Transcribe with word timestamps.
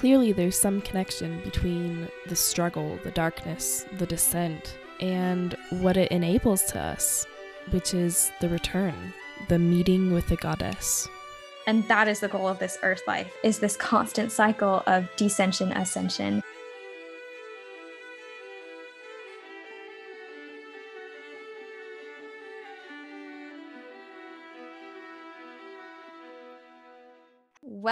clearly 0.00 0.32
there's 0.32 0.58
some 0.58 0.80
connection 0.80 1.38
between 1.40 2.08
the 2.26 2.34
struggle, 2.34 2.98
the 3.04 3.10
darkness, 3.10 3.84
the 3.98 4.06
descent, 4.06 4.78
and 4.98 5.54
what 5.68 5.94
it 5.94 6.10
enables 6.10 6.62
to 6.62 6.80
us, 6.80 7.26
which 7.68 7.92
is 7.92 8.32
the 8.40 8.48
return, 8.48 8.94
the 9.50 9.58
meeting 9.58 10.10
with 10.10 10.26
the 10.28 10.36
goddess. 10.36 11.06
And 11.66 11.86
that 11.88 12.08
is 12.08 12.20
the 12.20 12.28
goal 12.28 12.48
of 12.48 12.58
this 12.58 12.78
earth 12.82 13.02
life 13.06 13.30
is 13.44 13.58
this 13.58 13.76
constant 13.76 14.32
cycle 14.32 14.82
of 14.86 15.04
descension 15.18 15.78
ascension. 15.78 16.42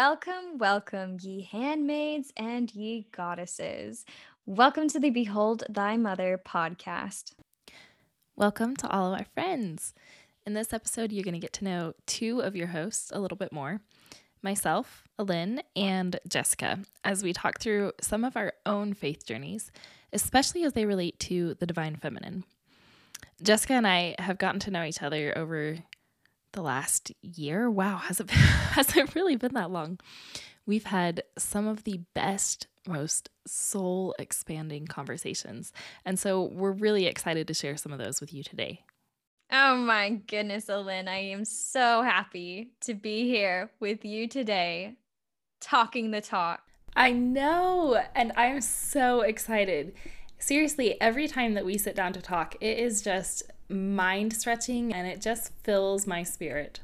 Welcome, 0.01 0.59
welcome, 0.59 1.17
ye 1.21 1.43
handmaids 1.43 2.33
and 2.37 2.73
ye 2.73 3.09
goddesses. 3.11 4.05
Welcome 4.47 4.87
to 4.91 5.01
the 5.01 5.11
Behold 5.11 5.65
Thy 5.69 5.97
Mother 5.97 6.41
podcast. 6.47 7.33
Welcome 8.37 8.77
to 8.77 8.89
all 8.89 9.13
of 9.13 9.19
our 9.19 9.27
friends. 9.35 9.95
In 10.47 10.55
this 10.55 10.73
episode, 10.73 11.11
you're 11.11 11.25
going 11.25 11.35
to 11.35 11.41
get 11.41 11.53
to 11.55 11.65
know 11.65 11.95
two 12.07 12.39
of 12.39 12.55
your 12.55 12.69
hosts 12.69 13.11
a 13.13 13.19
little 13.19 13.37
bit 13.37 13.53
more 13.53 13.81
myself, 14.41 15.03
Alynne, 15.19 15.63
and 15.75 16.21
Jessica, 16.29 16.79
as 17.03 17.25
we 17.25 17.33
talk 17.33 17.59
through 17.59 17.91
some 18.01 18.23
of 18.23 18.37
our 18.37 18.53
own 18.65 18.95
faith 18.95 19.27
journeys, 19.27 19.73
especially 20.13 20.63
as 20.63 20.75
they 20.75 20.87
relate 20.87 21.19
to 21.19 21.55
the 21.55 21.67
divine 21.67 21.97
feminine. 21.97 22.45
Jessica 23.43 23.73
and 23.73 23.87
I 23.87 24.15
have 24.21 24.39
gotten 24.39 24.61
to 24.61 24.71
know 24.71 24.85
each 24.85 25.03
other 25.03 25.37
over 25.37 25.79
the 26.53 26.63
last 26.63 27.13
year. 27.23 27.71
Wow, 27.71 27.97
has 28.05 28.21
it 28.21 28.31
has 28.31 28.97
it 28.97 29.15
really 29.15 29.37
been 29.37 29.55
that 29.55 29.71
long? 29.71 29.99
We've 30.67 30.85
had 30.85 31.23
some 31.39 31.67
of 31.67 31.85
the 31.85 32.01
best, 32.15 32.67
most 32.87 33.31
soul 33.47 34.15
expanding 34.19 34.87
conversations. 34.87 35.73
And 36.05 36.19
so 36.19 36.43
we're 36.43 36.73
really 36.73 37.07
excited 37.07 37.49
to 37.49 37.55
share 37.55 37.79
some 37.79 37.91
of 37.91 37.99
those 37.99 38.21
with 38.21 38.35
you 38.35 38.43
today. 38.43 38.85
Oh 39.51 39.77
my 39.77 40.11
goodness, 40.11 40.67
Alynne. 40.67 41.09
I 41.09 41.17
am 41.17 41.47
so 41.47 42.03
happy 42.03 42.73
to 42.83 42.93
be 42.93 43.27
here 43.27 43.71
with 43.81 44.05
you 44.05 44.29
today, 44.29 44.97
talking 45.59 46.11
the 46.11 46.21
talk. 46.21 46.61
I 46.95 47.13
know. 47.13 48.03
And 48.15 48.33
I'm 48.37 48.61
so 48.61 49.23
excited. 49.23 49.95
Seriously, 50.39 51.01
every 51.01 51.29
time 51.29 51.55
that 51.55 51.65
we 51.65 51.79
sit 51.79 51.97
down 51.97 52.13
to 52.13 52.21
talk, 52.21 52.57
it 52.61 52.79
is 52.79 53.01
just 53.01 53.43
mind 53.69 54.33
stretching 54.33 54.93
and 54.93 55.07
it 55.07 55.21
just 55.21 55.53
fills 55.63 56.07
my 56.07 56.23
spirit. 56.23 56.81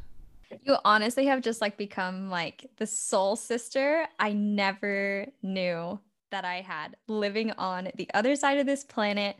You 0.62 0.76
honestly 0.84 1.26
have 1.26 1.40
just 1.40 1.60
like 1.60 1.76
become 1.76 2.30
like 2.30 2.70
the 2.76 2.86
soul 2.86 3.36
sister 3.36 4.06
I 4.18 4.32
never 4.32 5.26
knew 5.42 5.98
that 6.30 6.44
I 6.44 6.60
had 6.60 6.96
living 7.08 7.52
on 7.52 7.88
the 7.96 8.08
other 8.14 8.36
side 8.36 8.58
of 8.58 8.66
this 8.66 8.84
planet. 8.84 9.36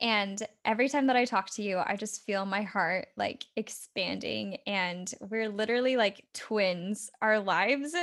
And 0.00 0.42
every 0.64 0.88
time 0.88 1.06
that 1.06 1.16
I 1.16 1.24
talk 1.24 1.50
to 1.50 1.62
you, 1.62 1.80
I 1.84 1.96
just 1.96 2.24
feel 2.24 2.44
my 2.44 2.62
heart 2.62 3.08
like 3.16 3.44
expanding. 3.56 4.58
And 4.66 5.12
we're 5.20 5.48
literally 5.48 5.96
like 5.96 6.24
twins. 6.34 7.10
Our 7.20 7.38
lives, 7.38 7.94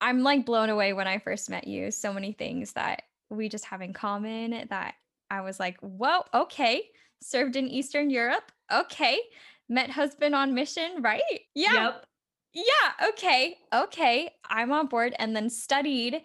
I'm 0.00 0.22
like 0.22 0.44
blown 0.44 0.70
away 0.70 0.92
when 0.92 1.06
I 1.06 1.18
first 1.18 1.48
met 1.50 1.66
you. 1.66 1.90
So 1.90 2.12
many 2.12 2.32
things 2.32 2.72
that 2.72 3.02
we 3.30 3.48
just 3.48 3.66
have 3.66 3.82
in 3.82 3.92
common 3.92 4.66
that 4.70 4.94
I 5.30 5.42
was 5.42 5.60
like, 5.60 5.78
whoa, 5.80 6.22
okay 6.34 6.82
served 7.22 7.56
in 7.56 7.68
Eastern 7.68 8.10
Europe. 8.10 8.52
Okay. 8.72 9.20
Met 9.68 9.90
husband 9.90 10.34
on 10.34 10.54
mission, 10.54 11.02
right? 11.02 11.22
Yeah. 11.54 11.72
Yep. 11.72 12.06
Yeah. 12.54 13.08
Okay. 13.08 13.56
Okay. 13.72 14.30
I'm 14.48 14.72
on 14.72 14.86
board. 14.86 15.14
And 15.18 15.36
then 15.36 15.50
studied 15.50 16.22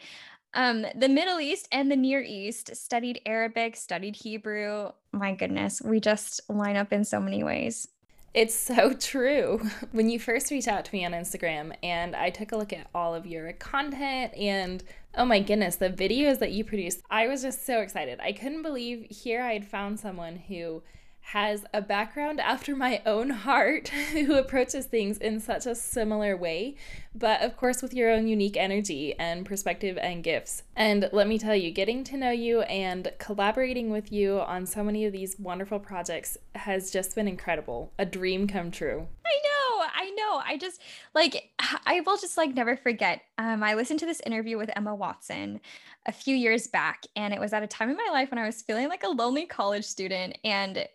um, 0.54 0.86
the 0.96 1.09
Middle 1.09 1.40
East 1.40 1.68
and 1.72 1.92
the 1.92 1.96
Near 1.96 2.22
East, 2.22 2.76
studied 2.76 3.22
Arabic, 3.26 3.76
studied 3.76 4.16
Hebrew. 4.16 4.92
My 5.12 5.34
goodness, 5.34 5.82
we 5.84 6.00
just 6.00 6.42
line 6.50 6.78
up 6.78 6.94
in 6.94 7.03
so 7.03 7.20
many 7.20 7.44
ways. 7.44 7.88
It's 8.34 8.56
so 8.56 8.94
true. 9.00 9.62
When 9.92 10.10
you 10.10 10.20
first 10.20 10.52
reached 10.52 10.68
out 10.68 10.86
to 10.86 10.94
me 10.96 11.06
on 11.06 11.12
Instagram 11.12 11.76
and 11.84 12.16
I 12.16 12.30
took 12.30 12.52
a 12.52 12.58
look 12.58 12.74
at 12.74 12.88
all 12.94 13.14
of 13.14 13.26
your 13.26 13.54
content 13.54 14.34
and 14.36 14.84
oh 15.16 15.26
my 15.26 15.40
goodness, 15.40 15.76
the 15.76 15.90
videos 15.90 16.40
that 16.40 16.52
you 16.52 16.64
produced, 16.64 17.02
I 17.10 17.28
was 17.28 17.44
just 17.44 17.66
so 17.66 17.82
excited. 17.82 18.20
I 18.20 18.32
couldn't 18.32 18.64
believe 18.64 19.06
here 19.10 19.44
I 19.44 19.54
had 19.54 19.68
found 19.68 20.00
someone 20.00 20.38
who 20.48 20.82
has 21.28 21.66
a 21.73 21.81
background 21.81 22.39
after 22.39 22.75
my 22.75 23.01
own 23.06 23.29
heart 23.29 23.88
who 24.11 24.35
approaches 24.35 24.85
things 24.85 25.17
in 25.17 25.39
such 25.39 25.66
a 25.66 25.73
similar 25.73 26.38
way, 26.38 26.75
but 27.16 27.41
of 27.41 27.57
course 27.57 27.81
with 27.81 27.94
your 27.94 28.11
own 28.11 28.28
unique 28.28 28.57
energy 28.57 29.17
and 29.17 29.45
perspective 29.45 29.97
and 30.00 30.23
gifts. 30.23 30.63
And 30.75 31.09
let 31.11 31.28
me 31.28 31.39
tell 31.39 31.56
you, 31.56 31.72
getting 31.72 32.03
to 32.06 32.17
know 32.17 32.31
you 32.31 32.61
and 32.63 33.11
collaborating 33.17 33.89
with 33.89 34.11
you 34.11 34.41
on 34.41 34.66
so 34.66 34.84
many 34.84 35.06
of 35.06 35.13
these 35.13 35.39
wonderful 35.39 35.79
projects 35.79 36.38
has 36.56 36.91
just 36.91 37.16
been 37.16 37.28
incredible. 37.28 37.91
A 37.97 38.05
dream 38.05 38.47
come 38.47 38.69
true. 38.69 39.07
I 39.25 39.40
know, 39.44 39.85
I 39.95 40.09
know. 40.11 40.41
I 40.45 40.57
just 40.57 40.81
like 41.16 41.51
I 41.85 42.01
will 42.01 42.17
just 42.17 42.38
like 42.38 42.53
never 42.53 42.75
forget. 42.75 43.22
Um, 43.38 43.63
I 43.63 43.73
listened 43.73 44.00
to 44.01 44.05
this 44.05 44.22
interview 44.25 44.57
with 44.57 44.69
Emma 44.75 44.94
Watson 44.94 45.61
a 46.05 46.11
few 46.11 46.35
years 46.35 46.67
back, 46.67 47.05
and 47.16 47.34
it 47.34 47.40
was 47.40 47.53
at 47.53 47.63
a 47.63 47.67
time 47.67 47.90
in 47.90 47.97
my 47.97 48.09
life 48.11 48.29
when 48.29 48.38
I 48.38 48.45
was 48.45 48.61
feeling 48.61 48.90
like 48.90 49.03
a 49.03 49.09
lonely 49.09 49.45
college 49.45 49.85
student 49.85 50.38
and 50.44 50.85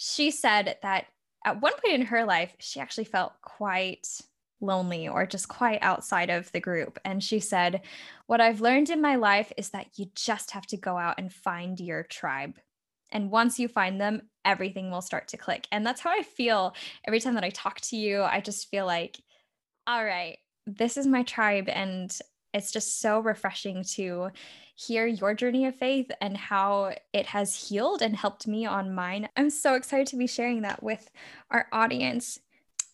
she 0.00 0.30
said 0.30 0.76
that 0.82 1.06
at 1.44 1.60
one 1.60 1.72
point 1.72 1.94
in 1.94 2.02
her 2.02 2.24
life, 2.24 2.54
she 2.60 2.78
actually 2.78 3.02
felt 3.02 3.32
quite 3.42 4.06
lonely 4.60 5.08
or 5.08 5.26
just 5.26 5.48
quite 5.48 5.80
outside 5.82 6.30
of 6.30 6.52
the 6.52 6.60
group. 6.60 7.00
And 7.04 7.22
she 7.22 7.40
said, 7.40 7.80
What 8.28 8.40
I've 8.40 8.60
learned 8.60 8.90
in 8.90 9.02
my 9.02 9.16
life 9.16 9.52
is 9.56 9.70
that 9.70 9.98
you 9.98 10.06
just 10.14 10.52
have 10.52 10.66
to 10.68 10.76
go 10.76 10.96
out 10.96 11.16
and 11.18 11.32
find 11.32 11.80
your 11.80 12.04
tribe. 12.04 12.60
And 13.10 13.32
once 13.32 13.58
you 13.58 13.66
find 13.66 14.00
them, 14.00 14.22
everything 14.44 14.92
will 14.92 15.02
start 15.02 15.26
to 15.28 15.36
click. 15.36 15.66
And 15.72 15.84
that's 15.84 16.00
how 16.00 16.10
I 16.10 16.22
feel 16.22 16.76
every 17.04 17.18
time 17.18 17.34
that 17.34 17.42
I 17.42 17.50
talk 17.50 17.80
to 17.80 17.96
you. 17.96 18.22
I 18.22 18.40
just 18.40 18.70
feel 18.70 18.86
like, 18.86 19.18
all 19.88 20.04
right, 20.04 20.38
this 20.64 20.96
is 20.96 21.08
my 21.08 21.24
tribe. 21.24 21.68
And 21.68 22.16
it's 22.54 22.72
just 22.72 23.00
so 23.00 23.20
refreshing 23.20 23.84
to 23.94 24.30
hear 24.74 25.06
your 25.06 25.34
journey 25.34 25.66
of 25.66 25.76
faith 25.76 26.10
and 26.20 26.36
how 26.36 26.94
it 27.12 27.26
has 27.26 27.68
healed 27.68 28.00
and 28.00 28.16
helped 28.16 28.46
me 28.46 28.64
on 28.64 28.94
mine. 28.94 29.28
I'm 29.36 29.50
so 29.50 29.74
excited 29.74 30.06
to 30.08 30.16
be 30.16 30.26
sharing 30.26 30.62
that 30.62 30.82
with 30.82 31.10
our 31.50 31.66
audience. 31.72 32.38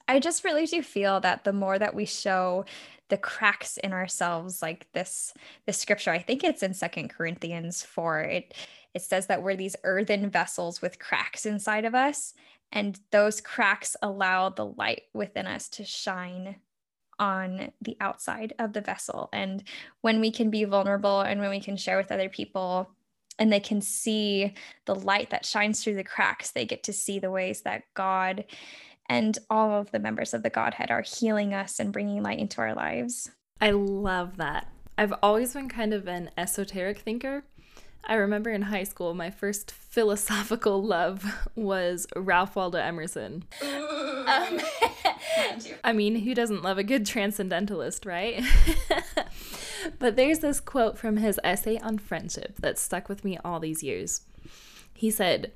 I 0.08 0.18
just 0.18 0.44
really 0.44 0.66
do 0.66 0.82
feel 0.82 1.20
that 1.20 1.44
the 1.44 1.52
more 1.52 1.78
that 1.78 1.94
we 1.94 2.04
show 2.04 2.64
the 3.08 3.16
cracks 3.18 3.76
in 3.76 3.92
ourselves 3.92 4.62
like 4.62 4.86
this 4.92 5.34
this 5.66 5.78
scripture 5.78 6.10
i 6.10 6.18
think 6.18 6.42
it's 6.42 6.62
in 6.62 6.72
second 6.72 7.08
corinthians 7.08 7.82
4 7.82 8.20
it 8.20 8.54
it 8.94 9.02
says 9.02 9.26
that 9.26 9.42
we're 9.42 9.56
these 9.56 9.76
earthen 9.84 10.30
vessels 10.30 10.80
with 10.80 10.98
cracks 10.98 11.44
inside 11.44 11.84
of 11.84 11.94
us 11.94 12.32
and 12.72 12.98
those 13.10 13.40
cracks 13.40 13.96
allow 14.02 14.48
the 14.48 14.64
light 14.64 15.02
within 15.12 15.46
us 15.46 15.68
to 15.68 15.84
shine 15.84 16.56
on 17.18 17.72
the 17.80 17.96
outside 18.00 18.52
of 18.58 18.72
the 18.72 18.80
vessel. 18.80 19.28
And 19.32 19.62
when 20.00 20.20
we 20.20 20.30
can 20.30 20.50
be 20.50 20.64
vulnerable 20.64 21.20
and 21.20 21.40
when 21.40 21.50
we 21.50 21.60
can 21.60 21.76
share 21.76 21.96
with 21.96 22.12
other 22.12 22.28
people 22.28 22.90
and 23.38 23.52
they 23.52 23.60
can 23.60 23.80
see 23.80 24.54
the 24.86 24.94
light 24.94 25.30
that 25.30 25.44
shines 25.44 25.82
through 25.82 25.96
the 25.96 26.04
cracks, 26.04 26.50
they 26.50 26.64
get 26.64 26.82
to 26.84 26.92
see 26.92 27.18
the 27.18 27.30
ways 27.30 27.62
that 27.62 27.82
God 27.94 28.44
and 29.08 29.38
all 29.50 29.72
of 29.80 29.90
the 29.90 29.98
members 29.98 30.32
of 30.32 30.42
the 30.42 30.50
Godhead 30.50 30.90
are 30.90 31.02
healing 31.02 31.52
us 31.52 31.78
and 31.78 31.92
bringing 31.92 32.22
light 32.22 32.38
into 32.38 32.60
our 32.60 32.74
lives. 32.74 33.30
I 33.60 33.70
love 33.70 34.36
that. 34.38 34.68
I've 34.96 35.14
always 35.22 35.52
been 35.52 35.68
kind 35.68 35.92
of 35.92 36.06
an 36.06 36.30
esoteric 36.36 36.98
thinker. 36.98 37.44
I 38.06 38.14
remember 38.14 38.50
in 38.50 38.62
high 38.62 38.84
school, 38.84 39.14
my 39.14 39.30
first 39.30 39.70
philosophical 39.70 40.82
love 40.82 41.48
was 41.54 42.06
Ralph 42.14 42.54
Waldo 42.54 42.78
Emerson. 42.78 43.44
Um, 43.62 44.60
I 45.84 45.92
mean, 45.94 46.16
who 46.16 46.34
doesn't 46.34 46.62
love 46.62 46.76
a 46.78 46.84
good 46.84 47.06
transcendentalist, 47.06 48.04
right? 48.04 48.42
but 49.98 50.16
there's 50.16 50.40
this 50.40 50.60
quote 50.60 50.98
from 50.98 51.16
his 51.16 51.40
essay 51.42 51.78
on 51.78 51.98
friendship 51.98 52.56
that 52.58 52.78
stuck 52.78 53.08
with 53.08 53.24
me 53.24 53.38
all 53.44 53.58
these 53.58 53.82
years. 53.82 54.22
He 54.92 55.10
said, 55.10 55.52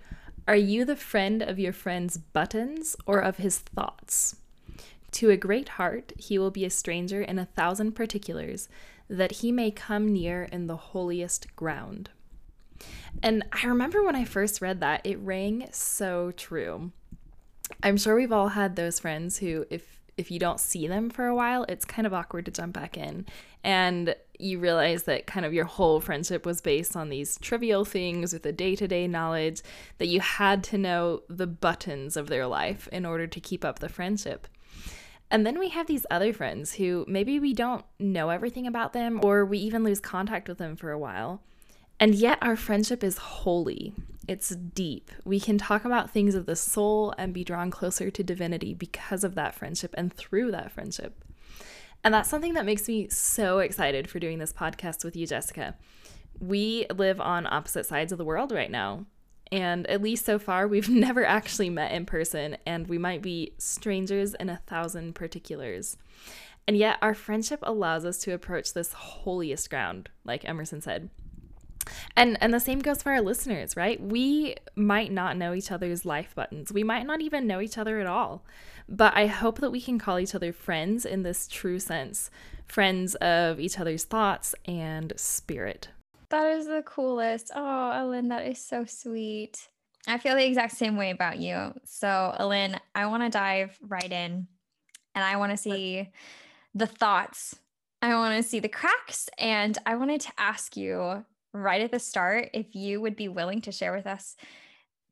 Are 0.47 0.56
you 0.56 0.85
the 0.85 0.97
friend 0.97 1.43
of 1.43 1.59
your 1.59 1.73
friend's 1.73 2.17
buttons 2.17 2.97
or 3.06 3.19
of 3.19 3.37
his 3.37 3.59
thoughts? 3.59 4.37
To 5.12 5.31
a 5.31 5.37
great 5.37 5.71
heart, 5.71 6.12
he 6.17 6.39
will 6.39 6.51
be 6.51 6.65
a 6.65 6.71
stranger 6.71 7.23
in 7.23 7.39
a 7.39 7.47
thousand 7.47 7.93
particulars, 7.93 8.69
that 9.09 9.33
he 9.33 9.51
may 9.51 9.71
come 9.71 10.12
near 10.12 10.44
in 10.44 10.67
the 10.67 10.77
holiest 10.77 11.55
ground. 11.56 12.11
And 13.23 13.45
I 13.53 13.67
remember 13.67 14.03
when 14.03 14.17
I 14.17 14.25
first 14.25 14.61
read 14.61 14.81
that, 14.81 15.03
it 15.05 15.19
rang 15.21 15.69
so 15.73 16.33
true. 16.33 16.93
I'm 17.83 17.97
sure 17.97 18.15
we've 18.15 18.33
all 18.33 18.49
had 18.49 18.77
those 18.77 19.01
friends 19.01 19.39
who, 19.39 19.67
if 19.71 19.99
if 20.19 20.33
you 20.33 20.41
don't 20.41 20.59
see 20.59 20.89
them 20.89 21.11
for 21.11 21.27
a 21.27 21.35
while, 21.35 21.65
it's 21.69 21.85
kind 21.85 22.05
of 22.05 22.13
awkward 22.13 22.45
to 22.47 22.51
jump 22.51 22.75
back 22.75 22.99
in. 22.99 23.25
And 23.63 24.17
you 24.39 24.59
realize 24.59 25.05
that 25.05 25.27
kind 25.27 25.47
of 25.47 25.55
your 25.55 25.65
whole 25.65 26.01
friendship 26.01 26.45
was 26.45 26.61
based 26.61 26.97
on 26.97 27.09
these 27.09 27.39
trivial 27.39 27.85
things 27.85 28.33
with 28.33 28.43
the 28.43 28.53
day 28.53 28.75
to 28.77 28.89
day 28.89 29.07
knowledge 29.07 29.63
that 29.99 30.09
you 30.09 30.21
had 30.21 30.65
to 30.65 30.79
know 30.79 31.23
the 31.29 31.47
buttons 31.47 32.17
of 32.17 32.27
their 32.27 32.49
life 32.49 32.89
in 32.91 33.07
order 33.07 33.29
to 33.29 33.41
keep 33.41 33.65
up 33.65 33.79
the 33.79 33.89
friendship. 33.89 34.49
And 35.31 35.47
then 35.47 35.59
we 35.59 35.69
have 35.69 35.87
these 35.87 36.07
other 36.11 36.33
friends 36.33 36.75
who 36.75 37.05
maybe 37.07 37.39
we 37.39 37.53
don't 37.53 37.85
know 37.99 38.31
everything 38.31 38.67
about 38.67 38.93
them 38.93 39.21
or 39.23 39.45
we 39.45 39.59
even 39.59 39.85
lose 39.85 40.01
contact 40.01 40.49
with 40.49 40.59
them 40.59 40.75
for 40.75 40.91
a 40.91 40.99
while. 40.99 41.43
And 42.00 42.15
yet 42.15 42.39
our 42.41 42.56
friendship 42.56 43.03
is 43.03 43.19
holy. 43.19 43.93
It's 44.29 44.50
deep. 44.50 45.11
We 45.25 45.41
can 45.41 45.59
talk 45.59 45.85
about 45.85 46.11
things 46.11 46.35
of 46.35 46.47
the 46.47 46.55
soul 46.55 47.15
and 47.19 47.33
be 47.35 47.45
drawn 47.45 47.71
closer 47.71 48.11
to 48.11 48.23
divinity 48.23 48.75
because 48.75 49.25
of 49.25 49.35
that 49.35 49.55
friendship 49.55 49.95
and 49.97 50.12
through 50.12 50.53
that 50.53 50.71
friendship. 50.71 51.25
And 52.05 52.15
that's 52.15 52.29
something 52.29 52.55
that 52.55 52.67
makes 52.67 52.87
me 52.87 53.09
so 53.09 53.59
excited 53.59 54.09
for 54.09 54.19
doing 54.19 54.39
this 54.39 54.53
podcast 54.53 55.05
with 55.05 55.17
you, 55.17 55.27
Jessica. 55.27 55.75
We 56.39 56.87
live 56.95 57.21
on 57.21 57.47
opposite 57.47 57.87
sides 57.87 58.12
of 58.12 58.19
the 58.19 58.25
world 58.25 58.53
right 58.53 58.71
now. 58.71 59.06
And 59.51 59.87
at 59.87 60.03
least 60.03 60.25
so 60.25 60.39
far, 60.39 60.69
we've 60.69 60.89
never 60.91 61.25
actually 61.25 61.71
met 61.71 61.93
in 61.93 62.06
person, 62.06 62.59
and 62.67 62.87
we 62.87 62.99
might 62.99 63.23
be 63.23 63.55
strangers 63.59 64.35
in 64.35 64.49
a 64.51 64.61
thousand 64.67 65.15
particulars. 65.15 65.97
And 66.67 66.77
yet, 66.77 66.99
our 67.01 67.15
friendship 67.15 67.61
allows 67.62 68.05
us 68.05 68.19
to 68.19 68.35
approach 68.35 68.75
this 68.75 68.93
holiest 68.93 69.71
ground, 69.71 70.11
like 70.25 70.47
Emerson 70.47 70.83
said. 70.83 71.09
And 72.17 72.37
and 72.40 72.52
the 72.52 72.61
same 72.61 72.81
goes 72.81 73.02
for 73.02 73.12
our 73.12 73.20
listeners, 73.20 73.76
right? 73.76 74.00
We 74.00 74.56
might 74.75 75.12
not 75.12 75.37
know 75.37 75.55
each 75.55 75.70
other's 75.70 76.05
life 76.05 76.35
buttons. 76.35 76.73
We 76.73 76.82
might 76.82 77.06
not 77.06 77.20
even 77.20 77.46
know 77.46 77.61
each 77.61 77.79
other 77.79 78.00
at 78.00 78.06
all. 78.06 78.44
But 78.88 79.14
I 79.17 79.26
hope 79.26 79.61
that 79.61 79.70
we 79.70 79.81
can 79.81 79.99
call 79.99 80.19
each 80.19 80.35
other 80.35 80.52
friends 80.52 81.05
in 81.05 81.23
this 81.23 81.46
true 81.46 81.79
sense, 81.79 82.31
friends 82.67 83.14
of 83.17 83.61
each 83.61 83.79
other's 83.79 84.05
thoughts 84.05 84.55
and 84.64 85.12
spirit. 85.17 85.88
That 86.31 86.46
is 86.52 86.67
the 86.67 86.82
coolest. 86.82 87.50
Oh, 87.55 87.91
Ellen, 87.91 88.29
that 88.29 88.46
is 88.46 88.58
so 88.58 88.84
sweet. 88.87 89.69
I 90.06 90.19
feel 90.19 90.37
the 90.37 90.46
exact 90.46 90.76
same 90.76 90.96
way 90.96 91.11
about 91.11 91.38
you. 91.38 91.75
So, 91.84 92.34
Ellen, 92.38 92.79
I 92.94 93.06
want 93.06 93.25
to 93.25 93.29
dive 93.31 93.79
right 93.82 94.11
in 94.11 94.46
and 95.14 95.25
I 95.25 95.37
want 95.37 95.52
to 95.52 95.56
see 95.56 96.08
the 96.75 96.87
thoughts. 96.87 97.56
I 98.00 98.14
want 98.14 98.43
to 98.43 98.49
see 98.49 98.61
the 98.61 98.69
cracks. 98.69 99.29
And 99.38 99.76
I 99.84 99.96
wanted 99.96 100.20
to 100.23 100.32
ask 100.38 100.76
you 100.76 101.25
right 101.62 101.81
at 101.81 101.90
the 101.90 101.99
start 101.99 102.50
if 102.55 102.75
you 102.75 103.00
would 103.00 103.16
be 103.16 103.28
willing 103.28 103.60
to 103.62 103.72
share 103.72 103.94
with 103.94 104.06
us 104.06 104.37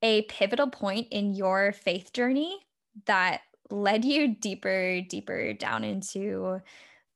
a 0.03 0.23
pivotal 0.23 0.71
point 0.71 1.09
in 1.11 1.35
your 1.35 1.73
faith 1.73 2.13
journey 2.13 2.59
that 3.07 3.41
led 3.71 4.05
you 4.05 4.35
deeper, 4.35 5.01
deeper 5.01 5.53
down 5.53 5.85
into 5.85 6.61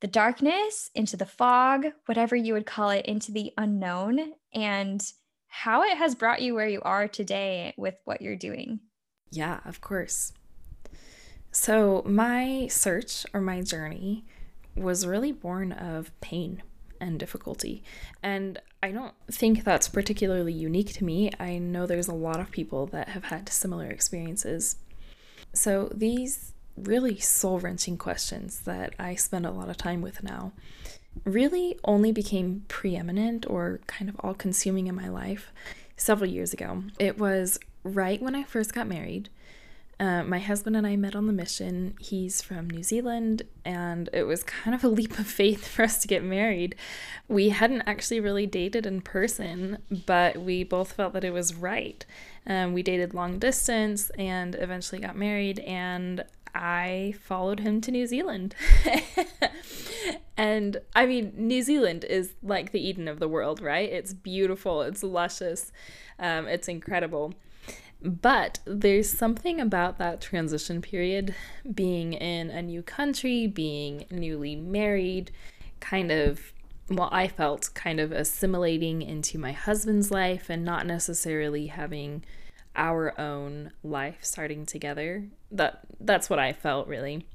the 0.01 0.07
darkness, 0.07 0.91
into 0.95 1.17
the 1.17 1.27
fog, 1.27 1.87
whatever 2.07 2.35
you 2.35 2.55
would 2.55 2.67
call 2.67 2.91
it, 2.91 3.07
into 3.07 3.33
the 3.33 3.53
unknown, 3.59 4.33
and 4.55 5.13
how 5.49 5.83
it 5.83 5.97
has 5.97 6.15
brought 6.15 6.43
you 6.43 6.55
where 6.55 6.69
you 6.69 6.81
are 6.83 7.07
today 7.07 7.75
with 7.77 7.97
what 8.05 8.23
you're 8.23 8.37
doing. 8.37 8.81
Yeah, 9.31 9.61
of 9.65 9.81
course. 9.81 10.33
So, 11.53 12.03
my 12.07 12.69
search 12.69 13.27
or 13.35 13.41
my 13.41 13.61
journey 13.61 14.25
was 14.77 15.07
really 15.07 15.33
born 15.33 15.73
of 15.73 16.19
pain 16.21 16.63
and 17.01 17.19
difficulty. 17.19 17.83
And 18.23 18.61
I 18.83 18.93
don't 18.93 19.15
think 19.31 19.65
that's 19.65 19.89
particularly 19.89 20.53
unique 20.53 20.93
to 20.95 21.05
me. 21.05 21.31
I 21.39 21.59
know 21.59 21.87
there's 21.87 22.09
a 22.09 22.15
lot 22.15 22.41
of 22.41 22.51
people 22.51 22.87
that 22.87 23.11
have 23.11 23.25
had 23.25 23.49
similar 23.49 23.87
experiences. 23.87 24.77
So, 25.53 25.91
these 25.95 26.53
really 26.77 27.19
soul 27.19 27.59
wrenching 27.59 27.99
questions 27.99 28.61
that 28.61 28.95
I 28.99 29.15
spend 29.15 29.45
a 29.45 29.51
lot 29.51 29.69
of 29.69 29.77
time 29.77 30.01
with 30.01 30.23
now 30.23 30.53
really 31.25 31.79
only 31.85 32.13
became 32.13 32.65
preeminent 32.69 33.49
or 33.49 33.81
kind 33.87 34.09
of 34.09 34.17
all 34.21 34.35
consuming 34.35 34.87
in 34.87 34.95
my 34.95 35.09
life 35.09 35.53
several 35.97 36.31
years 36.31 36.53
ago. 36.53 36.85
It 36.99 37.19
was 37.19 37.59
right 37.83 38.21
when 38.23 38.35
I 38.35 38.45
first 38.45 38.75
got 38.75 38.87
married. 38.87 39.29
Uh, 40.01 40.25
my 40.25 40.39
husband 40.39 40.75
and 40.77 40.87
I 40.87 40.97
met 40.97 41.15
on 41.15 41.27
the 41.27 41.33
mission. 41.33 41.95
He's 42.01 42.41
from 42.41 42.71
New 42.71 42.83
Zealand, 42.83 43.43
and 43.67 44.09
it 44.15 44.23
was 44.23 44.43
kind 44.43 44.75
of 44.75 44.83
a 44.83 44.89
leap 44.99 45.19
of 45.19 45.27
faith 45.27 45.69
for 45.69 45.83
us 45.83 45.99
to 45.99 46.09
get 46.09 46.25
married. 46.25 46.75
We 47.29 47.51
hadn't 47.51 47.83
actually 47.83 48.21
really 48.21 48.47
dated 48.47 48.87
in 48.87 49.03
person, 49.03 49.77
but 50.07 50.39
we 50.39 50.65
both 50.65 50.93
felt 50.93 51.13
that 51.13 51.23
it 51.23 51.35
was 51.35 51.55
right. 51.55 52.05
Um, 52.47 52.73
we 52.73 52.83
dated 52.83 53.13
long 53.13 53.39
distance 53.39 54.09
and 54.19 54.55
eventually 54.59 55.03
got 55.03 55.17
married, 55.17 55.59
and 55.61 56.25
I 56.55 57.15
followed 57.23 57.61
him 57.61 57.83
to 57.83 57.91
New 57.91 58.07
Zealand. 58.07 58.55
and 60.39 60.81
I 60.97 61.05
mean, 61.05 61.35
New 61.37 61.61
Zealand 61.61 62.05
is 62.05 62.33
like 62.43 62.73
the 62.73 62.81
Eden 62.81 63.07
of 63.07 63.19
the 63.19 63.29
world, 63.29 63.61
right? 63.61 63.93
It's 63.93 64.15
beautiful, 64.15 64.81
it's 64.81 65.03
luscious, 65.03 65.73
um, 66.19 66.49
it's 66.49 66.69
incredible. 66.69 67.35
But 68.03 68.61
there's 68.65 69.11
something 69.11 69.61
about 69.61 69.99
that 69.99 70.21
transition 70.21 70.81
period, 70.81 71.35
being 71.75 72.15
in 72.15 72.51
a 72.51 72.63
new 72.63 72.83
country, 72.83 73.47
being 73.47 74.07
newly 74.11 74.57
married, 74.57 75.31
kind 75.81 76.11
of, 76.11 76.53
well, 76.89 77.11
I 77.13 77.29
felt 77.29 77.71
kind 77.75 78.01
of 78.01 78.11
assimilating 78.11 79.03
into 79.03 79.39
my 79.39 79.53
husband's 79.53 80.11
life 80.11 80.49
and 80.49 80.65
not 80.65 80.87
necessarily 80.87 81.67
having 81.67 82.25
our 82.75 83.19
own 83.21 83.73
life 83.83 84.19
starting 84.23 84.65
together. 84.65 85.29
That 85.51 85.81
that's 86.01 86.31
what 86.31 86.39
I 86.39 86.53
felt 86.53 86.89
really. 86.89 87.27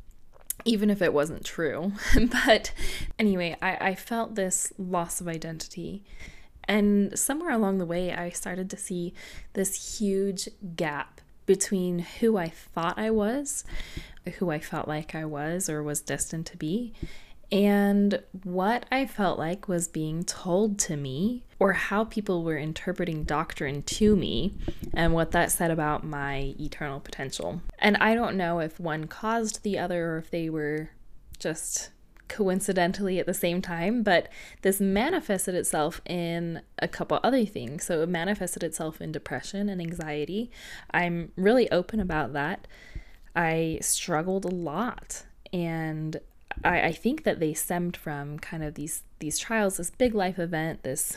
Even 0.63 0.89
if 0.89 1.01
it 1.01 1.13
wasn't 1.13 1.45
true. 1.45 1.91
but 2.31 2.71
anyway, 3.19 3.55
I, 3.61 3.89
I 3.89 3.95
felt 3.95 4.35
this 4.35 4.71
loss 4.77 5.21
of 5.21 5.27
identity. 5.27 6.03
And 6.67 7.17
somewhere 7.17 7.51
along 7.51 7.77
the 7.77 7.85
way, 7.85 8.13
I 8.13 8.29
started 8.29 8.69
to 8.71 8.77
see 8.77 9.13
this 9.53 9.99
huge 9.99 10.49
gap 10.75 11.21
between 11.45 11.99
who 11.99 12.37
I 12.37 12.49
thought 12.49 12.97
I 12.97 13.11
was, 13.11 13.63
who 14.39 14.49
I 14.49 14.59
felt 14.59 14.87
like 14.87 15.13
I 15.13 15.25
was 15.25 15.69
or 15.69 15.83
was 15.83 16.01
destined 16.01 16.47
to 16.47 16.57
be, 16.57 16.93
and 17.51 18.21
what 18.43 18.85
I 18.91 19.05
felt 19.05 19.37
like 19.37 19.67
was 19.67 19.87
being 19.87 20.23
told 20.23 20.79
to 20.79 20.97
me, 20.97 21.43
or 21.59 21.73
how 21.73 22.03
people 22.03 22.43
were 22.43 22.57
interpreting 22.57 23.23
doctrine 23.23 23.83
to 23.83 24.15
me, 24.15 24.53
and 24.93 25.13
what 25.13 25.31
that 25.31 25.51
said 25.51 25.69
about 25.69 26.03
my 26.03 26.55
eternal 26.59 26.99
potential. 26.99 27.61
And 27.77 27.97
I 27.97 28.15
don't 28.15 28.35
know 28.35 28.59
if 28.59 28.79
one 28.79 29.05
caused 29.05 29.61
the 29.63 29.77
other 29.77 30.13
or 30.13 30.17
if 30.17 30.31
they 30.31 30.49
were 30.49 30.89
just 31.37 31.91
coincidentally 32.27 33.19
at 33.19 33.25
the 33.25 33.33
same 33.33 33.61
time, 33.61 34.03
but 34.03 34.29
this 34.61 34.79
manifested 34.79 35.55
itself 35.55 36.01
in 36.05 36.61
a 36.79 36.87
couple 36.87 37.19
other 37.23 37.45
things. 37.45 37.85
So 37.85 38.01
it 38.01 38.09
manifested 38.09 38.63
itself 38.63 39.01
in 39.01 39.11
depression 39.11 39.69
and 39.69 39.81
anxiety. 39.81 40.51
I'm 40.91 41.31
really 41.35 41.69
open 41.71 41.99
about 41.99 42.33
that. 42.33 42.67
I 43.35 43.79
struggled 43.81 44.45
a 44.45 44.49
lot 44.49 45.23
and 45.51 46.17
I, 46.63 46.81
I 46.81 46.91
think 46.91 47.23
that 47.23 47.39
they 47.39 47.53
stemmed 47.53 47.97
from 47.97 48.39
kind 48.39 48.63
of 48.63 48.75
these 48.75 49.03
these 49.19 49.37
trials, 49.39 49.77
this 49.77 49.91
big 49.91 50.13
life 50.13 50.39
event, 50.39 50.83
this 50.83 51.15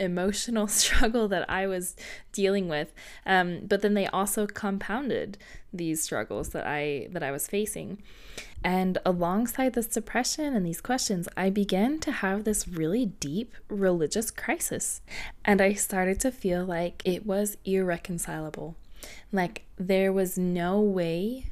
emotional 0.00 0.66
struggle 0.80 1.28
that 1.28 1.48
I 1.48 1.66
was 1.66 1.96
dealing 2.32 2.68
with. 2.68 2.92
Um, 3.26 3.60
but 3.66 3.82
then 3.82 3.94
they 3.94 4.06
also 4.06 4.46
compounded 4.46 5.38
these 5.72 6.02
struggles 6.02 6.48
that 6.50 6.66
I 6.66 7.08
that 7.10 7.22
I 7.22 7.30
was 7.30 7.46
facing. 7.46 8.02
And 8.62 8.98
alongside 9.06 9.72
this 9.72 9.86
depression 9.86 10.54
and 10.54 10.66
these 10.66 10.82
questions, 10.82 11.28
I 11.36 11.48
began 11.48 11.98
to 12.00 12.12
have 12.12 12.44
this 12.44 12.68
really 12.68 13.06
deep 13.06 13.54
religious 13.68 14.30
crisis. 14.30 15.00
And 15.44 15.62
I 15.62 15.72
started 15.72 16.20
to 16.20 16.30
feel 16.30 16.64
like 16.64 17.00
it 17.04 17.24
was 17.24 17.56
irreconcilable. 17.64 18.76
Like 19.32 19.64
there 19.78 20.12
was 20.12 20.36
no 20.36 20.80
way 20.80 21.46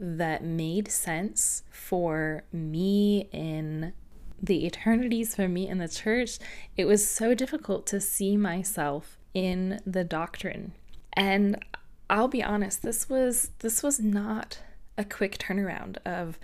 that 0.00 0.44
made 0.44 0.90
sense 0.90 1.62
for 1.70 2.42
me 2.52 3.28
in 3.32 3.92
the 4.42 4.66
eternities 4.66 5.34
for 5.34 5.48
me 5.48 5.68
in 5.68 5.78
the 5.78 5.88
church, 5.88 6.38
it 6.76 6.84
was 6.84 7.08
so 7.08 7.34
difficult 7.34 7.86
to 7.86 8.00
see 8.00 8.36
myself 8.36 9.18
in 9.34 9.80
the 9.86 10.04
doctrine. 10.04 10.72
And 11.12 11.62
I'll 12.10 12.28
be 12.28 12.42
honest, 12.42 12.82
this 12.82 13.08
was 13.08 13.50
this 13.58 13.82
was 13.82 14.00
not 14.00 14.60
a 14.96 15.04
quick 15.04 15.38
turnaround 15.38 15.98
of 16.04 16.38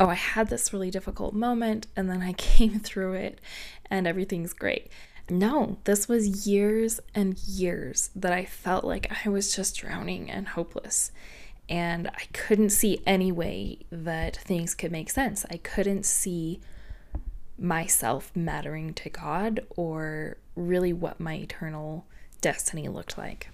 oh, 0.00 0.08
I 0.08 0.14
had 0.14 0.48
this 0.48 0.72
really 0.72 0.90
difficult 0.90 1.34
moment 1.34 1.86
and 1.94 2.10
then 2.10 2.22
I 2.22 2.32
came 2.36 2.80
through 2.80 3.14
it 3.14 3.40
and 3.90 4.06
everything's 4.06 4.52
great. 4.52 4.90
No, 5.30 5.78
this 5.84 6.08
was 6.08 6.46
years 6.46 7.00
and 7.14 7.38
years 7.38 8.10
that 8.16 8.32
I 8.32 8.44
felt 8.44 8.84
like 8.84 9.12
I 9.24 9.28
was 9.28 9.54
just 9.54 9.76
drowning 9.76 10.30
and 10.30 10.48
hopeless 10.48 11.12
and 11.68 12.08
I 12.08 12.24
couldn't 12.32 12.70
see 12.70 13.00
any 13.06 13.30
way 13.30 13.78
that 13.90 14.36
things 14.36 14.74
could 14.74 14.92
make 14.92 15.10
sense. 15.10 15.46
I 15.50 15.58
couldn't 15.58 16.04
see 16.04 16.60
myself 17.62 18.30
mattering 18.34 18.92
to 18.94 19.08
God 19.08 19.60
or 19.70 20.36
really 20.56 20.92
what 20.92 21.20
my 21.20 21.34
eternal 21.34 22.06
destiny 22.40 22.88
looked 22.88 23.16
like. 23.16 23.48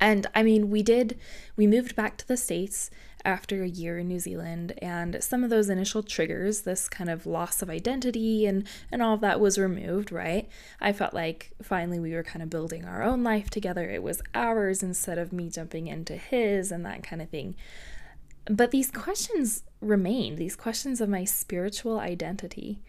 And 0.00 0.26
I 0.34 0.42
mean, 0.42 0.70
we 0.70 0.82
did, 0.82 1.18
we 1.56 1.66
moved 1.66 1.94
back 1.94 2.16
to 2.18 2.26
the 2.26 2.36
States 2.36 2.90
after 3.24 3.62
a 3.62 3.68
year 3.68 3.98
in 3.98 4.08
New 4.08 4.18
Zealand, 4.18 4.72
and 4.80 5.22
some 5.22 5.44
of 5.44 5.50
those 5.50 5.68
initial 5.68 6.02
triggers, 6.02 6.62
this 6.62 6.88
kind 6.88 7.10
of 7.10 7.26
loss 7.26 7.60
of 7.60 7.68
identity 7.68 8.46
and, 8.46 8.66
and 8.90 9.02
all 9.02 9.14
of 9.14 9.20
that 9.20 9.40
was 9.40 9.58
removed, 9.58 10.10
right? 10.10 10.48
I 10.80 10.92
felt 10.92 11.12
like 11.12 11.52
finally 11.62 12.00
we 12.00 12.14
were 12.14 12.22
kind 12.22 12.42
of 12.42 12.50
building 12.50 12.84
our 12.84 13.02
own 13.02 13.22
life 13.22 13.50
together. 13.50 13.88
It 13.88 14.02
was 14.02 14.22
ours 14.34 14.82
instead 14.82 15.18
of 15.18 15.32
me 15.32 15.50
jumping 15.50 15.86
into 15.86 16.16
his 16.16 16.72
and 16.72 16.84
that 16.86 17.02
kind 17.02 17.20
of 17.20 17.28
thing. 17.28 17.56
But 18.46 18.70
these 18.70 18.90
questions 18.90 19.64
remained, 19.80 20.38
these 20.38 20.56
questions 20.56 21.00
of 21.00 21.08
my 21.08 21.24
spiritual 21.24 22.00
identity. 22.00 22.82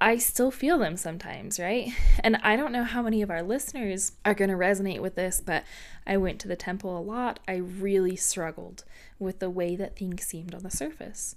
I 0.00 0.18
still 0.18 0.50
feel 0.50 0.78
them 0.78 0.96
sometimes, 0.96 1.58
right? 1.58 1.92
And 2.20 2.36
I 2.36 2.56
don't 2.56 2.72
know 2.72 2.84
how 2.84 3.02
many 3.02 3.20
of 3.22 3.30
our 3.30 3.42
listeners 3.42 4.12
are 4.24 4.34
going 4.34 4.50
to 4.50 4.56
resonate 4.56 5.00
with 5.00 5.16
this, 5.16 5.40
but 5.44 5.64
I 6.06 6.16
went 6.16 6.38
to 6.40 6.48
the 6.48 6.56
temple 6.56 6.96
a 6.96 7.00
lot. 7.00 7.40
I 7.48 7.56
really 7.56 8.14
struggled 8.14 8.84
with 9.18 9.40
the 9.40 9.50
way 9.50 9.74
that 9.76 9.96
things 9.96 10.24
seemed 10.24 10.54
on 10.54 10.62
the 10.62 10.70
surface. 10.70 11.34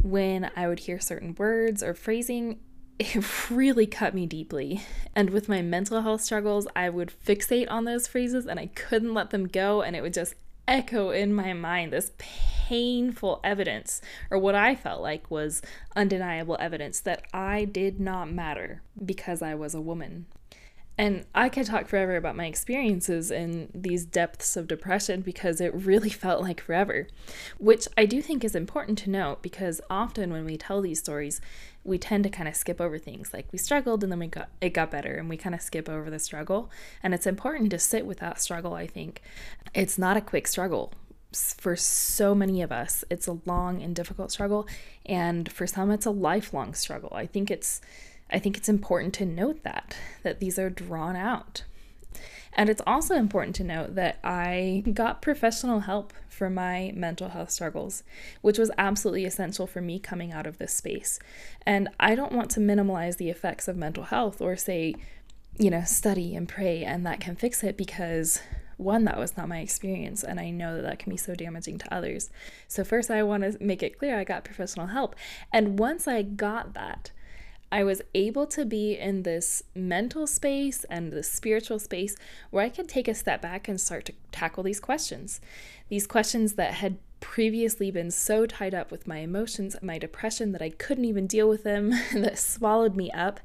When 0.00 0.50
I 0.54 0.68
would 0.68 0.80
hear 0.80 1.00
certain 1.00 1.34
words 1.36 1.82
or 1.82 1.94
phrasing, 1.94 2.60
it 2.98 3.50
really 3.50 3.86
cut 3.86 4.14
me 4.14 4.26
deeply. 4.26 4.82
And 5.14 5.30
with 5.30 5.48
my 5.48 5.60
mental 5.60 6.02
health 6.02 6.22
struggles, 6.22 6.68
I 6.76 6.88
would 6.88 7.12
fixate 7.26 7.70
on 7.70 7.84
those 7.84 8.06
phrases 8.06 8.46
and 8.46 8.60
I 8.60 8.66
couldn't 8.66 9.14
let 9.14 9.30
them 9.30 9.48
go, 9.48 9.82
and 9.82 9.96
it 9.96 10.02
would 10.02 10.14
just 10.14 10.34
echo 10.68 11.10
in 11.10 11.32
my 11.32 11.52
mind 11.52 11.92
this 11.92 12.12
painful 12.18 13.40
evidence, 13.44 14.00
or 14.30 14.38
what 14.38 14.54
I 14.54 14.74
felt 14.74 15.00
like 15.00 15.30
was 15.30 15.62
undeniable 15.94 16.56
evidence 16.58 17.00
that 17.00 17.22
I 17.32 17.64
did 17.64 18.00
not 18.00 18.30
matter 18.30 18.82
because 19.04 19.42
I 19.42 19.54
was 19.54 19.74
a 19.74 19.80
woman. 19.80 20.26
And 20.98 21.26
I 21.34 21.50
could 21.50 21.66
talk 21.66 21.88
forever 21.88 22.16
about 22.16 22.36
my 22.36 22.46
experiences 22.46 23.30
in 23.30 23.70
these 23.74 24.06
depths 24.06 24.56
of 24.56 24.66
depression 24.66 25.20
because 25.20 25.60
it 25.60 25.74
really 25.74 26.08
felt 26.10 26.42
like 26.42 26.60
forever, 26.60 27.06
which 27.58 27.86
I 27.98 28.06
do 28.06 28.22
think 28.22 28.44
is 28.44 28.54
important 28.54 28.98
to 28.98 29.10
note 29.10 29.42
because 29.42 29.80
often 29.90 30.32
when 30.32 30.44
we 30.44 30.56
tell 30.56 30.80
these 30.80 31.00
stories, 31.00 31.40
we 31.84 31.98
tend 31.98 32.24
to 32.24 32.30
kind 32.30 32.48
of 32.48 32.56
skip 32.56 32.80
over 32.80 32.98
things 32.98 33.32
like 33.32 33.46
we 33.52 33.58
struggled 33.58 34.02
and 34.02 34.10
then 34.10 34.18
we 34.18 34.26
got 34.26 34.48
it 34.60 34.70
got 34.70 34.90
better 34.90 35.14
and 35.14 35.28
we 35.28 35.36
kind 35.36 35.54
of 35.54 35.60
skip 35.60 35.88
over 35.88 36.10
the 36.10 36.18
struggle. 36.18 36.70
And 37.02 37.12
it's 37.12 37.26
important 37.26 37.70
to 37.70 37.78
sit 37.78 38.06
with 38.06 38.18
that 38.18 38.40
struggle 38.40 38.74
i 38.74 38.86
think. 38.86 39.22
It's 39.74 39.98
not 39.98 40.16
a 40.16 40.22
quick 40.22 40.46
struggle. 40.46 40.92
For 41.32 41.76
so 41.76 42.34
many 42.34 42.62
of 42.62 42.72
us 42.72 43.04
it's 43.10 43.26
a 43.26 43.38
long 43.44 43.82
and 43.82 43.94
difficult 43.94 44.32
struggle. 44.32 44.66
And 45.04 45.52
for 45.52 45.66
some 45.66 45.90
it's 45.90 46.06
a 46.06 46.10
lifelong 46.10 46.72
struggle. 46.72 47.12
I 47.14 47.26
think 47.26 47.50
it's 47.50 47.82
i 48.30 48.38
think 48.38 48.56
it's 48.56 48.68
important 48.68 49.14
to 49.14 49.24
note 49.24 49.62
that 49.62 49.96
that 50.22 50.40
these 50.40 50.58
are 50.58 50.70
drawn 50.70 51.16
out 51.16 51.62
and 52.56 52.70
it's 52.70 52.82
also 52.86 53.14
important 53.14 53.54
to 53.56 53.64
note 53.64 53.94
that 53.96 54.18
I 54.24 54.82
got 54.94 55.20
professional 55.20 55.80
help 55.80 56.14
for 56.26 56.48
my 56.48 56.90
mental 56.94 57.28
health 57.28 57.50
struggles, 57.50 58.02
which 58.40 58.58
was 58.58 58.70
absolutely 58.78 59.26
essential 59.26 59.66
for 59.66 59.82
me 59.82 59.98
coming 59.98 60.32
out 60.32 60.46
of 60.46 60.56
this 60.56 60.72
space. 60.72 61.18
And 61.66 61.90
I 62.00 62.14
don't 62.14 62.32
want 62.32 62.50
to 62.52 62.60
minimize 62.60 63.16
the 63.16 63.28
effects 63.28 63.68
of 63.68 63.76
mental 63.76 64.04
health 64.04 64.40
or 64.40 64.56
say, 64.56 64.94
you 65.58 65.70
know, 65.70 65.84
study 65.84 66.34
and 66.34 66.48
pray 66.48 66.82
and 66.82 67.04
that 67.04 67.20
can 67.20 67.36
fix 67.36 67.62
it 67.62 67.76
because 67.76 68.40
one, 68.78 69.04
that 69.04 69.18
was 69.18 69.36
not 69.38 69.48
my 69.48 69.60
experience, 69.60 70.22
and 70.22 70.38
I 70.38 70.50
know 70.50 70.76
that 70.76 70.82
that 70.82 70.98
can 70.98 71.08
be 71.08 71.16
so 71.16 71.34
damaging 71.34 71.78
to 71.78 71.94
others. 71.94 72.28
So, 72.68 72.84
first, 72.84 73.10
I 73.10 73.22
want 73.22 73.42
to 73.42 73.56
make 73.58 73.82
it 73.82 73.98
clear 73.98 74.18
I 74.18 74.24
got 74.24 74.44
professional 74.44 74.88
help. 74.88 75.16
And 75.50 75.78
once 75.78 76.06
I 76.06 76.20
got 76.20 76.74
that, 76.74 77.10
I 77.70 77.82
was 77.84 78.02
able 78.14 78.46
to 78.48 78.64
be 78.64 78.96
in 78.96 79.22
this 79.22 79.62
mental 79.74 80.26
space 80.26 80.84
and 80.84 81.12
the 81.12 81.22
spiritual 81.22 81.78
space 81.78 82.16
where 82.50 82.64
I 82.64 82.68
could 82.68 82.88
take 82.88 83.08
a 83.08 83.14
step 83.14 83.42
back 83.42 83.68
and 83.68 83.80
start 83.80 84.04
to 84.06 84.14
tackle 84.30 84.62
these 84.62 84.80
questions. 84.80 85.40
These 85.88 86.06
questions 86.06 86.54
that 86.54 86.74
had 86.74 86.98
previously 87.20 87.90
been 87.90 88.10
so 88.10 88.46
tied 88.46 88.74
up 88.74 88.90
with 88.90 89.06
my 89.06 89.18
emotions 89.18 89.74
my 89.82 89.98
depression 89.98 90.52
that 90.52 90.62
I 90.62 90.70
couldn't 90.70 91.06
even 91.06 91.26
deal 91.26 91.48
with 91.48 91.64
them, 91.64 91.90
that 92.14 92.38
swallowed 92.38 92.94
me 92.94 93.10
up. 93.10 93.40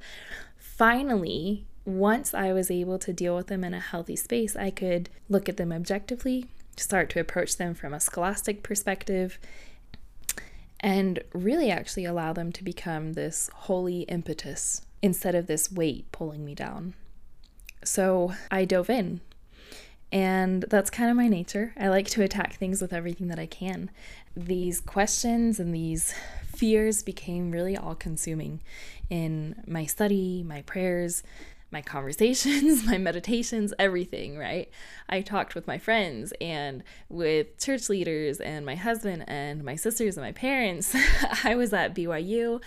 Finally, 0.58 1.66
once 1.86 2.34
I 2.34 2.54
was 2.54 2.70
able 2.70 3.00
to 3.00 3.14
deal 3.14 3.36
with 3.36 3.48
them 3.48 3.64
in 3.64 3.74
a 3.74 3.80
healthy 3.80 4.16
space, 4.16 4.56
I 4.56 4.70
could 4.70 5.10
look 5.30 5.50
at 5.50 5.58
them 5.58 5.72
objectively, 5.72 6.46
start 6.78 7.10
to 7.12 7.20
approach 7.20 7.58
them 7.58 7.74
from 7.74 7.94
a 7.94 8.00
scholastic 8.00 8.62
perspective, 8.62 9.40
and 10.82 11.24
really 11.34 11.72
actually 11.72 12.06
allow 12.06 12.34
them 12.34 12.52
to 12.52 12.64
become 12.64 13.14
this 13.14 13.50
holy 13.54 14.02
impetus 14.02 14.82
instead 15.02 15.36
of 15.36 15.48
this 15.48 15.72
weight 15.72 16.12
pulling 16.12 16.44
me 16.44 16.56
down. 16.56 16.96
So 17.84 18.34
I 18.50 18.66
dove 18.66 18.90
in. 18.90 19.22
And 20.12 20.64
that's 20.64 20.90
kind 20.90 21.10
of 21.10 21.16
my 21.16 21.30
nature. 21.30 21.74
I 21.80 21.88
like 21.88 22.08
to 22.10 22.24
attack 22.24 22.56
things 22.56 22.82
with 22.82 22.92
everything 22.92 23.28
that 23.30 23.40
I 23.40 23.46
can. 23.46 23.90
These 24.36 24.82
questions 24.82 25.58
and 25.58 25.74
these 25.74 26.14
fears 26.54 27.02
became 27.02 27.52
really 27.52 27.78
all 27.78 27.96
consuming 27.96 28.60
in 29.10 29.64
my 29.66 29.86
study, 29.86 30.44
my 30.44 30.64
prayers, 30.64 31.24
my 31.72 31.82
conversations, 31.82 32.86
my 32.86 32.98
meditations, 32.98 33.74
everything, 33.80 34.38
right? 34.38 34.70
I 35.10 35.22
talked 35.22 35.56
with 35.56 35.68
my 35.68 35.78
friends 35.78 36.34
and 36.42 36.84
with 37.10 37.58
church 37.58 37.90
leaders 37.90 38.40
and 38.40 38.66
my 38.66 38.76
husband 38.76 39.26
and 39.28 39.64
my 39.64 39.76
sisters 39.76 40.18
and 40.18 40.26
my 40.26 40.34
parents. 40.34 40.96
I 41.44 41.56
was 41.56 41.74
at 41.74 41.96
BYU 41.96 42.62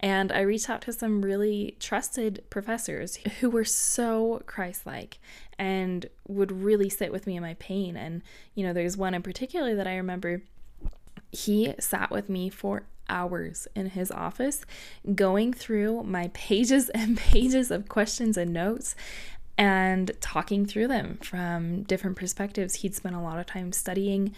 and 0.00 0.30
I 0.30 0.40
reached 0.40 0.68
out 0.68 0.82
to 0.82 0.92
some 0.92 1.22
really 1.22 1.76
trusted 1.80 2.44
professors 2.50 3.16
who 3.40 3.48
were 3.48 3.64
so 3.64 4.42
Christ 4.46 4.86
like 4.86 5.18
and 5.58 6.06
would 6.28 6.52
really 6.52 6.90
sit 6.90 7.12
with 7.12 7.26
me 7.26 7.36
in 7.36 7.42
my 7.42 7.54
pain. 7.54 7.96
And, 7.96 8.22
you 8.54 8.66
know, 8.66 8.72
there's 8.72 8.96
one 8.96 9.14
in 9.14 9.22
particular 9.22 9.74
that 9.74 9.86
I 9.86 9.96
remember 9.96 10.42
he 11.32 11.74
sat 11.78 12.10
with 12.10 12.28
me 12.28 12.50
for 12.50 12.84
hours 13.08 13.68
in 13.74 13.90
his 13.90 14.10
office 14.10 14.64
going 15.14 15.52
through 15.52 16.02
my 16.04 16.30
pages 16.34 16.88
and 16.94 17.16
pages 17.16 17.70
of 17.70 17.88
questions 17.88 18.36
and 18.36 18.52
notes 18.52 18.94
and 19.58 20.10
talking 20.20 20.66
through 20.66 20.88
them 20.88 21.18
from 21.22 21.82
different 21.84 22.16
perspectives. 22.16 22.76
He'd 22.76 22.94
spent 22.94 23.14
a 23.14 23.20
lot 23.20 23.38
of 23.38 23.46
time 23.46 23.72
studying 23.72 24.34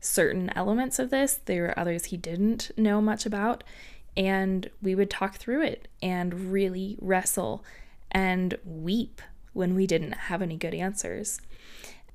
certain 0.00 0.50
elements 0.54 0.98
of 0.98 1.10
this, 1.10 1.40
there 1.44 1.62
were 1.62 1.78
others 1.78 2.06
he 2.06 2.16
didn't 2.16 2.70
know 2.76 3.00
much 3.00 3.26
about. 3.26 3.64
And 4.16 4.68
we 4.82 4.94
would 4.94 5.10
talk 5.10 5.36
through 5.36 5.62
it 5.62 5.88
and 6.02 6.52
really 6.52 6.96
wrestle 7.00 7.64
and 8.10 8.58
weep 8.64 9.22
when 9.52 9.74
we 9.74 9.86
didn't 9.86 10.12
have 10.12 10.42
any 10.42 10.56
good 10.56 10.74
answers. 10.74 11.40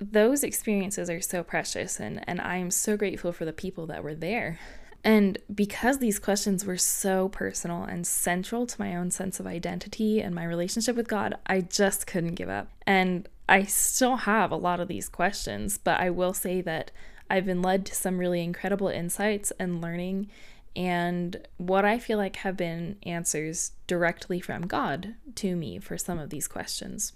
Those 0.00 0.42
experiences 0.42 1.08
are 1.08 1.20
so 1.20 1.42
precious, 1.42 2.00
and, 2.00 2.22
and 2.28 2.40
I 2.40 2.56
am 2.56 2.70
so 2.70 2.96
grateful 2.96 3.32
for 3.32 3.44
the 3.44 3.52
people 3.52 3.86
that 3.86 4.02
were 4.02 4.14
there 4.14 4.58
and 5.04 5.36
because 5.54 5.98
these 5.98 6.18
questions 6.18 6.64
were 6.64 6.78
so 6.78 7.28
personal 7.28 7.84
and 7.84 8.06
central 8.06 8.66
to 8.66 8.80
my 8.80 8.96
own 8.96 9.10
sense 9.10 9.38
of 9.38 9.46
identity 9.46 10.22
and 10.22 10.34
my 10.34 10.44
relationship 10.44 10.96
with 10.96 11.08
God, 11.08 11.34
I 11.46 11.60
just 11.60 12.06
couldn't 12.06 12.36
give 12.36 12.48
up. 12.48 12.70
And 12.86 13.28
I 13.46 13.64
still 13.64 14.16
have 14.16 14.50
a 14.50 14.56
lot 14.56 14.80
of 14.80 14.88
these 14.88 15.10
questions, 15.10 15.76
but 15.76 16.00
I 16.00 16.08
will 16.08 16.32
say 16.32 16.62
that 16.62 16.90
I've 17.28 17.44
been 17.44 17.60
led 17.60 17.84
to 17.86 17.94
some 17.94 18.16
really 18.16 18.42
incredible 18.42 18.88
insights 18.88 19.52
and 19.58 19.82
learning 19.82 20.30
and 20.76 21.36
what 21.56 21.84
I 21.84 21.98
feel 21.98 22.18
like 22.18 22.36
have 22.36 22.56
been 22.56 22.96
answers 23.04 23.72
directly 23.86 24.40
from 24.40 24.66
God 24.66 25.14
to 25.36 25.54
me 25.54 25.78
for 25.78 25.96
some 25.96 26.18
of 26.18 26.30
these 26.30 26.48
questions. 26.48 27.12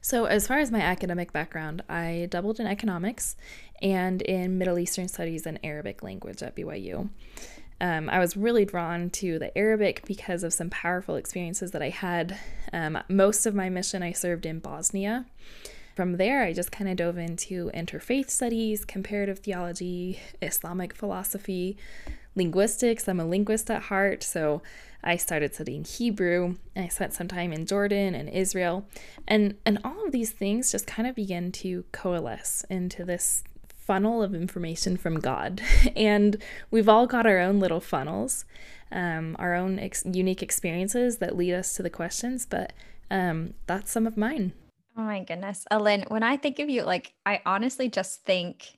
So, 0.00 0.24
as 0.24 0.46
far 0.46 0.58
as 0.58 0.70
my 0.70 0.80
academic 0.80 1.32
background, 1.32 1.82
I 1.88 2.28
doubled 2.30 2.60
in 2.60 2.66
economics 2.66 3.36
and 3.82 4.22
in 4.22 4.58
Middle 4.58 4.78
Eastern 4.78 5.08
Studies 5.08 5.46
and 5.46 5.58
Arabic 5.62 6.02
language 6.02 6.42
at 6.42 6.56
BYU. 6.56 7.10
Um, 7.80 8.10
I 8.10 8.18
was 8.18 8.36
really 8.36 8.64
drawn 8.64 9.10
to 9.10 9.38
the 9.38 9.56
Arabic 9.56 10.02
because 10.06 10.42
of 10.42 10.52
some 10.52 10.68
powerful 10.70 11.16
experiences 11.16 11.70
that 11.70 11.82
I 11.82 11.90
had. 11.90 12.36
Um, 12.72 12.98
most 13.08 13.46
of 13.46 13.54
my 13.54 13.68
mission 13.68 14.02
I 14.02 14.12
served 14.12 14.46
in 14.46 14.58
Bosnia. 14.58 15.26
From 15.94 16.16
there, 16.16 16.42
I 16.44 16.52
just 16.52 16.70
kind 16.70 16.88
of 16.88 16.96
dove 16.96 17.18
into 17.18 17.70
interfaith 17.74 18.30
studies, 18.30 18.84
comparative 18.84 19.40
theology, 19.40 20.20
Islamic 20.40 20.94
philosophy, 20.94 21.76
linguistics. 22.38 23.06
I'm 23.08 23.20
a 23.20 23.26
linguist 23.26 23.70
at 23.70 23.82
heart, 23.84 24.22
so 24.22 24.62
I 25.02 25.16
started 25.16 25.54
studying 25.54 25.84
Hebrew. 25.84 26.56
I 26.74 26.88
spent 26.88 27.12
some 27.12 27.28
time 27.28 27.52
in 27.52 27.66
Jordan 27.66 28.14
and 28.14 28.28
Israel, 28.28 28.86
and 29.26 29.56
and 29.66 29.78
all 29.84 30.06
of 30.06 30.12
these 30.12 30.32
things 30.32 30.72
just 30.72 30.86
kind 30.86 31.06
of 31.06 31.14
began 31.14 31.52
to 31.52 31.84
coalesce 31.92 32.64
into 32.70 33.04
this 33.04 33.44
funnel 33.76 34.22
of 34.22 34.34
information 34.34 34.96
from 34.96 35.20
God. 35.20 35.62
and 35.96 36.36
we've 36.70 36.88
all 36.88 37.06
got 37.06 37.26
our 37.26 37.38
own 37.38 37.58
little 37.58 37.80
funnels, 37.80 38.44
um, 38.92 39.36
our 39.38 39.54
own 39.54 39.78
ex- 39.78 40.04
unique 40.04 40.42
experiences 40.42 41.18
that 41.18 41.36
lead 41.36 41.54
us 41.54 41.74
to 41.74 41.82
the 41.82 41.90
questions. 41.90 42.46
But 42.46 42.72
um, 43.10 43.54
that's 43.66 43.90
some 43.90 44.06
of 44.06 44.16
mine. 44.16 44.52
Oh 44.96 45.02
my 45.02 45.22
goodness, 45.22 45.64
Ellen. 45.70 46.04
When 46.08 46.24
I 46.24 46.36
think 46.36 46.58
of 46.58 46.68
you, 46.68 46.82
like 46.82 47.14
I 47.24 47.40
honestly 47.46 47.88
just 47.88 48.24
think 48.24 48.77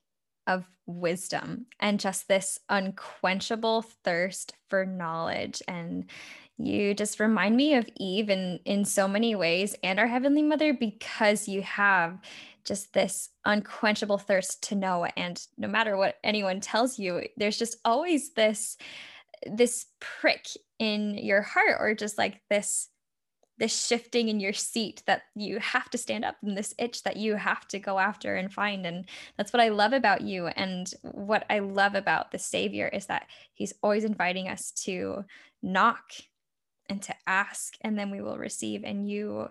of 0.51 0.65
wisdom 0.87 1.67
and 1.79 2.01
just 2.01 2.27
this 2.27 2.59
unquenchable 2.69 3.83
thirst 4.05 4.55
for 4.69 4.85
knowledge. 4.85 5.63
And 5.69 6.11
you 6.59 6.93
just 6.93 7.21
remind 7.21 7.57
me 7.57 7.75
of 7.75 7.89
Eve 7.97 8.29
in 8.29 8.59
in 8.65 8.85
so 8.85 9.09
many 9.09 9.35
ways 9.35 9.75
and 9.83 9.99
our 9.99 10.09
heavenly 10.09 10.43
mother 10.43 10.75
because 10.75 11.49
you 11.49 11.63
have 11.63 12.19
just 12.65 12.93
this 12.93 13.31
unquenchable 13.47 14.19
thirst 14.19 14.63
to 14.65 14.75
know. 14.75 15.07
And 15.17 15.41
no 15.57 15.69
matter 15.69 15.97
what 15.97 16.17
anyone 16.23 16.61
tells 16.61 16.99
you 16.99 17.27
there's 17.37 17.59
just 17.59 17.77
always 17.85 18.35
this 18.35 18.77
this 19.47 19.87
prick 20.01 20.47
in 20.79 21.15
your 21.15 21.41
heart 21.41 21.77
or 21.79 21.95
just 21.95 22.19
like 22.19 22.43
this 22.51 22.89
this 23.61 23.87
shifting 23.87 24.29
in 24.29 24.41
your 24.41 24.55
seat 24.55 25.03
that 25.07 25.23
you 25.37 25.59
have 25.61 25.89
to 25.91 25.99
stand 25.99 26.25
up 26.25 26.37
and 26.43 26.57
this 26.57 26.75
itch 26.79 27.03
that 27.03 27.19
you 27.19 27.37
have 27.37 27.69
to 27.69 27.79
go 27.79 27.99
after 27.99 28.35
and 28.37 28.53
find. 28.53 28.87
And 28.87 29.05
that's 29.37 29.53
what 29.53 29.61
i 29.61 29.69
love 29.69 29.93
about 29.93 30.23
you. 30.23 30.47
And 30.47 30.93
what 31.03 31.45
i 31.51 31.61
love 31.61 31.95
about 31.95 32.33
the 32.33 32.39
savior 32.39 32.89
is 32.89 33.07
that 33.07 33.27
he's 33.53 33.75
always 33.83 34.05
inviting 34.05 34.49
us 34.49 34.73
to 34.85 35.25
knock 35.63 36.11
and 36.89 37.03
to 37.03 37.15
ask 37.27 37.75
and 37.83 37.97
then 37.97 38.11
we 38.11 38.23
will 38.23 38.39
receive. 38.39 38.83
And 38.83 39.09
you 39.09 39.49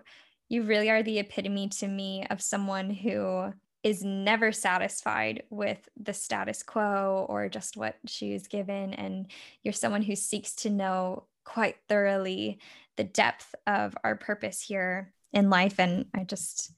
you 0.48 0.64
really 0.64 0.90
are 0.90 1.04
the 1.04 1.20
epitome 1.20 1.68
to 1.68 1.86
me 1.86 2.26
of 2.28 2.42
someone 2.42 2.90
who 2.90 3.52
is 3.84 4.02
never 4.02 4.50
satisfied 4.50 5.44
with 5.48 5.88
the 5.96 6.12
status 6.12 6.64
quo 6.64 7.24
or 7.28 7.48
just 7.48 7.76
what 7.76 7.94
she 8.06 8.32
is 8.32 8.48
given. 8.48 8.92
And 8.92 9.30
you're 9.62 9.72
someone 9.72 10.02
who 10.02 10.16
seeks 10.16 10.52
to 10.56 10.70
know 10.70 11.28
quite 11.44 11.76
thoroughly 11.88 12.58
the 13.00 13.04
depth 13.04 13.54
of 13.66 13.96
our 14.04 14.14
purpose 14.14 14.60
here 14.60 15.10
in 15.32 15.48
life 15.48 15.78
and 15.78 16.04
i 16.14 16.22
just 16.22 16.70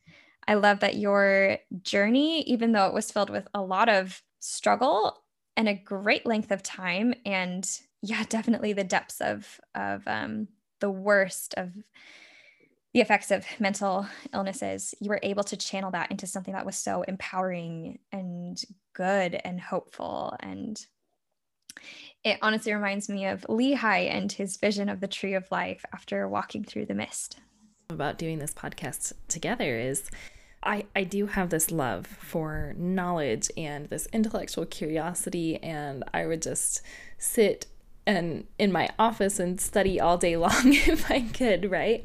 i 0.47 0.55
love 0.55 0.79
that 0.79 0.95
your 0.95 1.59
journey 1.83 2.43
even 2.43 2.71
though 2.71 2.87
it 2.87 2.95
was 2.95 3.11
filled 3.11 3.29
with 3.29 3.49
a 3.55 3.61
lot 3.61 3.89
of 3.89 4.23
struggle 4.39 5.21
and 5.57 5.69
a 5.69 5.75
great 5.75 6.25
length 6.25 6.53
of 6.53 6.63
time 6.63 7.13
and 7.27 7.81
yeah 8.03 8.23
definitely 8.29 8.73
the 8.73 8.85
depths 8.85 9.21
of 9.21 9.61
of 9.75 10.07
um, 10.07 10.47
the 10.79 10.91
worst 10.91 11.55
of 11.57 11.73
the 12.95 13.01
effects 13.01 13.31
of 13.31 13.47
mental 13.59 14.07
illnesses, 14.35 14.95
you 15.01 15.09
were 15.09 15.21
able 15.23 15.43
to 15.45 15.57
channel 15.57 15.91
that 15.93 16.11
into 16.11 16.27
something 16.27 16.53
that 16.53 16.67
was 16.67 16.77
so 16.77 17.03
empowering 17.03 17.99
and 18.13 18.63
good 18.93 19.41
and 19.45 19.59
hopeful. 19.59 20.37
And 20.41 20.79
it 22.25 22.39
honestly 22.43 22.73
reminds 22.73 23.09
me 23.09 23.27
of 23.27 23.43
Lehi 23.49 24.09
and 24.11 24.31
his 24.31 24.57
vision 24.57 24.89
of 24.89 25.01
the 25.01 25.09
tree 25.09 25.35
of 25.35 25.51
life 25.51 25.85
after 25.93 26.29
walking 26.29 26.65
through 26.65 26.87
the 26.87 26.95
mist. 26.95 27.39
About 27.91 28.19
doing 28.19 28.39
this 28.39 28.55
podcast 28.55 29.13
together 29.29 29.79
is 29.79 30.11
I, 30.63 30.87
I 30.95 31.05
do 31.05 31.27
have 31.27 31.51
this 31.51 31.71
love 31.71 32.07
for 32.07 32.75
knowledge 32.77 33.51
and 33.57 33.89
this 33.89 34.07
intellectual 34.13 34.65
curiosity, 34.65 35.57
and 35.57 36.05
I 36.15 36.27
would 36.27 36.41
just 36.41 36.83
sit 37.19 37.67
and 38.07 38.47
in 38.59 38.73
my 38.73 38.89
office 38.99 39.39
and 39.39 39.61
study 39.61 40.01
all 40.01 40.19
day 40.19 40.37
long 40.39 40.53
if 40.65 41.11
I 41.11 41.23
could, 41.23 41.71
right? 41.71 42.05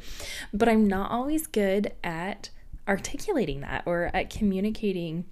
But 0.54 0.68
I'm 0.68 0.88
not 0.88 1.12
always 1.12 1.46
good 1.46 1.94
at 2.04 2.50
articulating 2.88 3.62
that 3.62 3.84
or 3.86 4.10
at 4.14 4.30
communicating 4.30 5.26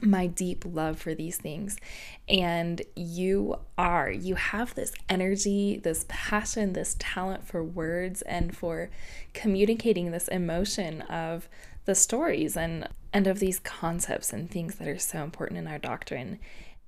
my 0.00 0.26
deep 0.26 0.64
love 0.66 0.98
for 0.98 1.14
these 1.14 1.36
things. 1.36 1.76
And 2.28 2.80
you 2.96 3.56
are, 3.76 4.10
you 4.10 4.36
have 4.36 4.74
this 4.74 4.92
energy, 5.08 5.80
this 5.82 6.06
passion, 6.08 6.72
this 6.72 6.96
talent 6.98 7.46
for 7.46 7.62
words 7.62 8.22
and 8.22 8.56
for 8.56 8.90
communicating 9.34 10.10
this 10.10 10.28
emotion 10.28 11.02
of 11.02 11.48
the 11.84 11.94
stories 11.94 12.56
and 12.56 12.88
and 13.12 13.26
of 13.26 13.40
these 13.40 13.58
concepts 13.58 14.32
and 14.32 14.50
things 14.50 14.76
that 14.76 14.88
are 14.88 14.98
so 14.98 15.22
important 15.22 15.58
in 15.58 15.66
our 15.66 15.78
doctrine. 15.78 16.38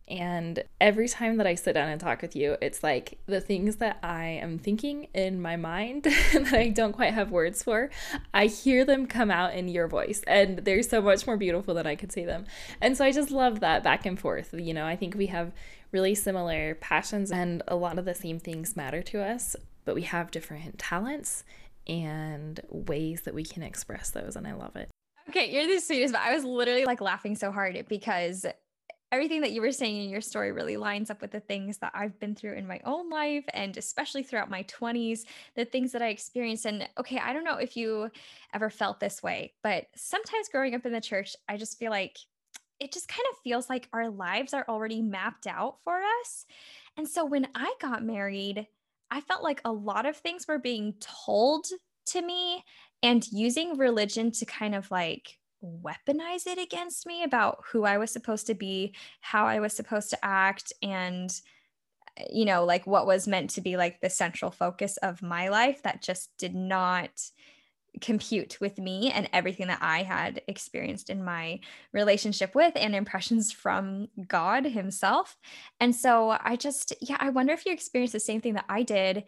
And 0.07 0.63
every 0.81 1.09
time 1.09 1.39
that 1.39 1.47
I 1.47 1.55
sit 1.55 1.73
down 1.73 1.89
and 1.89 2.01
talk 2.01 2.21
with 2.21 2.37
you, 2.37 2.57
it's 2.61 2.83
like 2.83 3.19
the 3.27 3.41
things 3.41 3.77
that 3.77 3.99
I 4.03 4.25
am 4.25 4.59
thinking 4.59 5.09
in 5.15 5.41
my 5.41 5.57
mind 5.57 6.03
that 6.33 6.53
I 6.53 6.69
don't 6.69 6.93
quite 6.93 7.15
have 7.15 7.31
words 7.31 7.63
for, 7.63 7.91
I 8.35 8.47
hear 8.47 8.85
them 8.85 9.07
come 9.07 9.31
out 9.31 9.55
in 9.55 9.69
your 9.69 9.89
voice. 9.89 10.23
And 10.27 10.59
they're 10.59 10.83
so 10.83 11.01
much 11.01 11.27
more 11.27 11.39
beautiful 11.39 11.75
than 11.75 11.87
I 11.87 11.97
could 11.97 12.13
say 12.13 12.25
them. 12.25 12.45
And 12.83 12.97
so 12.97 13.05
I 13.05 13.13
just 13.13 13.31
love 13.31 13.61
that 13.61 13.83
back 13.83 14.05
and 14.05 14.21
forth. 14.21 14.53
You 14.53 14.75
know, 14.75 14.87
I 14.87 14.97
think 14.97 15.15
we 15.15 15.27
have 15.27 15.53
really 15.91 16.15
similar 16.15 16.75
passions 16.77 17.31
and 17.31 17.63
a 17.69 17.77
lot 17.77 17.99
of 17.99 18.05
the 18.05 18.15
same 18.15 18.39
things 18.39 18.77
matter 18.77 19.01
to 19.01 19.23
us, 19.23 19.57
but 19.87 19.95
we 19.95 20.03
have 20.03 20.31
different 20.31 20.79
talents 20.79 21.45
and 21.87 22.61
ways 22.69 23.23
that 23.23 23.35
we 23.35 23.45
can 23.45 23.63
express 23.63 24.11
those. 24.11 24.37
And 24.37 24.47
I 24.47 24.53
love 24.53 24.77
it. 24.77 24.91
Okay, 25.31 25.51
you're 25.51 25.67
the 25.67 25.81
sweetest, 25.81 26.13
but 26.13 26.21
I 26.21 26.35
was 26.35 26.45
literally 26.45 26.85
like 26.85 27.01
laughing 27.01 27.35
so 27.37 27.51
hard 27.51 27.87
because 27.89 28.45
everything 29.15 29.43
that 29.43 29.53
you 29.53 29.61
were 29.61 29.71
saying 29.71 30.03
in 30.03 30.11
your 30.11 30.21
story 30.21 30.51
really 30.51 30.77
lines 30.77 31.09
up 31.09 31.21
with 31.21 31.31
the 31.31 31.39
things 31.39 31.79
that 31.79 31.93
I've 31.95 32.19
been 32.19 32.35
through 32.35 32.55
in 32.55 32.67
my 32.67 32.81
own 32.85 33.09
life 33.09 33.45
and 33.55 33.77
especially 33.77 34.25
throughout 34.25 34.51
my 34.51 34.65
20s, 34.65 35.21
the 35.55 35.65
things 35.65 35.93
that 35.93 36.03
I 36.03 36.09
experienced. 36.09 36.67
And 36.67 36.89
okay, 36.99 37.21
I 37.21 37.33
don't 37.33 37.45
know 37.45 37.59
if 37.59 37.77
you 37.77 38.11
ever 38.53 38.71
felt 38.71 38.99
this 38.99 39.23
way, 39.23 39.55
but 39.63 39.87
sometimes 39.95 40.49
growing 40.49 40.75
up 40.75 40.85
in 40.85 40.93
the 40.93 41.01
church, 41.01 41.37
I 41.49 41.57
just 41.57 41.79
feel 41.79 41.93
like 41.93 42.19
it 42.81 42.93
just 42.93 43.07
kind 43.07 43.23
of 43.31 43.39
feels 43.45 43.71
like 43.71 43.89
our 43.93 44.11
lives 44.11 44.53
are 44.53 44.65
already 44.69 45.01
mapped 45.01 45.47
out 45.47 45.77
for 45.85 46.01
us. 46.21 46.45
And 46.97 47.09
so 47.09 47.25
when 47.25 47.47
I 47.55 47.73
got 47.81 48.05
married, 48.05 48.67
I 49.13 49.21
felt 49.21 49.45
like 49.45 49.61
a 49.65 49.71
lot 49.71 50.07
of 50.07 50.17
things 50.17 50.49
were 50.49 50.59
being 50.59 50.95
told 50.99 51.67
to 52.07 52.21
me 52.21 52.65
and 53.01 53.25
using 53.31 53.79
religion 53.79 54.33
to 54.33 54.45
kind 54.45 54.75
of 54.75 54.91
like 54.91 55.39
weaponize 55.65 56.47
it 56.47 56.59
against 56.59 57.07
me 57.07 57.23
about 57.23 57.59
who 57.71 57.85
I 57.85 57.99
was 57.99 58.11
supposed 58.11 58.47
to 58.49 58.55
be, 58.55 58.95
how 59.21 59.47
I 59.47 59.61
was 59.61 59.73
supposed 59.73 60.11
to 60.11 60.25
act, 60.25 60.73
and 60.83 61.31
eh, 62.17 62.27
you 62.33 62.45
know, 62.45 62.65
like 62.65 62.87
what 62.87 63.07
was 63.07 63.29
meant 63.29 63.51
to 63.51 63.61
be 63.61 63.77
like 63.77 64.01
the 64.01 64.11
central 64.11 64.51
focus 64.51 64.97
of 64.99 65.23
my 65.23 65.49
life 65.49 65.83
that 65.83 66.03
just 66.03 66.31
did 66.39 66.55
not 66.55 67.11
compute 68.01 68.59
with 68.61 68.79
me 68.79 69.11
and 69.13 69.29
everything 69.33 69.69
that 69.69 69.79
I 69.81 70.03
had 70.03 70.43
experienced 70.49 71.11
in 71.11 71.25
my 71.25 71.61
relationship 71.93 72.55
with 72.55 72.73
and 72.77 72.95
impressions 72.95 73.53
from 73.53 74.09
God 74.27 74.65
Himself. 74.65 75.37
And 75.81 75.95
so 75.95 76.37
I 76.41 76.57
just, 76.57 76.93
yeah, 77.01 77.17
I 77.21 77.31
wonder 77.31 77.53
if 77.53 77.65
you 77.65 77.73
experienced 77.73 78.13
the 78.13 78.21
same 78.21 78.41
thing 78.41 78.55
that 78.55 78.67
I 78.69 78.83
did 78.83 79.25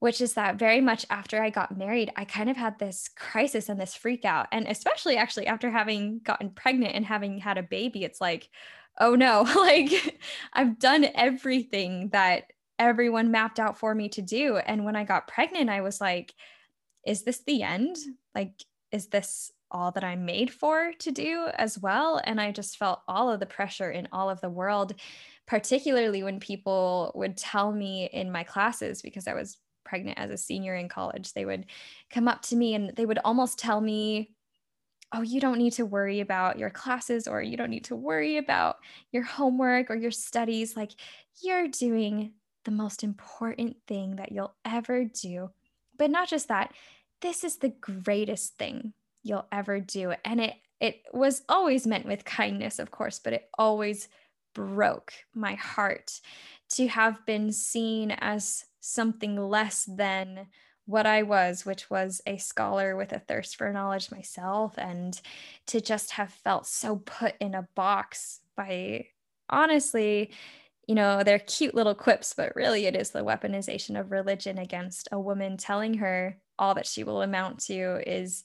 which 0.00 0.20
is 0.20 0.34
that 0.34 0.56
very 0.56 0.80
much 0.80 1.04
after 1.10 1.42
I 1.42 1.50
got 1.50 1.76
married, 1.76 2.12
I 2.16 2.24
kind 2.24 2.48
of 2.48 2.56
had 2.56 2.78
this 2.78 3.08
crisis 3.16 3.68
and 3.68 3.80
this 3.80 3.94
freak 3.94 4.24
out. 4.24 4.46
And 4.52 4.66
especially 4.68 5.16
actually 5.16 5.46
after 5.48 5.70
having 5.70 6.20
gotten 6.20 6.50
pregnant 6.50 6.94
and 6.94 7.04
having 7.04 7.38
had 7.38 7.58
a 7.58 7.62
baby, 7.62 8.04
it's 8.04 8.20
like, 8.20 8.48
oh 8.98 9.14
no, 9.14 9.42
like 9.56 10.20
I've 10.52 10.78
done 10.78 11.06
everything 11.14 12.10
that 12.10 12.52
everyone 12.78 13.32
mapped 13.32 13.58
out 13.58 13.78
for 13.78 13.94
me 13.94 14.08
to 14.10 14.22
do. 14.22 14.56
And 14.56 14.84
when 14.84 14.94
I 14.94 15.04
got 15.04 15.26
pregnant, 15.26 15.68
I 15.68 15.80
was 15.80 16.00
like, 16.00 16.32
is 17.04 17.22
this 17.22 17.40
the 17.40 17.62
end? 17.62 17.96
Like, 18.34 18.52
is 18.92 19.08
this 19.08 19.50
all 19.70 19.90
that 19.92 20.04
I'm 20.04 20.24
made 20.24 20.50
for 20.52 20.92
to 21.00 21.10
do 21.10 21.48
as 21.54 21.78
well? 21.78 22.20
And 22.22 22.40
I 22.40 22.52
just 22.52 22.76
felt 22.76 23.02
all 23.08 23.30
of 23.30 23.40
the 23.40 23.46
pressure 23.46 23.90
in 23.90 24.08
all 24.12 24.30
of 24.30 24.40
the 24.40 24.48
world, 24.48 24.94
particularly 25.46 26.22
when 26.22 26.38
people 26.38 27.10
would 27.16 27.36
tell 27.36 27.72
me 27.72 28.08
in 28.12 28.30
my 28.30 28.44
classes, 28.44 29.02
because 29.02 29.26
I 29.26 29.34
was 29.34 29.58
pregnant 29.88 30.18
as 30.18 30.30
a 30.30 30.36
senior 30.36 30.74
in 30.74 30.88
college, 30.88 31.32
they 31.32 31.44
would 31.44 31.66
come 32.10 32.28
up 32.28 32.42
to 32.42 32.56
me 32.56 32.74
and 32.74 32.94
they 32.96 33.06
would 33.06 33.18
almost 33.24 33.58
tell 33.58 33.80
me, 33.80 34.30
Oh, 35.10 35.22
you 35.22 35.40
don't 35.40 35.56
need 35.56 35.72
to 35.72 35.86
worry 35.86 36.20
about 36.20 36.58
your 36.58 36.68
classes 36.68 37.26
or 37.26 37.40
you 37.40 37.56
don't 37.56 37.70
need 37.70 37.84
to 37.84 37.96
worry 37.96 38.36
about 38.36 38.76
your 39.10 39.22
homework 39.22 39.90
or 39.90 39.96
your 39.96 40.10
studies. 40.10 40.76
Like 40.76 40.92
you're 41.42 41.68
doing 41.68 42.32
the 42.64 42.70
most 42.70 43.02
important 43.02 43.76
thing 43.86 44.16
that 44.16 44.32
you'll 44.32 44.54
ever 44.66 45.04
do. 45.04 45.48
But 45.96 46.10
not 46.10 46.28
just 46.28 46.48
that, 46.48 46.74
this 47.22 47.42
is 47.42 47.56
the 47.56 47.70
greatest 47.70 48.58
thing 48.58 48.92
you'll 49.22 49.46
ever 49.50 49.80
do. 49.80 50.12
And 50.24 50.42
it 50.42 50.54
it 50.80 51.02
was 51.12 51.42
always 51.48 51.86
meant 51.86 52.06
with 52.06 52.24
kindness, 52.24 52.78
of 52.78 52.90
course, 52.90 53.18
but 53.18 53.32
it 53.32 53.48
always 53.58 54.08
broke 54.54 55.12
my 55.34 55.54
heart 55.54 56.20
to 56.70 56.86
have 56.88 57.24
been 57.26 57.52
seen 57.52 58.12
as 58.12 58.64
something 58.80 59.36
less 59.36 59.84
than 59.84 60.46
what 60.86 61.06
I 61.06 61.22
was, 61.22 61.66
which 61.66 61.90
was 61.90 62.22
a 62.26 62.38
scholar 62.38 62.96
with 62.96 63.12
a 63.12 63.18
thirst 63.18 63.56
for 63.56 63.72
knowledge 63.72 64.10
myself, 64.10 64.74
and 64.78 65.20
to 65.66 65.80
just 65.80 66.12
have 66.12 66.32
felt 66.32 66.66
so 66.66 66.96
put 66.96 67.34
in 67.40 67.54
a 67.54 67.68
box 67.74 68.40
by 68.56 69.06
honestly, 69.50 70.30
you 70.86 70.94
know, 70.94 71.22
they're 71.22 71.38
cute 71.38 71.74
little 71.74 71.94
quips, 71.94 72.32
but 72.34 72.56
really 72.56 72.86
it 72.86 72.96
is 72.96 73.10
the 73.10 73.24
weaponization 73.24 74.00
of 74.00 74.10
religion 74.10 74.56
against 74.56 75.08
a 75.12 75.20
woman 75.20 75.58
telling 75.58 75.94
her 75.94 76.38
all 76.58 76.74
that 76.74 76.86
she 76.86 77.04
will 77.04 77.20
amount 77.20 77.60
to 77.60 78.02
is 78.06 78.44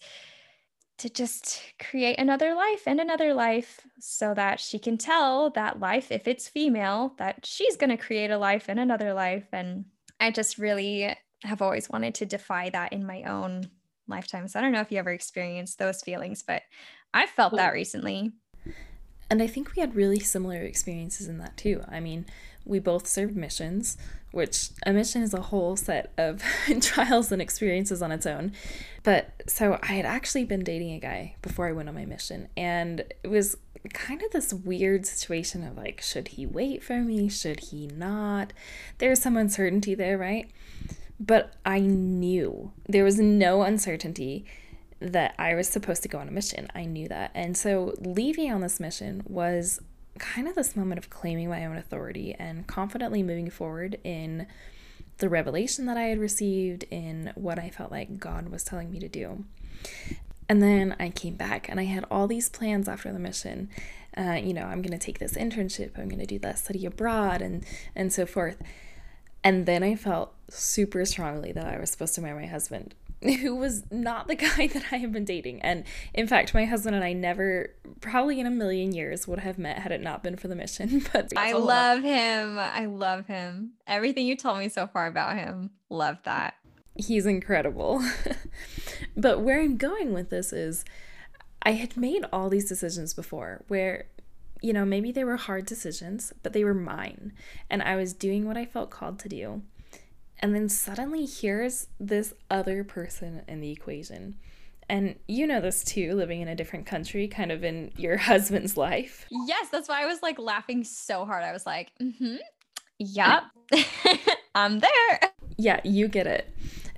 to 0.97 1.09
just 1.09 1.61
create 1.79 2.19
another 2.19 2.53
life 2.53 2.83
and 2.85 2.99
another 2.99 3.33
life 3.33 3.81
so 3.99 4.33
that 4.33 4.59
she 4.59 4.77
can 4.77 4.97
tell 4.97 5.49
that 5.51 5.79
life, 5.79 6.11
if 6.11 6.27
it's 6.27 6.47
female, 6.47 7.13
that 7.17 7.45
she's 7.45 7.77
going 7.77 7.89
to 7.89 7.97
create 7.97 8.31
a 8.31 8.37
life 8.37 8.65
and 8.67 8.79
another 8.79 9.13
life. 9.13 9.47
And 9.51 9.85
I 10.19 10.31
just 10.31 10.57
really 10.57 11.15
have 11.43 11.61
always 11.61 11.89
wanted 11.89 12.15
to 12.15 12.25
defy 12.25 12.69
that 12.69 12.93
in 12.93 13.05
my 13.05 13.23
own 13.23 13.69
lifetime. 14.07 14.47
So 14.47 14.59
I 14.59 14.61
don't 14.61 14.71
know 14.71 14.81
if 14.81 14.91
you 14.91 14.97
ever 14.97 15.11
experienced 15.11 15.79
those 15.79 16.01
feelings, 16.01 16.43
but 16.43 16.63
I 17.13 17.25
felt 17.25 17.55
that 17.55 17.73
recently. 17.73 18.31
And 19.29 19.41
I 19.41 19.47
think 19.47 19.75
we 19.75 19.81
had 19.81 19.95
really 19.95 20.19
similar 20.19 20.61
experiences 20.61 21.27
in 21.27 21.37
that 21.39 21.57
too. 21.57 21.83
I 21.89 21.99
mean, 21.99 22.25
we 22.65 22.79
both 22.79 23.07
served 23.07 23.35
missions, 23.35 23.97
which 24.31 24.69
a 24.85 24.93
mission 24.93 25.21
is 25.21 25.33
a 25.33 25.41
whole 25.41 25.75
set 25.75 26.11
of 26.17 26.43
trials 26.81 27.31
and 27.31 27.41
experiences 27.41 28.01
on 28.01 28.11
its 28.11 28.25
own. 28.25 28.53
But 29.03 29.31
so 29.47 29.79
I 29.81 29.93
had 29.93 30.05
actually 30.05 30.45
been 30.45 30.63
dating 30.63 30.93
a 30.93 30.99
guy 30.99 31.35
before 31.41 31.67
I 31.67 31.71
went 31.71 31.89
on 31.89 31.95
my 31.95 32.05
mission, 32.05 32.47
and 32.55 33.01
it 33.23 33.27
was 33.27 33.57
kind 33.89 34.21
of 34.21 34.31
this 34.31 34.53
weird 34.53 35.05
situation 35.05 35.65
of 35.65 35.77
like, 35.77 36.01
should 36.01 36.29
he 36.29 36.45
wait 36.45 36.83
for 36.83 37.01
me? 37.01 37.29
Should 37.29 37.59
he 37.59 37.87
not? 37.87 38.53
There's 38.97 39.21
some 39.21 39.35
uncertainty 39.35 39.95
there, 39.95 40.17
right? 40.17 40.49
But 41.19 41.53
I 41.65 41.79
knew 41.79 42.71
there 42.87 43.03
was 43.03 43.19
no 43.19 43.63
uncertainty 43.63 44.45
that 44.99 45.35
I 45.37 45.53
was 45.53 45.67
supposed 45.67 46.01
to 46.03 46.09
go 46.09 46.19
on 46.19 46.27
a 46.27 46.31
mission. 46.31 46.67
I 46.73 46.85
knew 46.85 47.07
that. 47.09 47.31
And 47.35 47.57
so 47.57 47.93
leaving 47.99 48.51
on 48.51 48.61
this 48.61 48.79
mission 48.79 49.23
was 49.27 49.81
kind 50.17 50.47
of 50.47 50.55
this 50.55 50.75
moment 50.75 50.99
of 50.99 51.09
claiming 51.09 51.49
my 51.49 51.65
own 51.65 51.75
authority 51.75 52.33
and 52.37 52.67
confidently 52.67 53.23
moving 53.23 53.49
forward 53.49 53.99
in 54.03 54.47
the 55.17 55.29
revelation 55.29 55.85
that 55.85 55.97
I 55.97 56.03
had 56.03 56.19
received, 56.19 56.85
in 56.89 57.31
what 57.35 57.59
I 57.59 57.69
felt 57.69 57.91
like 57.91 58.19
God 58.19 58.49
was 58.49 58.63
telling 58.63 58.91
me 58.91 58.99
to 58.99 59.09
do. 59.09 59.45
And 60.49 60.61
then 60.61 60.95
I 60.99 61.09
came 61.09 61.35
back 61.35 61.69
and 61.69 61.79
I 61.79 61.85
had 61.85 62.05
all 62.11 62.27
these 62.27 62.49
plans 62.49 62.87
after 62.87 63.11
the 63.11 63.19
mission. 63.19 63.69
Uh, 64.15 64.39
you 64.43 64.53
know, 64.53 64.63
I'm 64.63 64.81
going 64.81 64.97
to 64.97 65.03
take 65.03 65.19
this 65.19 65.33
internship, 65.33 65.97
I'm 65.97 66.07
going 66.07 66.19
to 66.19 66.25
do 66.25 66.39
that 66.39 66.59
study 66.59 66.85
abroad, 66.85 67.41
and 67.41 67.65
and 67.95 68.13
so 68.13 68.25
forth. 68.25 68.61
And 69.43 69.65
then 69.65 69.83
I 69.83 69.95
felt 69.95 70.33
super 70.49 71.03
strongly 71.05 71.51
that 71.51 71.65
I 71.65 71.79
was 71.79 71.89
supposed 71.89 72.15
to 72.15 72.21
marry 72.21 72.43
my 72.43 72.47
husband, 72.47 72.95
who 73.21 73.55
was 73.55 73.83
not 73.91 74.27
the 74.27 74.35
guy 74.35 74.67
that 74.67 74.85
I 74.91 74.97
have 74.97 75.11
been 75.11 75.25
dating. 75.25 75.61
And 75.61 75.83
in 76.13 76.27
fact, 76.27 76.53
my 76.53 76.65
husband 76.65 76.95
and 76.95 77.03
I 77.03 77.13
never, 77.13 77.71
probably 78.01 78.39
in 78.39 78.45
a 78.45 78.51
million 78.51 78.93
years, 78.93 79.27
would 79.27 79.39
have 79.39 79.57
met 79.57 79.79
had 79.79 79.91
it 79.91 80.01
not 80.01 80.23
been 80.23 80.37
for 80.37 80.47
the 80.47 80.55
mission. 80.55 81.03
But 81.13 81.33
I 81.35 81.53
love 81.53 82.01
him. 82.03 82.57
I 82.57 82.85
love 82.85 83.27
him. 83.27 83.73
Everything 83.85 84.25
you 84.25 84.35
told 84.35 84.59
me 84.59 84.69
so 84.69 84.87
far 84.87 85.07
about 85.07 85.35
him, 85.37 85.71
love 85.89 86.17
that. 86.23 86.55
He's 86.95 87.25
incredible. 87.25 88.03
but 89.17 89.41
where 89.41 89.61
I'm 89.61 89.77
going 89.77 90.13
with 90.13 90.29
this 90.29 90.53
is 90.53 90.85
I 91.61 91.71
had 91.71 91.97
made 91.97 92.25
all 92.31 92.49
these 92.49 92.67
decisions 92.67 93.13
before 93.13 93.63
where 93.67 94.05
you 94.63 94.71
know, 94.71 94.85
maybe 94.85 95.11
they 95.11 95.25
were 95.25 95.35
hard 95.35 95.65
decisions, 95.65 96.31
but 96.41 96.53
they 96.53 96.63
were 96.63 96.73
mine. 96.73 97.33
And 97.69 97.83
I 97.83 97.97
was 97.97 98.13
doing 98.13 98.47
what 98.47 98.55
I 98.55 98.65
felt 98.65 98.89
called 98.89 99.19
to 99.19 99.29
do. 99.29 99.61
And 100.39 100.55
then 100.55 100.69
suddenly 100.69 101.25
here's 101.25 101.87
this 101.99 102.33
other 102.49 102.85
person 102.85 103.43
in 103.45 103.59
the 103.59 103.71
equation. 103.71 104.35
And 104.87 105.15
you 105.27 105.47
know 105.47 105.59
this 105.59 105.83
too, 105.83 106.13
living 106.15 106.39
in 106.39 106.47
a 106.47 106.55
different 106.55 106.85
country, 106.85 107.27
kind 107.27 107.51
of 107.51 107.65
in 107.65 107.91
your 107.97 108.15
husband's 108.31 108.77
life. 108.77 109.25
Yes, 109.29 109.67
that's 109.69 109.89
why 109.89 110.01
I 110.01 110.05
was 110.05 110.21
like 110.21 110.39
laughing 110.39 110.85
so 110.85 111.25
hard. 111.25 111.43
I 111.43 111.51
was 111.51 111.65
like, 111.65 111.91
mm-hmm. 112.01 112.37
Yep. 112.99 113.43
I'm 114.55 114.79
there. 114.79 115.19
Yeah, 115.57 115.81
you 115.83 116.07
get 116.07 116.25
it 116.25 116.49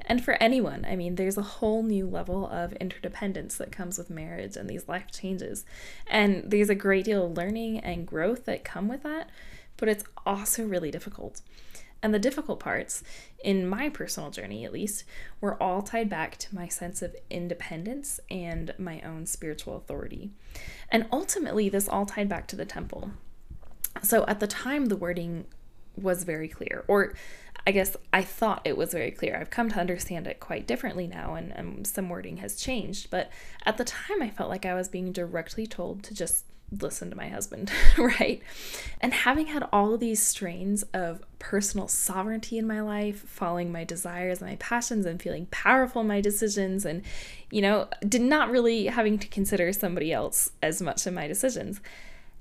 and 0.05 0.23
for 0.23 0.33
anyone. 0.41 0.85
I 0.87 0.95
mean, 0.95 1.15
there's 1.15 1.37
a 1.37 1.41
whole 1.41 1.83
new 1.83 2.07
level 2.07 2.47
of 2.47 2.73
interdependence 2.73 3.57
that 3.57 3.71
comes 3.71 3.97
with 3.97 4.09
marriage 4.09 4.55
and 4.55 4.69
these 4.69 4.87
life 4.87 5.11
changes. 5.11 5.65
And 6.07 6.49
there's 6.49 6.69
a 6.69 6.75
great 6.75 7.05
deal 7.05 7.25
of 7.25 7.37
learning 7.37 7.79
and 7.79 8.07
growth 8.07 8.45
that 8.45 8.63
come 8.63 8.87
with 8.87 9.03
that, 9.03 9.29
but 9.77 9.89
it's 9.89 10.03
also 10.25 10.65
really 10.65 10.91
difficult. 10.91 11.41
And 12.03 12.13
the 12.13 12.19
difficult 12.19 12.59
parts, 12.59 13.03
in 13.43 13.67
my 13.67 13.89
personal 13.89 14.29
journey 14.29 14.63
at 14.63 14.73
least, 14.73 15.05
were 15.41 15.61
all 15.61 15.81
tied 15.81 16.07
back 16.07 16.37
to 16.37 16.53
my 16.53 16.67
sense 16.67 17.01
of 17.01 17.15
independence 17.31 18.19
and 18.29 18.75
my 18.77 19.01
own 19.01 19.25
spiritual 19.25 19.75
authority. 19.75 20.29
And 20.89 21.07
ultimately, 21.11 21.67
this 21.67 21.89
all 21.89 22.05
tied 22.05 22.29
back 22.29 22.47
to 22.47 22.55
the 22.55 22.65
temple. 22.65 23.11
So 24.03 24.23
at 24.27 24.39
the 24.39 24.45
time, 24.45 24.85
the 24.85 24.95
wording 24.95 25.45
was 25.95 26.25
very 26.25 26.47
clear, 26.47 26.83
or 26.87 27.15
I 27.67 27.71
guess 27.71 27.97
I 28.13 28.21
thought 28.21 28.61
it 28.63 28.77
was 28.77 28.91
very 28.91 29.11
clear. 29.11 29.37
I've 29.37 29.49
come 29.49 29.69
to 29.69 29.79
understand 29.79 30.27
it 30.27 30.39
quite 30.39 30.67
differently 30.67 31.07
now, 31.07 31.33
and, 31.33 31.51
and 31.51 31.87
some 31.87 32.09
wording 32.09 32.37
has 32.37 32.57
changed. 32.57 33.09
But 33.09 33.31
at 33.65 33.77
the 33.77 33.83
time, 33.83 34.21
I 34.21 34.29
felt 34.29 34.49
like 34.49 34.65
I 34.65 34.75
was 34.75 34.87
being 34.87 35.11
directly 35.11 35.65
told 35.65 36.03
to 36.03 36.13
just 36.13 36.45
listen 36.71 37.09
to 37.09 37.15
my 37.15 37.27
husband, 37.27 37.71
right? 37.97 38.41
And 39.01 39.13
having 39.13 39.47
had 39.47 39.67
all 39.71 39.93
of 39.93 39.99
these 39.99 40.21
strains 40.21 40.83
of 40.93 41.23
personal 41.39 41.87
sovereignty 41.87 42.57
in 42.57 42.67
my 42.67 42.81
life, 42.81 43.21
following 43.27 43.71
my 43.71 43.83
desires 43.83 44.41
and 44.41 44.49
my 44.49 44.57
passions, 44.57 45.05
and 45.05 45.21
feeling 45.21 45.47
powerful 45.47 46.01
in 46.01 46.07
my 46.07 46.21
decisions, 46.21 46.85
and, 46.85 47.01
you 47.49 47.61
know, 47.61 47.87
did 48.07 48.21
not 48.21 48.51
really 48.51 48.85
having 48.87 49.17
to 49.19 49.27
consider 49.27 49.71
somebody 49.73 50.11
else 50.11 50.51
as 50.61 50.81
much 50.81 51.07
in 51.07 51.13
my 51.13 51.27
decisions. 51.27 51.81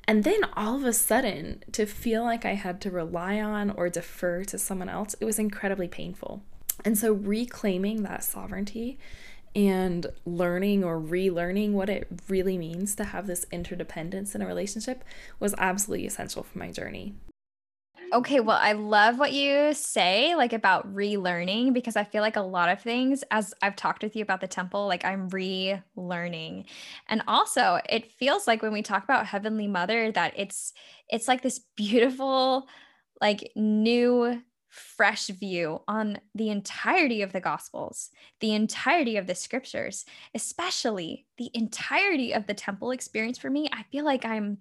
And 0.06 0.24
then 0.24 0.40
all 0.54 0.76
of 0.76 0.84
a 0.84 0.92
sudden, 0.92 1.62
to 1.72 1.86
feel 1.86 2.22
like 2.22 2.44
I 2.44 2.54
had 2.54 2.80
to 2.82 2.90
rely 2.90 3.40
on 3.40 3.70
or 3.70 3.88
defer 3.88 4.44
to 4.44 4.58
someone 4.58 4.88
else, 4.88 5.14
it 5.20 5.24
was 5.24 5.38
incredibly 5.38 5.88
painful. 5.88 6.42
And 6.84 6.98
so, 6.98 7.12
reclaiming 7.12 8.02
that 8.02 8.24
sovereignty 8.24 8.98
and 9.54 10.06
learning 10.26 10.82
or 10.82 11.00
relearning 11.00 11.72
what 11.72 11.88
it 11.88 12.08
really 12.28 12.58
means 12.58 12.94
to 12.96 13.04
have 13.04 13.26
this 13.26 13.46
interdependence 13.52 14.34
in 14.34 14.42
a 14.42 14.46
relationship 14.46 15.04
was 15.38 15.54
absolutely 15.58 16.06
essential 16.06 16.42
for 16.42 16.58
my 16.58 16.70
journey. 16.70 17.14
Okay, 18.14 18.38
well, 18.38 18.58
I 18.60 18.74
love 18.74 19.18
what 19.18 19.32
you 19.32 19.74
say, 19.74 20.36
like 20.36 20.52
about 20.52 20.94
relearning, 20.94 21.72
because 21.74 21.96
I 21.96 22.04
feel 22.04 22.22
like 22.22 22.36
a 22.36 22.42
lot 22.42 22.68
of 22.68 22.80
things, 22.80 23.24
as 23.32 23.52
I've 23.60 23.74
talked 23.74 24.04
with 24.04 24.14
you 24.14 24.22
about 24.22 24.40
the 24.40 24.46
temple, 24.46 24.86
like 24.86 25.04
I'm 25.04 25.28
relearning. 25.30 26.66
And 27.08 27.24
also, 27.26 27.80
it 27.88 28.12
feels 28.12 28.46
like 28.46 28.62
when 28.62 28.72
we 28.72 28.82
talk 28.82 29.02
about 29.02 29.26
Heavenly 29.26 29.66
Mother, 29.66 30.12
that 30.12 30.32
it's 30.36 30.72
it's 31.08 31.26
like 31.26 31.42
this 31.42 31.58
beautiful, 31.76 32.68
like 33.20 33.50
new 33.56 34.40
fresh 34.68 35.28
view 35.28 35.80
on 35.88 36.18
the 36.34 36.50
entirety 36.50 37.22
of 37.22 37.32
the 37.32 37.40
gospels 37.40 38.10
the 38.40 38.52
entirety 38.52 39.16
of 39.16 39.28
the 39.28 39.34
scriptures 39.34 40.04
especially 40.34 41.24
the 41.38 41.48
entirety 41.54 42.32
of 42.34 42.48
the 42.48 42.54
temple 42.54 42.90
experience 42.90 43.38
for 43.38 43.48
me 43.48 43.68
i 43.72 43.84
feel 43.92 44.04
like 44.04 44.24
i'm 44.24 44.58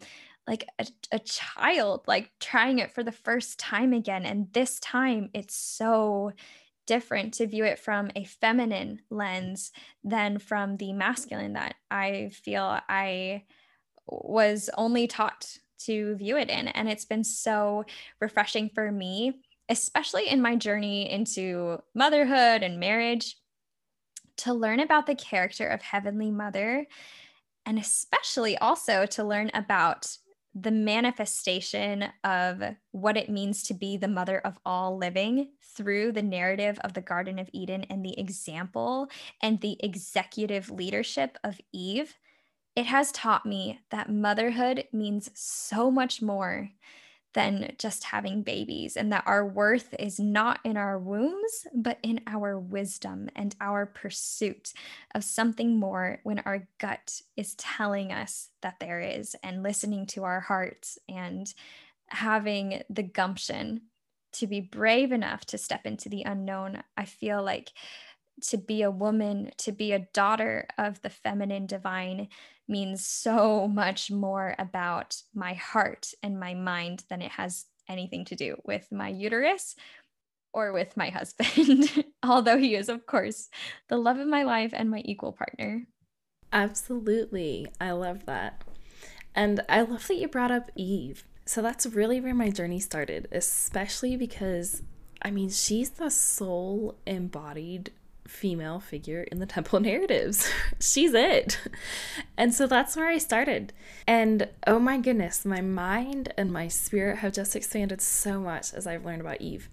like 0.48 0.68
a, 0.80 0.86
a 1.12 1.20
child 1.20 2.02
like 2.08 2.32
trying 2.40 2.80
it 2.80 2.92
for 2.94 3.04
the 3.04 3.12
first 3.12 3.60
time 3.60 3.94
again 3.94 4.26
and 4.26 4.52
this 4.54 4.80
time 4.80 5.30
it's 5.34 5.56
so 5.56 6.32
different 6.86 7.34
to 7.34 7.48
view 7.48 7.64
it 7.64 7.80
from 7.80 8.12
a 8.16 8.26
feminine 8.26 9.00
lens 9.10 9.72
than 10.04 10.38
from 10.38 10.76
the 10.78 10.92
masculine 10.92 11.54
that 11.54 11.76
i 11.90 12.30
feel 12.34 12.80
i 12.90 13.44
was 14.08 14.70
only 14.78 15.08
taught 15.08 15.58
to 15.80 16.16
view 16.16 16.38
it 16.38 16.50
in 16.50 16.68
and 16.68 16.90
it's 16.90 17.06
been 17.06 17.24
so 17.24 17.86
refreshing 18.20 18.70
for 18.74 18.92
me 18.92 19.34
especially 19.70 20.28
in 20.28 20.42
my 20.42 20.56
journey 20.56 21.10
into 21.10 21.78
motherhood 21.96 22.64
and 22.64 22.80
marriage 22.80 23.38
to 24.36 24.54
learn 24.54 24.82
about 24.82 25.06
the 25.06 25.16
character 25.16 25.68
of 25.68 25.82
heavenly 25.82 26.32
mother 26.32 26.86
and 27.66 27.80
especially 27.80 28.58
also 28.58 29.06
to 29.06 29.24
learn 29.24 29.50
about 29.54 30.18
the 30.56 30.72
manifestation 30.72 32.06
of 32.24 32.62
what 32.92 33.18
it 33.18 33.30
means 33.30 33.64
to 33.64 33.74
be 33.74 33.98
the 33.98 34.08
mother 34.08 34.40
of 34.40 34.58
all 34.66 34.98
living 34.98 35.50
through 35.76 36.12
the 36.12 36.22
narrative 36.22 36.80
of 36.84 36.94
the 36.94 37.02
Garden 37.02 37.40
of 37.40 37.50
Eden 37.54 37.86
and 37.90 38.06
the 38.06 38.20
example 38.20 39.10
and 39.42 39.60
the 39.62 39.78
executive 39.84 40.70
leadership 40.70 41.38
of 41.44 41.60
Eve, 41.72 42.16
it 42.76 42.86
has 42.86 43.12
taught 43.12 43.46
me 43.46 43.80
that 43.90 44.12
motherhood 44.12 44.86
means 44.92 45.30
so 45.34 45.90
much 45.90 46.22
more 46.22 46.70
than 47.34 47.74
just 47.80 48.04
having 48.04 48.44
babies, 48.44 48.96
and 48.96 49.12
that 49.12 49.24
our 49.26 49.46
worth 49.46 49.96
is 49.98 50.20
not 50.20 50.60
in 50.64 50.78
our 50.78 51.00
wombs, 51.00 51.66
but 51.74 51.98
in 52.04 52.22
our 52.28 52.60
wisdom 52.60 53.30
and 53.36 53.56
our 53.60 53.86
pursuit 53.86 54.72
of 55.16 55.24
something 55.24 55.80
more 55.80 56.20
when 56.24 56.40
our 56.40 56.68
gut 56.80 57.22
is 57.36 57.56
telling 57.56 58.12
us 58.12 58.50
that 58.62 58.76
there 58.80 59.00
is, 59.00 59.36
and 59.44 59.64
listening 59.64 60.06
to 60.06 60.24
our 60.24 60.40
hearts 60.40 61.00
and 61.10 61.54
having 62.08 62.84
the 62.90 63.04
gumption 63.04 63.82
to 64.34 64.48
be 64.48 64.60
brave 64.60 65.12
enough 65.12 65.46
to 65.46 65.58
step 65.58 65.86
into 65.86 66.10
the 66.10 66.24
unknown. 66.24 66.84
I 66.98 67.06
feel 67.06 67.44
like 67.44 67.72
to 68.42 68.58
be 68.58 68.82
a 68.82 68.92
woman, 68.92 69.52
to 69.58 69.72
be 69.72 69.92
a 69.92 70.08
daughter 70.14 70.68
of 70.78 71.02
the 71.02 71.10
feminine 71.10 71.66
divine, 71.66 72.28
means 72.68 73.06
so 73.06 73.68
much 73.74 74.12
more 74.12 74.56
about 74.60 75.22
my 75.34 75.54
heart 75.54 76.08
and 76.22 76.40
my 76.40 76.54
mind 76.54 77.04
than 77.10 77.22
it 77.22 77.32
has 77.32 77.66
anything 77.90 78.26
to 78.26 78.36
do 78.36 78.56
with 78.66 78.92
my 78.92 79.10
uterus 79.10 79.76
or 80.54 80.72
with 80.72 80.96
my 80.96 81.10
husband, 81.10 82.06
although 82.24 82.58
he 82.58 82.76
is, 82.76 82.88
of 82.88 83.06
course, 83.06 83.50
the 83.90 83.98
love 83.98 84.20
of 84.20 84.28
my 84.28 84.44
life 84.44 84.72
and 84.74 84.90
my 84.90 85.02
equal 85.04 85.32
partner. 85.32 85.88
Absolutely. 86.52 87.68
I 87.82 87.92
love 87.92 88.26
that. 88.28 88.62
And 89.34 89.62
I 89.68 89.82
love 89.82 90.08
that 90.08 90.16
you 90.16 90.28
brought 90.28 90.52
up 90.52 90.70
Eve. 90.76 91.26
So 91.46 91.62
that's 91.62 91.88
really 91.88 92.22
where 92.22 92.36
my 92.36 92.52
journey 92.52 92.80
started, 92.80 93.28
especially 93.32 94.16
because, 94.16 94.84
I 95.22 95.32
mean, 95.32 95.50
she's 95.50 95.90
the 95.90 96.12
soul 96.12 97.00
embodied 97.06 97.92
female 98.34 98.80
figure 98.80 99.24
in 99.32 99.40
the 99.40 99.46
temple 99.56 99.80
narratives. 99.80 100.50
She's 100.80 101.14
it. 101.14 101.60
And 102.36 102.52
so 102.52 102.66
that's 102.66 102.96
where 102.96 103.08
I 103.08 103.20
started. 103.20 103.74
And 104.08 104.50
oh 104.66 104.80
my 104.80 104.98
goodness, 104.98 105.46
my 105.46 105.62
mind 105.62 106.34
and 106.36 106.52
my 106.52 106.68
spirit 106.68 107.20
have 107.20 107.32
just 107.32 107.56
expanded 107.56 108.02
so 108.02 108.40
much 108.40 108.74
as 108.74 108.88
I've 108.88 109.06
learned 109.06 109.22
about 109.22 109.40
Eve. 109.40 109.70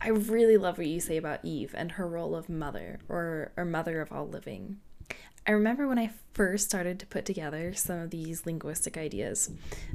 I 0.00 0.08
really 0.08 0.56
love 0.56 0.78
what 0.78 0.86
you 0.86 1.00
say 1.00 1.18
about 1.18 1.44
Eve 1.44 1.74
and 1.76 1.92
her 1.92 2.08
role 2.08 2.34
of 2.34 2.48
mother 2.48 2.98
or, 3.10 3.52
or 3.58 3.66
mother 3.66 4.00
of 4.00 4.10
all 4.10 4.26
living. 4.26 4.78
I 5.48 5.52
remember 5.52 5.88
when 5.88 5.98
I 5.98 6.10
first 6.34 6.66
started 6.66 7.00
to 7.00 7.06
put 7.06 7.24
together 7.24 7.72
some 7.72 8.00
of 8.00 8.10
these 8.10 8.44
linguistic 8.44 8.98
ideas, 8.98 9.50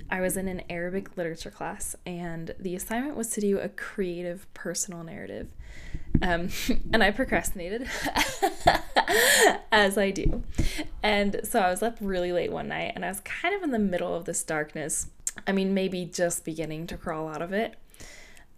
I 0.10 0.20
was 0.20 0.36
in 0.36 0.48
an 0.48 0.64
Arabic 0.68 1.16
literature 1.16 1.52
class, 1.52 1.96
and 2.08 2.56
the 2.60 2.76
assignment 2.76 3.16
was 3.16 3.30
to 3.30 3.42
do 3.42 3.60
a 3.60 3.70
creative 3.70 4.52
personal 4.56 5.04
narrative. 5.04 5.50
Um, 6.24 6.50
and 6.92 7.04
I 7.04 7.12
procrastinated, 7.12 7.88
as 9.72 9.96
I 9.96 10.10
do. 10.10 10.42
And 11.04 11.42
so 11.44 11.60
I 11.60 11.70
was 11.70 11.84
up 11.84 12.00
really 12.02 12.32
late 12.32 12.52
one 12.52 12.70
night, 12.70 12.94
and 12.96 13.06
I 13.06 13.10
was 13.10 13.20
kind 13.20 13.54
of 13.54 13.62
in 13.62 13.70
the 13.70 13.78
middle 13.78 14.16
of 14.16 14.26
this 14.26 14.42
darkness. 14.44 15.12
I 15.46 15.52
mean, 15.52 15.76
maybe 15.76 16.04
just 16.04 16.46
beginning 16.46 16.88
to 16.88 16.98
crawl 16.98 17.28
out 17.28 17.44
of 17.44 17.54
it. 17.54 17.76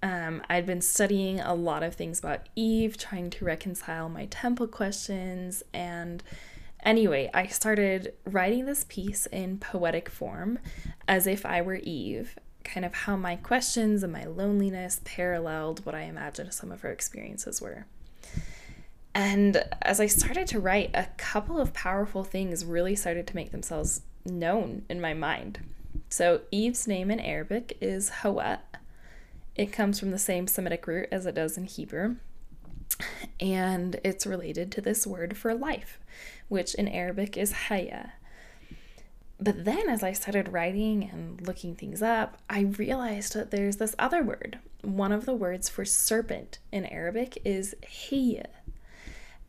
Um, 0.01 0.41
I'd 0.49 0.65
been 0.65 0.81
studying 0.81 1.41
a 1.41 1.55
lot 1.55 1.83
of 1.83 1.95
things 1.95 2.19
about 2.19 2.47
Eve, 2.55 2.97
trying 2.97 3.31
to 3.31 3.43
reconcile 3.43 4.07
my 4.07 4.27
temple 4.27 4.67
questions, 4.67 5.61
and 5.73 6.23
Anyway, 6.85 7.31
I 7.33 7.47
started 7.47 8.13
writing 8.25 8.65
this 8.65 8.85
piece 8.87 9.25
in 9.25 9.57
poetic 9.57 10.07
form 10.07 10.59
as 11.07 11.25
if 11.25 11.43
I 11.43 11.61
were 11.63 11.79
Eve, 11.81 12.37
kind 12.63 12.85
of 12.85 12.93
how 12.93 13.15
my 13.15 13.35
questions 13.35 14.03
and 14.03 14.13
my 14.13 14.25
loneliness 14.25 15.01
paralleled 15.03 15.83
what 15.83 15.95
I 15.95 16.03
imagined 16.03 16.53
some 16.53 16.71
of 16.71 16.81
her 16.81 16.91
experiences 16.91 17.59
were. 17.59 17.87
And 19.15 19.63
as 19.81 19.99
I 19.99 20.05
started 20.05 20.45
to 20.47 20.59
write, 20.59 20.91
a 20.93 21.07
couple 21.17 21.59
of 21.59 21.73
powerful 21.73 22.23
things 22.23 22.63
really 22.63 22.95
started 22.95 23.25
to 23.27 23.35
make 23.35 23.51
themselves 23.51 24.01
known 24.23 24.83
in 24.87 25.01
my 25.01 25.15
mind. 25.15 25.59
So, 26.09 26.41
Eve's 26.51 26.87
name 26.87 27.09
in 27.09 27.19
Arabic 27.19 27.77
is 27.81 28.11
Hawat. 28.21 28.59
It 29.55 29.71
comes 29.71 29.99
from 29.99 30.11
the 30.11 30.19
same 30.19 30.47
Semitic 30.47 30.85
root 30.85 31.07
as 31.11 31.25
it 31.25 31.33
does 31.33 31.57
in 31.57 31.63
Hebrew, 31.63 32.17
and 33.39 33.99
it's 34.03 34.25
related 34.25 34.71
to 34.73 34.81
this 34.81 35.05
word 35.05 35.37
for 35.37 35.53
life 35.53 35.99
which 36.47 36.75
in 36.75 36.87
Arabic 36.87 37.37
is 37.37 37.51
haya. 37.51 38.13
But 39.39 39.65
then, 39.65 39.89
as 39.89 40.01
I 40.01 40.13
started 40.13 40.53
writing 40.53 41.09
and 41.11 41.45
looking 41.45 41.75
things 41.75 42.01
up, 42.01 42.37
I 42.49 42.61
realized 42.61 43.33
that 43.33 43.51
there's 43.51 43.77
this 43.77 43.95
other 43.99 44.23
word. 44.23 44.59
One 44.81 45.11
of 45.11 45.25
the 45.25 45.33
words 45.33 45.67
for 45.67 45.83
serpent 45.83 46.59
in 46.71 46.85
Arabic 46.85 47.37
is 47.43 47.75
hiya. 47.85 48.47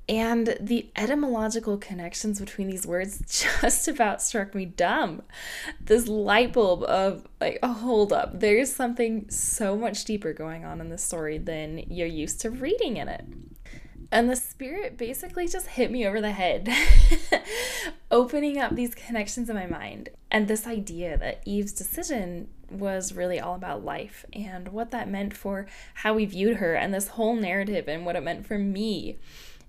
And 0.09 0.57
the 0.61 0.89
etymological 0.95 1.79
connections 1.79 2.39
between 2.39 2.69
these 2.69 2.87
words 2.87 3.19
just 3.63 3.89
about 3.89 4.23
struck 4.23 4.55
me 4.55 4.65
dumb. 4.65 5.23
This 5.81 6.07
light 6.07 6.53
bulb 6.53 6.85
of, 6.85 7.27
like, 7.41 7.59
oh, 7.63 7.73
hold 7.73 8.13
up, 8.13 8.39
there's 8.39 8.73
something 8.73 9.29
so 9.31 9.77
much 9.77 10.05
deeper 10.05 10.33
going 10.33 10.65
on 10.65 10.81
in 10.81 10.91
this 10.91 11.03
story 11.03 11.39
than 11.39 11.79
you're 11.89 12.07
used 12.07 12.41
to 12.43 12.51
reading 12.51 12.99
in 12.99 13.09
it. 13.09 13.25
And 14.13 14.31
the 14.31 14.37
spirit 14.37 14.97
basically 14.97 15.49
just 15.49 15.67
hit 15.67 15.91
me 15.91 16.07
over 16.07 16.21
the 16.21 16.31
head, 16.31 16.69
opening 18.11 18.59
up 18.59 18.75
these 18.75 18.95
connections 18.95 19.51
in 19.51 19.57
my 19.57 19.67
mind. 19.67 20.11
And 20.31 20.47
this 20.47 20.67
idea 20.67 21.19
that 21.19 21.43
Eve's 21.45 21.73
decision 21.73 22.49
was 22.71 23.13
really 23.13 23.41
all 23.41 23.55
about 23.55 23.85
life 23.85 24.25
and 24.33 24.69
what 24.69 24.91
that 24.93 25.09
meant 25.09 25.37
for 25.37 25.67
how 25.95 26.15
we 26.15 26.25
viewed 26.25 26.59
her, 26.59 26.75
and 26.75 26.95
this 26.95 27.09
whole 27.09 27.35
narrative 27.35 27.89
and 27.89 28.07
what 28.07 28.17
it 28.17 28.23
meant 28.23 28.47
for 28.47 28.59
me. 28.59 29.19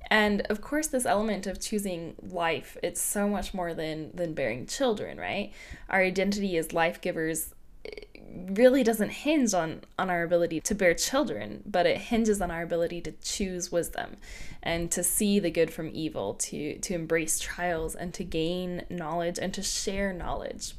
And 0.09 0.41
of 0.49 0.61
course, 0.61 0.87
this 0.87 1.05
element 1.05 1.47
of 1.47 1.59
choosing 1.59 2.15
life, 2.21 2.77
it's 2.81 3.01
so 3.01 3.27
much 3.27 3.53
more 3.53 3.73
than 3.73 4.11
than 4.15 4.33
bearing 4.33 4.65
children, 4.65 5.17
right? 5.17 5.51
Our 5.89 6.01
identity 6.01 6.57
as 6.57 6.73
life 6.73 7.01
givers 7.01 7.53
eh, 7.85 8.03
really 8.49 8.83
doesn't 8.83 9.09
hinge 9.09 9.53
on 9.53 9.81
on 9.97 10.09
our 10.09 10.23
ability 10.23 10.59
to 10.59 10.75
bear 10.75 10.93
children 10.93 11.63
but 11.65 11.85
it 11.85 11.97
hinges 11.97 12.41
on 12.41 12.51
our 12.51 12.61
ability 12.61 12.99
to 13.01 13.11
choose 13.23 13.71
wisdom 13.71 14.17
and 14.61 14.91
to 14.91 15.01
see 15.01 15.39
the 15.39 15.49
good 15.49 15.71
from 15.71 15.89
evil 15.93 16.33
to 16.33 16.77
to 16.79 16.93
embrace 16.93 17.39
trials 17.39 17.95
and 17.95 18.13
to 18.13 18.23
gain 18.23 18.83
knowledge 18.89 19.39
and 19.39 19.53
to 19.53 19.63
share 19.63 20.11
knowledge 20.11 20.73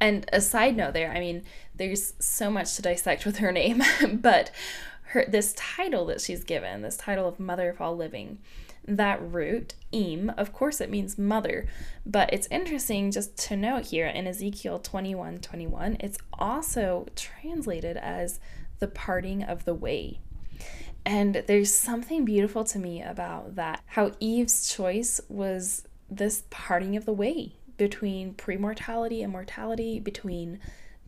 and 0.00 0.28
a 0.32 0.40
side 0.40 0.76
note 0.76 0.92
there 0.92 1.12
i 1.12 1.20
mean 1.20 1.42
there's 1.74 2.14
so 2.18 2.50
much 2.50 2.74
to 2.74 2.82
dissect 2.82 3.24
with 3.24 3.38
her 3.38 3.52
name 3.52 3.82
but 4.14 4.50
her 5.14 5.24
this 5.26 5.54
title 5.56 6.04
that 6.06 6.20
she's 6.20 6.44
given 6.44 6.82
this 6.82 6.96
title 6.96 7.26
of 7.26 7.40
mother 7.40 7.70
of 7.70 7.80
all 7.80 7.96
living 7.96 8.38
that 8.86 9.18
root, 9.22 9.74
im, 9.92 10.30
of 10.36 10.52
course 10.52 10.80
it 10.80 10.90
means 10.90 11.16
mother, 11.16 11.66
but 12.04 12.30
it's 12.32 12.48
interesting 12.50 13.10
just 13.10 13.36
to 13.38 13.56
note 13.56 13.86
here 13.86 14.06
in 14.06 14.26
Ezekiel 14.26 14.78
21 14.78 15.38
21, 15.38 15.96
it's 16.00 16.18
also 16.34 17.06
translated 17.16 17.96
as 17.96 18.40
the 18.80 18.88
parting 18.88 19.42
of 19.42 19.64
the 19.64 19.74
way. 19.74 20.20
And 21.06 21.44
there's 21.46 21.74
something 21.74 22.24
beautiful 22.24 22.64
to 22.64 22.78
me 22.78 23.02
about 23.02 23.54
that, 23.54 23.82
how 23.86 24.12
Eve's 24.20 24.68
choice 24.68 25.20
was 25.28 25.86
this 26.10 26.44
parting 26.50 26.96
of 26.96 27.06
the 27.06 27.12
way 27.12 27.54
between 27.76 28.34
premortality 28.34 29.22
and 29.22 29.32
mortality, 29.32 29.98
between 29.98 30.60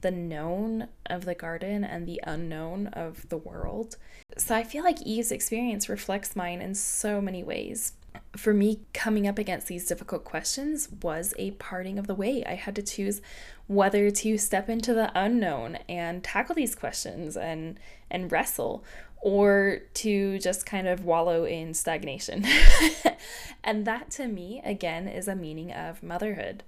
the 0.06 0.10
known 0.12 0.86
of 1.06 1.24
the 1.24 1.34
garden 1.34 1.82
and 1.82 2.06
the 2.06 2.20
unknown 2.22 2.86
of 2.92 3.28
the 3.28 3.36
world. 3.36 3.96
So 4.38 4.54
I 4.54 4.62
feel 4.62 4.84
like 4.84 5.02
Eve's 5.02 5.32
experience 5.32 5.88
reflects 5.88 6.36
mine 6.36 6.60
in 6.60 6.76
so 6.76 7.20
many 7.20 7.42
ways. 7.42 7.94
For 8.36 8.54
me, 8.54 8.82
coming 8.94 9.26
up 9.26 9.36
against 9.36 9.66
these 9.66 9.84
difficult 9.84 10.24
questions 10.24 10.88
was 11.02 11.34
a 11.40 11.50
parting 11.52 11.98
of 11.98 12.06
the 12.06 12.14
way. 12.14 12.44
I 12.46 12.54
had 12.54 12.76
to 12.76 12.82
choose 12.82 13.20
whether 13.66 14.12
to 14.12 14.38
step 14.38 14.68
into 14.68 14.94
the 14.94 15.10
unknown 15.12 15.80
and 15.88 16.22
tackle 16.22 16.54
these 16.54 16.76
questions 16.76 17.36
and 17.36 17.80
and 18.08 18.30
wrestle 18.30 18.84
or 19.20 19.80
to 19.94 20.38
just 20.38 20.66
kind 20.66 20.86
of 20.86 21.04
wallow 21.04 21.46
in 21.46 21.74
stagnation. 21.74 22.46
and 23.64 23.84
that 23.88 24.12
to 24.12 24.28
me 24.28 24.62
again 24.64 25.08
is 25.08 25.26
a 25.26 25.34
meaning 25.34 25.72
of 25.72 26.00
motherhood. 26.00 26.62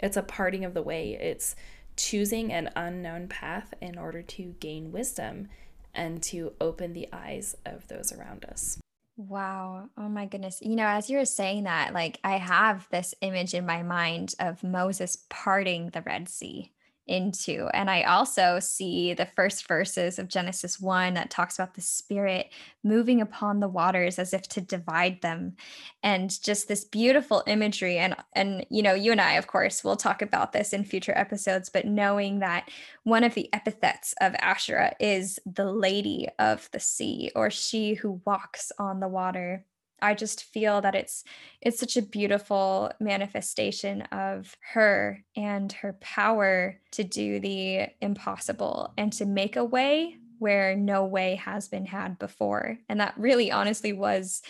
It's 0.00 0.16
a 0.16 0.22
parting 0.22 0.64
of 0.64 0.74
the 0.74 0.82
way. 0.82 1.12
It's 1.12 1.54
choosing 1.96 2.52
an 2.52 2.70
unknown 2.76 3.28
path 3.28 3.74
in 3.80 3.98
order 3.98 4.22
to 4.22 4.54
gain 4.60 4.92
wisdom 4.92 5.48
and 5.94 6.22
to 6.22 6.52
open 6.60 6.92
the 6.92 7.08
eyes 7.12 7.56
of 7.66 7.88
those 7.88 8.12
around 8.12 8.44
us. 8.44 8.78
Wow. 9.16 9.90
Oh 9.98 10.08
my 10.08 10.26
goodness. 10.26 10.60
You 10.62 10.76
know, 10.76 10.86
as 10.86 11.10
you 11.10 11.18
were 11.18 11.24
saying 11.24 11.64
that, 11.64 11.92
like 11.92 12.18
I 12.24 12.38
have 12.38 12.88
this 12.90 13.14
image 13.20 13.52
in 13.52 13.66
my 13.66 13.82
mind 13.82 14.34
of 14.38 14.64
Moses 14.64 15.18
parting 15.28 15.90
the 15.90 16.00
Red 16.00 16.28
Sea 16.28 16.72
into. 17.10 17.68
And 17.74 17.90
I 17.90 18.02
also 18.04 18.60
see 18.60 19.12
the 19.12 19.28
first 19.36 19.66
verses 19.66 20.18
of 20.18 20.28
Genesis 20.28 20.80
1 20.80 21.14
that 21.14 21.30
talks 21.30 21.58
about 21.58 21.74
the 21.74 21.80
Spirit 21.80 22.52
moving 22.84 23.20
upon 23.20 23.60
the 23.60 23.68
waters 23.68 24.18
as 24.18 24.32
if 24.32 24.42
to 24.42 24.60
divide 24.60 25.20
them. 25.20 25.56
And 26.02 26.30
just 26.42 26.68
this 26.68 26.84
beautiful 26.84 27.42
imagery. 27.46 27.98
And, 27.98 28.16
and, 28.32 28.64
you 28.70 28.82
know, 28.82 28.94
you 28.94 29.12
and 29.12 29.20
I, 29.20 29.34
of 29.34 29.46
course, 29.46 29.82
will 29.82 29.96
talk 29.96 30.22
about 30.22 30.52
this 30.52 30.72
in 30.72 30.84
future 30.84 31.16
episodes, 31.16 31.68
but 31.68 31.84
knowing 31.84 32.38
that 32.38 32.70
one 33.02 33.24
of 33.24 33.34
the 33.34 33.52
epithets 33.52 34.14
of 34.20 34.34
Asherah 34.38 34.94
is 35.00 35.38
the 35.44 35.70
Lady 35.70 36.28
of 36.38 36.68
the 36.72 36.80
Sea, 36.80 37.32
or 37.34 37.50
she 37.50 37.94
who 37.94 38.20
walks 38.24 38.72
on 38.78 39.00
the 39.00 39.08
water. 39.08 39.64
I 40.02 40.14
just 40.14 40.44
feel 40.44 40.80
that 40.80 40.94
it's 40.94 41.24
it's 41.60 41.78
such 41.78 41.96
a 41.96 42.02
beautiful 42.02 42.90
manifestation 43.00 44.02
of 44.12 44.56
her 44.72 45.24
and 45.36 45.72
her 45.72 45.94
power 46.00 46.80
to 46.92 47.04
do 47.04 47.40
the 47.40 47.88
impossible 48.00 48.92
and 48.96 49.12
to 49.14 49.26
make 49.26 49.56
a 49.56 49.64
way 49.64 50.16
where 50.38 50.74
no 50.74 51.04
way 51.04 51.34
has 51.36 51.68
been 51.68 51.84
had 51.84 52.18
before. 52.18 52.78
And 52.88 53.00
that 53.00 53.14
really 53.18 53.50
honestly 53.52 53.92
was 53.92 54.42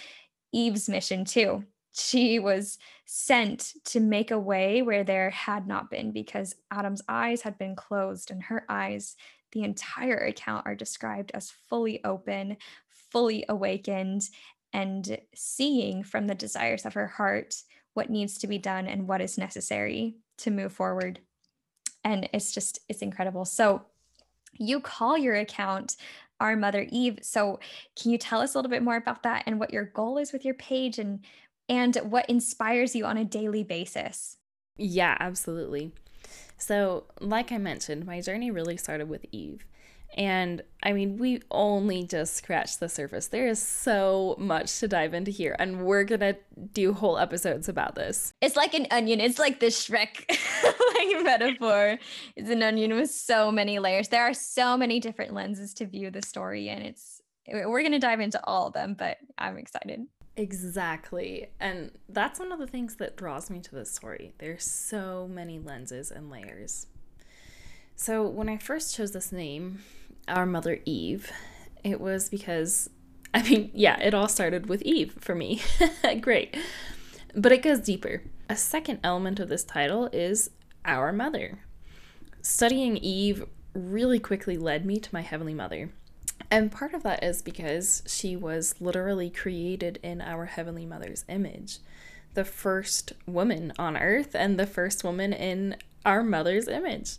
Eve's 0.53 0.89
mission 0.89 1.25
too. 1.25 1.65
She 1.93 2.39
was 2.39 2.79
sent 3.05 3.73
to 3.87 3.99
make 3.99 4.31
a 4.31 4.39
way 4.39 4.83
where 4.83 5.03
there 5.03 5.31
had 5.31 5.67
not 5.67 5.91
been 5.91 6.13
because 6.13 6.55
Adam's 6.71 7.03
eyes 7.09 7.43
had 7.43 7.59
been 7.59 7.75
closed 7.75 8.31
and 8.31 8.45
her 8.45 8.65
eyes 8.69 9.17
the 9.53 9.63
entire 9.63 10.19
account 10.19 10.67
are 10.67 10.75
described 10.75 11.33
as 11.35 11.53
fully 11.69 12.03
open, 12.05 12.57
fully 13.11 13.45
awakened, 13.49 14.23
and 14.73 15.19
seeing 15.35 16.03
from 16.03 16.27
the 16.27 16.35
desires 16.35 16.85
of 16.87 16.95
her 16.95 17.07
heart 17.07 17.55
what 17.95 18.11
needs 18.11 18.39
to 18.39 18.47
be 18.47 18.59
done 18.59 18.87
and 18.87 19.09
what 19.09 19.21
is 19.21 19.37
necessary 19.37 20.17
to 20.39 20.51
move 20.51 20.73
forward. 20.73 21.21
And 22.05 22.29
it's 22.33 22.53
just, 22.53 22.81
it's 22.89 23.03
incredible. 23.03 23.45
So, 23.45 23.83
you 24.55 24.81
call 24.81 25.17
your 25.17 25.37
account 25.37 25.97
Our 26.41 26.57
Mother 26.57 26.87
Eve. 26.91 27.19
So, 27.23 27.61
can 28.01 28.11
you 28.11 28.19
tell 28.19 28.41
us 28.41 28.55
a 28.55 28.59
little 28.59 28.71
bit 28.71 28.83
more 28.83 28.97
about 28.97 29.23
that 29.23 29.45
and 29.47 29.61
what 29.61 29.73
your 29.73 29.85
goal 29.85 30.19
is 30.19 30.33
with 30.33 30.45
your 30.45 30.55
page 30.55 30.99
and 30.99 31.21
and 31.69 31.95
what 31.99 32.29
inspires 32.29 32.97
you 32.97 33.05
on 33.07 33.17
a 33.17 33.25
daily 33.25 33.63
basis? 33.63 34.39
Yeah, 34.77 35.17
absolutely. 35.21 35.93
So, 36.59 37.05
like 37.21 37.53
I 37.53 37.59
mentioned, 37.59 38.07
my 38.07 38.21
journey 38.21 38.51
really 38.51 38.77
started 38.77 39.09
with 39.09 39.25
Eve. 39.31 39.65
And 40.17 40.63
I 40.83 40.93
mean, 40.93 41.19
we 41.19 41.41
only 41.51 42.05
just 42.05 42.35
scratched 42.35 42.81
the 42.81 42.89
surface. 42.89 43.29
There 43.29 43.47
is 43.47 43.63
so 43.63 44.35
much 44.39 44.81
to 44.81 44.89
dive 44.89 45.15
into 45.15 45.31
here, 45.31 45.55
and 45.59 45.85
we're 45.85 46.05
gonna 46.05 46.37
do 46.73 46.93
whole 46.93 47.19
episodes 47.19 47.69
about 47.69 47.95
this. 47.95 48.33
It's 48.41 48.57
like 48.57 48.75
an 48.75 48.87
onion. 48.91 49.21
It's 49.21 49.39
like 49.39 49.61
the 49.61 49.67
Shrek 49.67 50.29
like 50.65 51.25
metaphor. 51.25 51.99
It's 52.35 52.51
an 52.51 52.63
onion 52.63 52.95
with 52.95 53.11
so 53.11 53.53
many 53.53 53.79
layers. 53.79 54.09
There 54.09 54.25
are 54.25 54.35
so 54.35 54.77
many 54.77 55.01
different 55.01 55.33
lenses 55.33 55.75
to 55.75 55.87
view 55.87 56.11
the 56.11 56.23
story, 56.23 56.69
and 56.69 56.85
it's 56.85 57.23
we're 57.49 57.83
gonna 57.83 57.99
dive 58.01 58.21
into 58.21 58.45
all 58.45 58.69
of 58.69 58.73
them. 58.73 58.95
But 58.99 59.19
I'm 59.39 59.59
excited. 59.59 60.07
Exactly. 60.37 61.49
And 61.61 61.91
that's 62.09 62.39
one 62.39 62.53
of 62.53 62.59
the 62.59 62.67
things 62.67 62.97
that 62.97 63.17
draws 63.17 63.51
me 63.51 63.61
to 63.61 63.75
this 63.75 63.91
story. 63.91 64.33
There's 64.39 64.65
so 64.65 65.29
many 65.31 65.59
lenses 65.59 66.11
and 66.11 66.31
layers. 66.31 66.87
So, 67.95 68.27
when 68.27 68.49
I 68.49 68.57
first 68.57 68.95
chose 68.95 69.13
this 69.13 69.33
name, 69.33 69.81
Our 70.31 70.47
Mother 70.47 70.81
Eve, 70.85 71.31
it 71.85 72.01
was 72.01 72.29
because, 72.29 72.89
I 73.35 73.43
mean, 73.43 73.71
yeah, 73.75 74.01
it 74.01 74.15
all 74.15 74.29
started 74.29 74.69
with 74.69 74.83
Eve 74.83 75.15
for 75.19 75.35
me. 75.35 75.63
Great. 76.21 76.57
But 77.35 77.53
it 77.53 77.63
goes 77.63 77.81
deeper. 77.81 78.23
A 78.49 78.57
second 78.57 79.01
element 79.05 79.39
of 79.39 79.49
this 79.49 79.63
title 79.63 80.09
is 80.13 80.51
Our 80.85 81.13
Mother. 81.13 81.61
Studying 82.43 82.97
Eve 82.97 83.45
really 83.75 84.19
quickly 84.19 84.57
led 84.57 84.85
me 84.85 84.99
to 84.99 85.11
my 85.13 85.21
Heavenly 85.21 85.55
Mother. 85.55 85.91
And 86.51 86.73
part 86.73 86.95
of 86.95 87.05
that 87.05 87.23
is 87.23 87.43
because 87.43 88.03
she 88.07 88.35
was 88.35 88.75
literally 88.81 89.31
created 89.31 90.01
in 90.03 90.21
our 90.21 90.47
Heavenly 90.47 90.87
Mother's 90.87 91.25
image. 91.29 91.79
The 92.35 92.45
first 92.45 93.13
woman 93.27 93.73
on 93.79 93.97
earth 93.97 94.35
and 94.35 94.59
the 94.59 94.67
first 94.67 95.05
woman 95.05 95.33
in 95.33 95.77
our 96.05 96.23
mother's 96.23 96.67
image. 96.67 97.17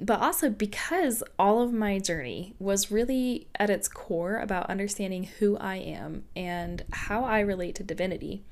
But 0.00 0.20
also 0.20 0.48
because 0.48 1.22
all 1.38 1.60
of 1.60 1.72
my 1.72 1.98
journey 1.98 2.54
was 2.58 2.90
really 2.90 3.48
at 3.56 3.68
its 3.68 3.86
core 3.86 4.38
about 4.38 4.70
understanding 4.70 5.24
who 5.24 5.58
I 5.58 5.76
am 5.76 6.24
and 6.34 6.82
how 6.90 7.24
I 7.24 7.40
relate 7.40 7.74
to 7.76 7.82
divinity, 7.82 8.42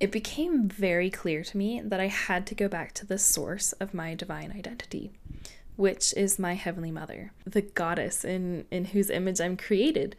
it 0.00 0.10
became 0.10 0.68
very 0.68 1.10
clear 1.10 1.44
to 1.44 1.56
me 1.56 1.80
that 1.84 2.00
I 2.00 2.06
had 2.06 2.46
to 2.46 2.54
go 2.54 2.68
back 2.68 2.92
to 2.94 3.06
the 3.06 3.18
source 3.18 3.72
of 3.74 3.92
my 3.92 4.14
divine 4.14 4.50
identity 4.50 5.12
which 5.76 6.12
is 6.14 6.38
my 6.38 6.54
heavenly 6.54 6.90
mother, 6.90 7.32
the 7.44 7.62
goddess 7.62 8.24
in 8.24 8.64
in 8.70 8.86
whose 8.86 9.10
image 9.10 9.40
I'm 9.40 9.56
created 9.56 10.16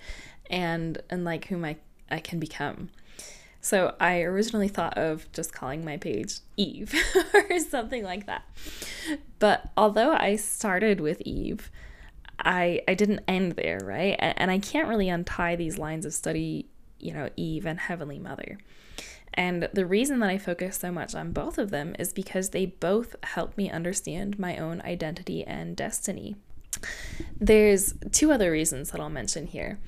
and 0.50 1.02
and 1.10 1.24
like 1.24 1.46
whom 1.46 1.64
I 1.64 1.78
I 2.10 2.20
can 2.20 2.40
become. 2.40 2.90
So 3.64 3.96
I 3.98 4.20
originally 4.24 4.68
thought 4.68 4.98
of 4.98 5.32
just 5.32 5.54
calling 5.54 5.86
my 5.86 5.96
page 5.96 6.40
Eve 6.58 6.94
or 7.34 7.60
something 7.60 8.04
like 8.04 8.26
that. 8.26 8.44
But 9.40 9.70
although 9.78 10.12
I 10.12 10.36
started 10.36 11.00
with 11.00 11.22
Eve, 11.22 11.72
I 12.38 12.82
I 12.90 12.94
didn't 12.94 13.22
end 13.26 13.54
there, 13.54 13.80
right? 13.82 14.18
And, 14.20 14.34
and 14.38 14.52
I 14.52 14.60
can't 14.60 14.90
really 14.90 15.08
untie 15.08 15.56
these 15.56 15.78
lines 15.78 16.06
of 16.06 16.14
study, 16.14 16.68
you 17.00 17.14
know, 17.14 17.30
Eve 17.38 17.66
and 17.66 17.80
Heavenly 17.80 18.20
Mother. 18.20 18.58
And 19.34 19.70
the 19.72 19.86
reason 19.86 20.20
that 20.20 20.30
I 20.30 20.38
focus 20.38 20.78
so 20.78 20.92
much 20.92 21.16
on 21.16 21.32
both 21.32 21.58
of 21.58 21.72
them 21.72 21.96
is 21.98 22.12
because 22.12 22.50
they 22.50 22.66
both 22.66 23.16
help 23.24 23.58
me 23.58 23.72
understand 23.72 24.38
my 24.38 24.58
own 24.58 24.82
identity 24.82 25.46
and 25.46 25.74
destiny. 25.74 26.36
There's 27.40 27.94
two 28.12 28.34
other 28.34 28.52
reasons 28.52 28.92
that 28.92 29.00
I'll 29.00 29.10
mention 29.10 29.48
here. 29.48 29.80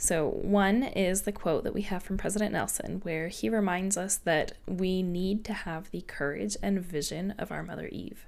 So, 0.00 0.30
one 0.30 0.82
is 0.82 1.22
the 1.22 1.30
quote 1.30 1.62
that 1.64 1.74
we 1.74 1.82
have 1.82 2.02
from 2.02 2.16
President 2.16 2.54
Nelson, 2.54 3.00
where 3.02 3.28
he 3.28 3.50
reminds 3.50 3.98
us 3.98 4.16
that 4.16 4.52
we 4.66 5.02
need 5.02 5.44
to 5.44 5.52
have 5.52 5.90
the 5.90 6.00
courage 6.00 6.56
and 6.62 6.80
vision 6.80 7.34
of 7.36 7.52
our 7.52 7.62
Mother 7.62 7.86
Eve. 7.92 8.24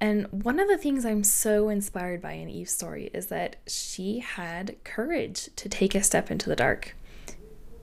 And 0.00 0.26
one 0.30 0.58
of 0.58 0.68
the 0.68 0.78
things 0.78 1.04
I'm 1.04 1.22
so 1.22 1.68
inspired 1.68 2.22
by 2.22 2.32
in 2.32 2.48
Eve's 2.48 2.72
story 2.72 3.10
is 3.12 3.26
that 3.26 3.56
she 3.66 4.20
had 4.20 4.82
courage 4.84 5.50
to 5.56 5.68
take 5.68 5.94
a 5.94 6.02
step 6.02 6.30
into 6.30 6.48
the 6.48 6.56
dark 6.56 6.96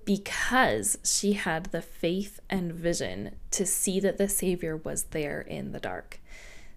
because 0.04 0.98
she 1.04 1.34
had 1.34 1.66
the 1.66 1.84
faith 1.84 2.40
and 2.50 2.74
vision 2.74 3.36
to 3.52 3.64
see 3.64 4.00
that 4.00 4.18
the 4.18 4.28
Savior 4.28 4.76
was 4.76 5.04
there 5.04 5.42
in 5.42 5.72
the 5.72 5.80
dark, 5.80 6.20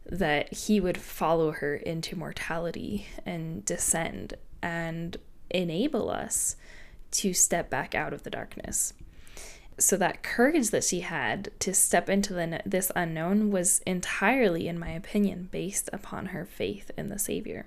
that 0.04 0.52
he 0.52 0.80
would 0.80 0.98
follow 0.98 1.52
her 1.52 1.74
into 1.74 2.14
mortality 2.14 3.06
and 3.24 3.64
descend 3.64 4.34
and 4.60 5.16
enable 5.54 6.10
us 6.10 6.56
to 7.12 7.32
step 7.32 7.70
back 7.70 7.94
out 7.94 8.12
of 8.12 8.24
the 8.24 8.30
darkness. 8.30 8.92
So 9.78 9.96
that 9.96 10.22
courage 10.22 10.70
that 10.70 10.84
she 10.84 11.00
had 11.00 11.50
to 11.60 11.74
step 11.74 12.08
into 12.08 12.32
the, 12.32 12.60
this 12.64 12.92
unknown 12.94 13.50
was 13.50 13.80
entirely, 13.80 14.68
in 14.68 14.78
my 14.78 14.90
opinion, 14.90 15.48
based 15.50 15.90
upon 15.92 16.26
her 16.26 16.44
faith 16.44 16.90
in 16.96 17.08
the 17.08 17.18
Savior. 17.18 17.66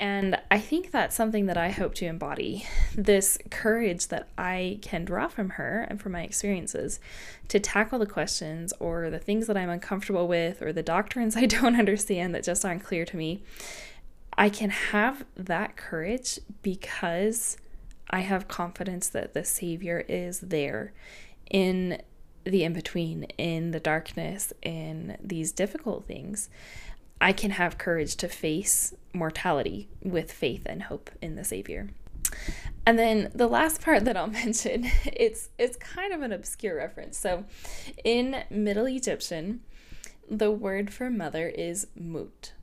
And 0.00 0.40
I 0.50 0.58
think 0.58 0.92
that's 0.92 1.14
something 1.14 1.44
that 1.44 1.58
I 1.58 1.68
hope 1.68 1.94
to 1.96 2.06
embody 2.06 2.64
this 2.96 3.36
courage 3.50 4.08
that 4.08 4.28
I 4.38 4.78
can 4.80 5.04
draw 5.04 5.28
from 5.28 5.50
her 5.50 5.86
and 5.90 6.00
from 6.00 6.12
my 6.12 6.22
experiences 6.22 7.00
to 7.48 7.60
tackle 7.60 7.98
the 7.98 8.06
questions 8.06 8.72
or 8.80 9.10
the 9.10 9.18
things 9.18 9.46
that 9.46 9.58
I'm 9.58 9.68
uncomfortable 9.68 10.26
with 10.26 10.62
or 10.62 10.72
the 10.72 10.82
doctrines 10.82 11.36
I 11.36 11.44
don't 11.44 11.78
understand 11.78 12.34
that 12.34 12.44
just 12.44 12.64
aren't 12.64 12.82
clear 12.82 13.04
to 13.04 13.16
me. 13.16 13.42
I 14.40 14.48
can 14.48 14.70
have 14.70 15.26
that 15.36 15.76
courage 15.76 16.38
because 16.62 17.58
I 18.08 18.20
have 18.20 18.48
confidence 18.48 19.06
that 19.10 19.34
the 19.34 19.44
Savior 19.44 20.02
is 20.08 20.40
there 20.40 20.94
in 21.50 22.00
the 22.44 22.64
in 22.64 22.72
between, 22.72 23.24
in 23.36 23.72
the 23.72 23.80
darkness, 23.80 24.54
in 24.62 25.18
these 25.22 25.52
difficult 25.52 26.06
things. 26.06 26.48
I 27.20 27.34
can 27.34 27.50
have 27.50 27.76
courage 27.76 28.16
to 28.16 28.28
face 28.28 28.94
mortality 29.12 29.90
with 30.02 30.32
faith 30.32 30.62
and 30.64 30.84
hope 30.84 31.10
in 31.20 31.36
the 31.36 31.44
Savior. 31.44 31.90
And 32.86 32.98
then 32.98 33.30
the 33.34 33.46
last 33.46 33.82
part 33.82 34.06
that 34.06 34.16
I'll 34.16 34.26
mention, 34.44 34.86
it's 35.04 35.50
it's 35.58 35.76
kind 35.76 36.14
of 36.14 36.22
an 36.22 36.32
obscure 36.32 36.76
reference. 36.76 37.18
So 37.18 37.44
in 38.04 38.44
Middle 38.48 38.88
Egyptian, 38.88 39.60
the 40.30 40.50
word 40.50 40.90
for 40.94 41.10
mother 41.10 41.46
is 41.46 41.88
mut. 41.94 42.54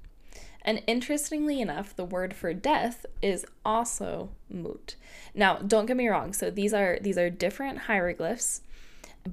And 0.67 0.84
interestingly 0.86 1.62
enough, 1.62 1.95
the 1.95 2.03
word 2.03 2.34
for 2.34 2.53
death 2.53 3.06
is 3.21 3.45
also 3.63 4.30
mut. 4.49 4.95
Now, 5.34 5.56
don't 5.56 5.86
get 5.86 5.95
me 5.95 6.10
wrong. 6.10 6.34
So 6.34 6.51
these 6.51 6.73
are 6.73 6.99
these 7.01 7.17
are 7.17 7.30
different 7.30 7.80
hieroglyphs 7.80 8.62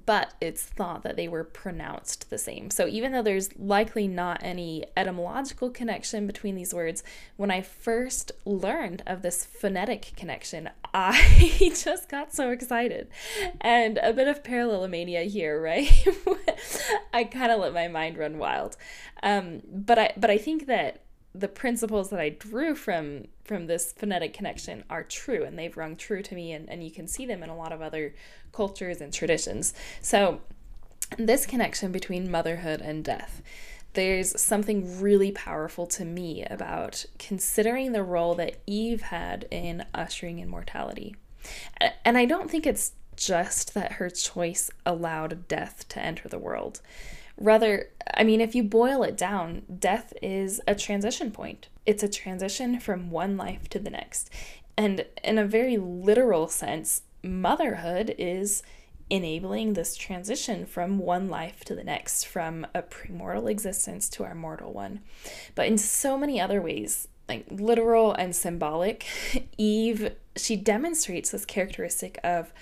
but 0.07 0.35
it's 0.41 0.63
thought 0.63 1.03
that 1.03 1.17
they 1.17 1.29
were 1.29 1.45
pronounced 1.45 2.31
the 2.31 2.39
same. 2.39 2.71
So 2.71 2.87
even 2.87 3.13
though 3.13 3.23
there's 3.23 3.57
likely 3.59 4.09
not 4.09 4.41
any 4.43 4.85
etymological 4.97 5.71
connection 5.71 6.27
between 6.27 6.55
these 6.55 6.75
words, 6.75 7.03
when 7.37 7.51
I 7.51 7.63
first 7.63 8.33
learned 8.45 9.03
of 9.07 9.23
this 9.23 9.45
phonetic 9.45 10.13
connection, 10.17 10.71
I 10.95 11.73
just 11.75 12.09
got 12.09 12.35
so 12.35 12.51
excited. 12.51 13.09
And 13.61 13.99
a 13.99 14.13
bit 14.13 14.29
of 14.29 14.43
parallelomania 14.43 15.27
here, 15.29 15.61
right? 15.61 15.91
I 17.13 17.25
kind 17.25 17.53
of 17.53 17.61
let 17.61 17.75
my 17.75 17.89
mind 17.89 18.19
run 18.19 18.39
wild. 18.39 18.77
Um, 19.23 19.63
but 19.69 19.99
I 19.99 20.13
but 20.17 20.31
I 20.31 20.39
think 20.39 20.67
that 20.67 21.04
the 21.35 21.49
principles 21.49 22.11
that 22.11 22.21
I 22.21 22.29
drew 22.29 22.75
from 22.75 23.25
from 23.45 23.67
this 23.67 23.93
phonetic 23.93 24.33
connection 24.33 24.85
are 24.89 25.03
true 25.03 25.45
and 25.45 25.59
they've 25.59 25.77
rung 25.77 25.97
true 25.97 26.23
to 26.23 26.35
me 26.35 26.53
and, 26.53 26.69
and 26.71 26.83
you 26.83 26.91
can 26.91 27.07
see 27.07 27.27
them 27.27 27.43
in 27.43 27.51
a 27.51 27.57
lot 27.57 27.73
of 27.73 27.83
other 27.83 28.15
cultures 28.53 29.01
and 29.01 29.13
traditions. 29.13 29.75
So 30.01 30.41
this 31.19 31.45
connection 31.45 31.93
between 31.93 32.31
motherhood 32.31 32.81
and 32.81 33.05
death. 33.05 33.43
There's 33.93 34.41
something 34.41 35.01
really 35.01 35.31
powerful 35.31 35.87
to 35.89 36.05
me 36.05 36.45
about 36.45 37.05
considering 37.19 37.93
the 37.93 38.03
role 38.03 38.35
that 38.37 38.57
Eve 38.67 39.03
had 39.03 39.47
in 39.51 39.85
ushering 39.95 40.41
in 40.41 40.49
mortality. 40.49 41.15
And 42.05 42.19
I 42.19 42.25
don't 42.25 42.51
think 42.51 42.67
it's 42.67 42.93
just 43.17 43.75
that 43.75 43.93
her 43.93 44.11
choice 44.11 44.71
allowed 44.85 45.47
death 45.47 45.89
to 45.91 46.01
enter 46.01 46.29
the 46.29 46.39
world. 46.39 46.81
Rather, 47.37 47.91
I 48.15 48.25
mean, 48.25 48.41
if 48.41 48.55
you 48.55 48.63
boil 48.63 49.03
it 49.03 49.17
down, 49.17 49.63
death 49.79 50.13
is 50.23 50.61
a 50.67 50.75
transition 50.75 51.31
point. 51.31 51.69
It's 51.85 52.03
a 52.03 52.09
transition 52.09 52.79
from 52.79 53.11
one 53.11 53.37
life 53.37 53.69
to 53.71 53.79
the 53.79 53.91
next. 53.91 54.31
And 54.77 55.05
in 55.23 55.39
a 55.39 55.45
very 55.45 55.77
literal 55.77 56.49
sense, 56.49 57.03
motherhood 57.23 58.15
is 58.19 58.63
enabling 59.11 59.75
this 59.75 59.97
transition 59.97 60.65
from 60.65 60.99
one 60.99 61.29
life 61.29 61.65
to 61.65 61.75
the 61.75 61.85
next, 61.85 62.27
from 62.27 62.67
a 62.75 62.83
premortal 62.83 63.51
existence 63.51 64.09
to 64.11 64.25
our 64.25 64.35
mortal 64.35 64.73
one. 64.73 65.01
But 65.55 65.67
in 65.67 65.79
so 65.79 66.17
many 66.17 66.41
other 66.41 66.61
ways, 66.61 67.09
like 67.29 67.47
literal 67.51 68.13
and 68.13 68.35
symbolic, 68.35 69.07
Eve, 69.59 70.13
she 70.37 70.57
demonstrates 70.57 71.31
this 71.31 71.45
characteristic 71.45 72.19
of 72.25 72.53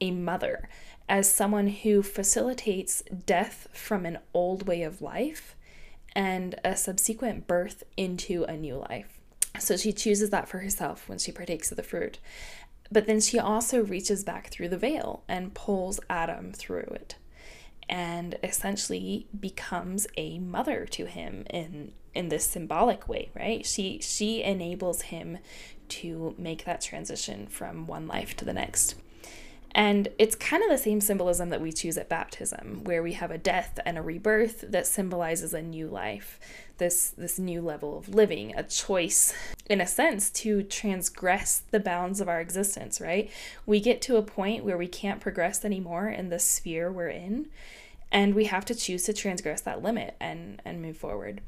a 0.00 0.10
mother 0.10 0.68
as 1.08 1.30
someone 1.30 1.68
who 1.68 2.02
facilitates 2.02 3.02
death 3.26 3.68
from 3.72 4.06
an 4.06 4.18
old 4.32 4.66
way 4.66 4.82
of 4.82 5.02
life 5.02 5.54
and 6.14 6.54
a 6.64 6.76
subsequent 6.76 7.46
birth 7.46 7.82
into 7.96 8.44
a 8.44 8.56
new 8.56 8.76
life. 8.76 9.18
So 9.58 9.76
she 9.76 9.92
chooses 9.92 10.30
that 10.30 10.48
for 10.48 10.58
herself 10.58 11.08
when 11.08 11.18
she 11.18 11.32
partakes 11.32 11.70
of 11.70 11.76
the 11.76 11.82
fruit. 11.82 12.18
But 12.90 13.06
then 13.06 13.20
she 13.20 13.38
also 13.38 13.82
reaches 13.82 14.24
back 14.24 14.48
through 14.48 14.68
the 14.68 14.78
veil 14.78 15.24
and 15.28 15.54
pulls 15.54 16.00
Adam 16.08 16.52
through 16.52 16.88
it 16.92 17.16
and 17.88 18.36
essentially 18.42 19.26
becomes 19.38 20.06
a 20.16 20.38
mother 20.38 20.86
to 20.86 21.06
him 21.06 21.44
in 21.50 21.92
in 22.14 22.28
this 22.28 22.46
symbolic 22.46 23.08
way, 23.08 23.30
right? 23.34 23.66
She 23.66 23.98
she 24.00 24.42
enables 24.42 25.02
him 25.02 25.38
to 25.88 26.34
make 26.38 26.64
that 26.64 26.80
transition 26.80 27.46
from 27.48 27.86
one 27.86 28.06
life 28.06 28.36
to 28.36 28.44
the 28.44 28.52
next. 28.52 28.94
And 29.74 30.08
it's 30.18 30.36
kind 30.36 30.62
of 30.62 30.70
the 30.70 30.78
same 30.78 31.00
symbolism 31.00 31.50
that 31.50 31.60
we 31.60 31.72
choose 31.72 31.98
at 31.98 32.08
baptism, 32.08 32.84
where 32.84 33.02
we 33.02 33.14
have 33.14 33.32
a 33.32 33.38
death 33.38 33.80
and 33.84 33.98
a 33.98 34.02
rebirth 34.02 34.64
that 34.68 34.86
symbolizes 34.86 35.52
a 35.52 35.62
new 35.62 35.88
life, 35.88 36.38
this 36.78 37.10
this 37.10 37.40
new 37.40 37.60
level 37.60 37.98
of 37.98 38.14
living, 38.14 38.54
a 38.54 38.62
choice 38.62 39.34
in 39.68 39.80
a 39.80 39.86
sense 39.86 40.30
to 40.30 40.62
transgress 40.62 41.62
the 41.72 41.80
bounds 41.80 42.20
of 42.20 42.28
our 42.28 42.40
existence, 42.40 43.00
right? 43.00 43.28
We 43.66 43.80
get 43.80 44.00
to 44.02 44.16
a 44.16 44.22
point 44.22 44.64
where 44.64 44.78
we 44.78 44.86
can't 44.86 45.20
progress 45.20 45.64
anymore 45.64 46.08
in 46.08 46.28
the 46.28 46.38
sphere 46.38 46.92
we're 46.92 47.08
in, 47.08 47.46
and 48.12 48.34
we 48.34 48.44
have 48.44 48.64
to 48.66 48.76
choose 48.76 49.02
to 49.04 49.12
transgress 49.12 49.60
that 49.62 49.82
limit 49.82 50.14
and 50.20 50.62
and 50.64 50.82
move 50.82 50.96
forward. 50.96 51.40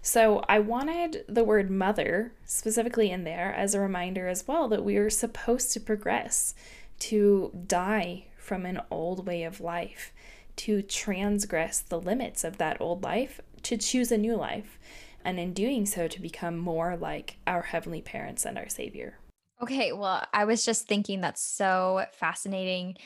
So 0.00 0.44
I 0.48 0.60
wanted 0.60 1.24
the 1.28 1.44
word 1.44 1.68
mother 1.68 2.32
specifically 2.46 3.10
in 3.10 3.24
there 3.24 3.52
as 3.52 3.74
a 3.74 3.80
reminder 3.80 4.28
as 4.28 4.46
well 4.46 4.68
that 4.68 4.84
we 4.84 4.96
are 4.96 5.10
supposed 5.10 5.72
to 5.72 5.80
progress, 5.80 6.54
to 7.00 7.52
die 7.66 8.26
from 8.36 8.64
an 8.64 8.80
old 8.90 9.26
way 9.26 9.42
of 9.42 9.60
life, 9.60 10.12
to 10.56 10.82
transgress 10.82 11.80
the 11.80 12.00
limits 12.00 12.44
of 12.44 12.58
that 12.58 12.80
old 12.80 13.02
life, 13.02 13.40
to 13.62 13.76
choose 13.76 14.12
a 14.12 14.18
new 14.18 14.36
life, 14.36 14.78
and 15.24 15.40
in 15.40 15.52
doing 15.52 15.84
so 15.84 16.06
to 16.06 16.20
become 16.20 16.56
more 16.56 16.96
like 16.96 17.36
our 17.46 17.62
heavenly 17.62 18.00
parents 18.00 18.44
and 18.44 18.56
our 18.56 18.68
Savior. 18.68 19.18
Okay, 19.60 19.92
well, 19.92 20.24
I 20.32 20.44
was 20.44 20.64
just 20.64 20.86
thinking 20.86 21.20
that's 21.20 21.42
so 21.42 22.04
fascinating 22.12 22.96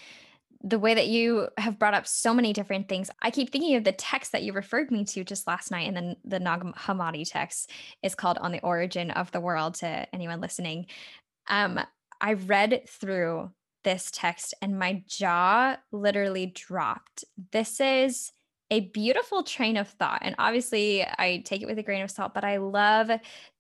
the 0.63 0.79
way 0.79 0.93
that 0.93 1.09
you 1.09 1.49
have 1.57 1.79
brought 1.79 1.95
up 1.95 2.07
so 2.07 2.35
many 2.35 2.53
different 2.53 2.89
things. 2.89 3.11
I 3.23 3.31
keep 3.31 3.51
thinking 3.51 3.77
of 3.77 3.85
the 3.85 3.93
text 3.93 4.33
that 4.33 4.43
you 4.43 4.53
referred 4.53 4.91
me 4.91 5.05
to 5.07 5.25
just 5.25 5.47
last 5.47 5.71
night, 5.71 5.89
and 5.89 5.97
then 5.97 6.17
the 6.25 6.39
Nag 6.39 6.61
Hammadi 6.75 7.25
text 7.31 7.71
is 8.03 8.15
called 8.15 8.37
On 8.39 8.53
the 8.53 8.61
Origin 8.61 9.11
of 9.11 9.31
the 9.31 9.41
World 9.41 9.77
to 9.77 10.07
anyone 10.13 10.41
listening. 10.41 10.87
Um, 11.49 11.81
I 12.21 12.35
read 12.35 12.83
through 12.87 13.51
this 13.83 14.11
text 14.13 14.55
and 14.61 14.79
my 14.79 15.03
jaw 15.07 15.77
literally 15.93 16.47
dropped. 16.47 17.25
This 17.53 17.81
is 17.81 18.33
a 18.71 18.81
beautiful 18.81 19.43
train 19.43 19.77
of 19.77 19.89
thought. 19.89 20.21
And 20.23 20.37
obviously, 20.39 21.03
I 21.03 21.43
take 21.45 21.63
it 21.63 21.67
with 21.67 21.79
a 21.79 21.83
grain 21.83 22.03
of 22.03 22.11
salt, 22.11 22.35
but 22.35 22.45
I 22.45 22.59
love 22.59 23.11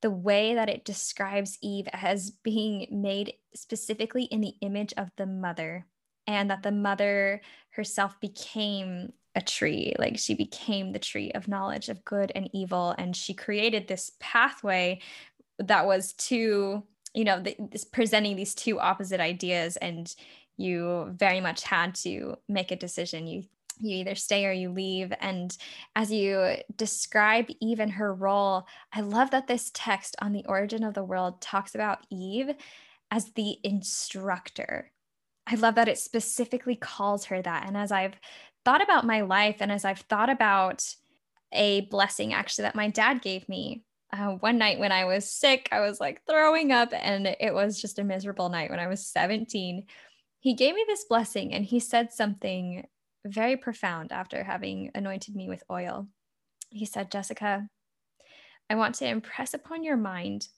the 0.02 0.10
way 0.10 0.54
that 0.54 0.68
it 0.68 0.84
describes 0.84 1.58
Eve 1.62 1.88
as 1.92 2.30
being 2.30 2.86
made 2.90 3.34
specifically 3.54 4.24
in 4.24 4.40
the 4.40 4.54
image 4.60 4.94
of 4.96 5.10
the 5.16 5.26
mother 5.26 5.86
and 6.26 6.50
that 6.50 6.62
the 6.62 6.70
mother 6.70 7.40
herself 7.70 8.20
became 8.20 9.12
a 9.34 9.40
tree 9.40 9.94
like 9.98 10.18
she 10.18 10.34
became 10.34 10.92
the 10.92 10.98
tree 10.98 11.30
of 11.32 11.46
knowledge 11.46 11.88
of 11.88 12.04
good 12.04 12.32
and 12.34 12.50
evil 12.52 12.94
and 12.98 13.14
she 13.14 13.32
created 13.32 13.86
this 13.86 14.10
pathway 14.18 15.00
that 15.60 15.86
was 15.86 16.12
to 16.14 16.82
you 17.14 17.24
know 17.24 17.40
this 17.40 17.84
presenting 17.84 18.36
these 18.36 18.54
two 18.54 18.78
opposite 18.78 19.20
ideas 19.20 19.76
and 19.76 20.14
you 20.56 21.10
very 21.16 21.40
much 21.40 21.62
had 21.62 21.94
to 21.96 22.36
make 22.48 22.70
a 22.70 22.76
decision. 22.76 23.26
You 23.26 23.44
you 23.82 23.96
either 23.96 24.14
stay 24.14 24.44
or 24.44 24.52
you 24.52 24.70
leave. 24.70 25.12
And 25.20 25.56
as 25.96 26.12
you 26.12 26.56
describe 26.76 27.46
eve 27.60 27.80
and 27.80 27.92
her 27.92 28.12
role 28.12 28.66
i 28.92 29.00
love 29.00 29.30
that 29.30 29.46
this 29.46 29.70
text 29.72 30.16
on 30.20 30.32
the 30.32 30.44
origin 30.46 30.84
of 30.84 30.92
the 30.92 31.04
world 31.04 31.40
talks 31.40 31.74
about 31.74 32.06
eve 32.10 32.50
as 33.10 33.32
the 33.32 33.58
instructor. 33.64 34.92
I 35.46 35.56
love 35.56 35.74
that 35.76 35.88
it 35.88 35.98
specifically 35.98 36.76
calls 36.76 37.24
her 37.26 37.42
that. 37.42 37.66
And 37.66 37.76
as 37.76 37.90
I've 37.90 38.14
thought 38.64 38.82
about 38.82 39.06
my 39.06 39.22
life 39.22 39.56
and 39.60 39.72
as 39.72 39.84
I've 39.84 40.00
thought 40.00 40.30
about 40.30 40.94
a 41.52 41.80
blessing 41.82 42.32
actually 42.32 42.62
that 42.62 42.76
my 42.76 42.88
dad 42.88 43.22
gave 43.22 43.48
me 43.48 43.82
uh, 44.12 44.32
one 44.32 44.58
night 44.58 44.78
when 44.78 44.92
I 44.92 45.04
was 45.04 45.30
sick, 45.30 45.68
I 45.70 45.80
was 45.80 46.00
like 46.00 46.22
throwing 46.26 46.72
up, 46.72 46.92
and 46.92 47.26
it 47.26 47.54
was 47.54 47.80
just 47.80 47.98
a 47.98 48.04
miserable 48.04 48.48
night 48.48 48.70
when 48.70 48.80
I 48.80 48.88
was 48.88 49.06
17. 49.06 49.86
He 50.40 50.54
gave 50.54 50.74
me 50.74 50.84
this 50.86 51.04
blessing 51.04 51.52
and 51.52 51.64
he 51.64 51.80
said 51.80 52.12
something 52.12 52.86
very 53.26 53.56
profound 53.56 54.10
after 54.10 54.42
having 54.42 54.90
anointed 54.94 55.36
me 55.36 55.48
with 55.48 55.62
oil. 55.70 56.08
He 56.70 56.86
said, 56.86 57.10
Jessica, 57.10 57.68
I 58.70 58.74
want 58.74 58.94
to 58.96 59.06
impress 59.06 59.52
upon 59.52 59.84
your 59.84 59.96
mind 59.96 60.48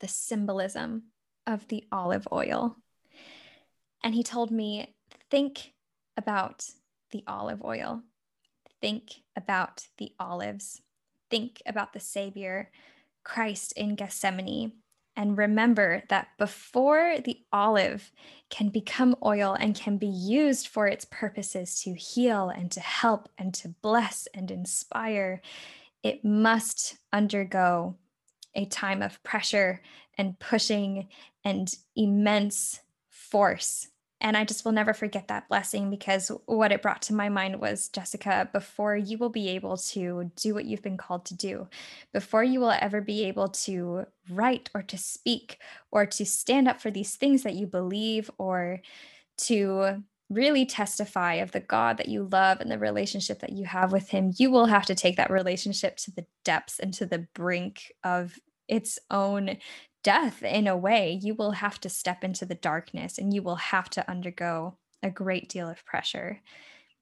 the 0.00 0.08
symbolism 0.08 1.04
of 1.46 1.68
the 1.68 1.84
olive 1.92 2.26
oil. 2.32 2.76
And 4.02 4.14
he 4.14 4.22
told 4.22 4.50
me, 4.50 4.94
think 5.30 5.72
about 6.16 6.66
the 7.10 7.22
olive 7.26 7.62
oil, 7.62 8.02
think 8.80 9.12
about 9.36 9.86
the 9.98 10.12
olives, 10.18 10.80
think 11.34 11.60
about 11.66 11.92
the 11.92 11.98
Savior, 11.98 12.70
Christ 13.24 13.72
in 13.72 13.96
Gethsemane. 13.96 14.70
And 15.16 15.36
remember 15.36 16.04
that 16.08 16.28
before 16.38 17.16
the 17.24 17.40
olive 17.52 18.12
can 18.50 18.68
become 18.68 19.16
oil 19.24 19.56
and 19.58 19.74
can 19.74 19.98
be 19.98 20.06
used 20.06 20.68
for 20.68 20.86
its 20.86 21.04
purposes 21.04 21.82
to 21.82 21.92
heal 21.94 22.50
and 22.50 22.70
to 22.70 22.78
help 22.78 23.28
and 23.36 23.52
to 23.54 23.74
bless 23.82 24.28
and 24.32 24.48
inspire, 24.48 25.42
it 26.04 26.24
must 26.24 26.98
undergo 27.12 27.96
a 28.54 28.66
time 28.66 29.02
of 29.02 29.20
pressure 29.24 29.82
and 30.16 30.38
pushing 30.38 31.08
and 31.44 31.74
immense 31.96 32.78
force 33.08 33.88
and 34.24 34.38
I 34.38 34.44
just 34.44 34.64
will 34.64 34.72
never 34.72 34.94
forget 34.94 35.28
that 35.28 35.48
blessing 35.48 35.90
because 35.90 36.32
what 36.46 36.72
it 36.72 36.80
brought 36.80 37.02
to 37.02 37.14
my 37.14 37.28
mind 37.28 37.60
was 37.60 37.88
Jessica, 37.88 38.48
before 38.54 38.96
you 38.96 39.18
will 39.18 39.28
be 39.28 39.50
able 39.50 39.76
to 39.76 40.30
do 40.34 40.54
what 40.54 40.64
you've 40.64 40.82
been 40.82 40.96
called 40.96 41.26
to 41.26 41.34
do, 41.34 41.68
before 42.10 42.42
you 42.42 42.58
will 42.58 42.74
ever 42.80 43.02
be 43.02 43.24
able 43.24 43.48
to 43.48 44.06
write 44.30 44.70
or 44.74 44.80
to 44.80 44.96
speak 44.96 45.58
or 45.92 46.06
to 46.06 46.24
stand 46.24 46.66
up 46.68 46.80
for 46.80 46.90
these 46.90 47.16
things 47.16 47.42
that 47.42 47.52
you 47.52 47.66
believe 47.66 48.30
or 48.38 48.80
to 49.36 50.02
really 50.30 50.64
testify 50.64 51.34
of 51.34 51.52
the 51.52 51.60
God 51.60 51.98
that 51.98 52.08
you 52.08 52.26
love 52.32 52.62
and 52.62 52.70
the 52.70 52.78
relationship 52.78 53.40
that 53.40 53.52
you 53.52 53.66
have 53.66 53.92
with 53.92 54.08
Him, 54.08 54.32
you 54.38 54.50
will 54.50 54.66
have 54.66 54.86
to 54.86 54.94
take 54.94 55.18
that 55.18 55.30
relationship 55.30 55.98
to 55.98 56.10
the 56.10 56.24
depths 56.46 56.78
and 56.78 56.94
to 56.94 57.04
the 57.04 57.26
brink 57.34 57.92
of 58.02 58.38
its 58.68 58.98
own 59.10 59.58
death 60.04 60.42
in 60.42 60.68
a 60.68 60.76
way 60.76 61.18
you 61.20 61.34
will 61.34 61.50
have 61.50 61.80
to 61.80 61.88
step 61.88 62.22
into 62.22 62.46
the 62.46 62.54
darkness 62.54 63.18
and 63.18 63.34
you 63.34 63.42
will 63.42 63.56
have 63.56 63.90
to 63.90 64.08
undergo 64.08 64.76
a 65.02 65.10
great 65.10 65.48
deal 65.48 65.68
of 65.68 65.84
pressure. 65.84 66.40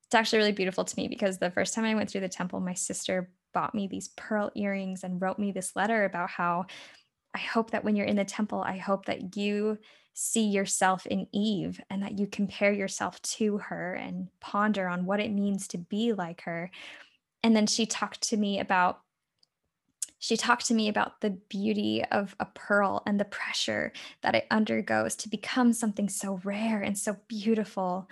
It's 0.07 0.14
actually 0.14 0.38
really 0.38 0.53
beautiful 0.53 0.84
to 0.84 0.96
me 0.96 1.09
because 1.09 1.38
the 1.38 1.50
first 1.50 1.74
time 1.74 1.84
i 1.84 1.94
went 1.94 2.11
through 2.11 2.22
the 2.22 2.28
temple 2.28 2.61
my 2.61 2.74
sister 2.74 3.30
bought 3.53 3.74
me 3.74 3.86
these 3.86 4.09
pearl 4.09 4.50
earrings 4.55 5.05
and 5.05 5.20
wrote 5.20 5.38
me 5.38 5.53
this 5.53 5.76
letter 5.76 6.05
about 6.05 6.30
how 6.30 6.64
i 7.34 7.38
hope 7.38 7.70
that 7.70 7.84
when 7.84 7.96
you're 7.96 8.07
in 8.07 8.16
the 8.16 8.24
temple 8.24 8.62
i 8.62 8.76
hope 8.76 9.07
that 9.07 9.36
you 9.36 9.78
see 10.14 10.44
yourself 10.44 11.07
in 11.07 11.26
eve 11.32 11.80
and 11.90 12.03
that 12.03 12.18
you 12.18 12.26
compare 12.26 12.72
yourself 12.72 13.20
to 13.22 13.59
her 13.59 13.94
and 13.94 14.28
ponder 14.40 14.86
on 14.86 15.07
what 15.07 15.20
it 15.20 15.32
means 15.32 15.66
to 15.68 15.78
be 15.78 16.12
like 16.12 16.42
her. 16.42 16.70
And 17.42 17.57
then 17.57 17.66
she 17.66 17.86
talked 17.86 18.20
to 18.28 18.36
me 18.36 18.61
about 18.61 19.00
she 20.22 20.36
talked 20.36 20.66
to 20.66 20.74
me 20.74 20.86
about 20.86 21.20
the 21.20 21.30
beauty 21.30 22.04
of 22.12 22.36
a 22.38 22.44
pearl 22.44 23.02
and 23.04 23.18
the 23.18 23.24
pressure 23.24 23.92
that 24.20 24.36
it 24.36 24.46
undergoes 24.52 25.16
to 25.16 25.28
become 25.28 25.72
something 25.72 26.08
so 26.08 26.40
rare 26.44 26.80
and 26.80 26.96
so 26.96 27.16
beautiful 27.26 28.08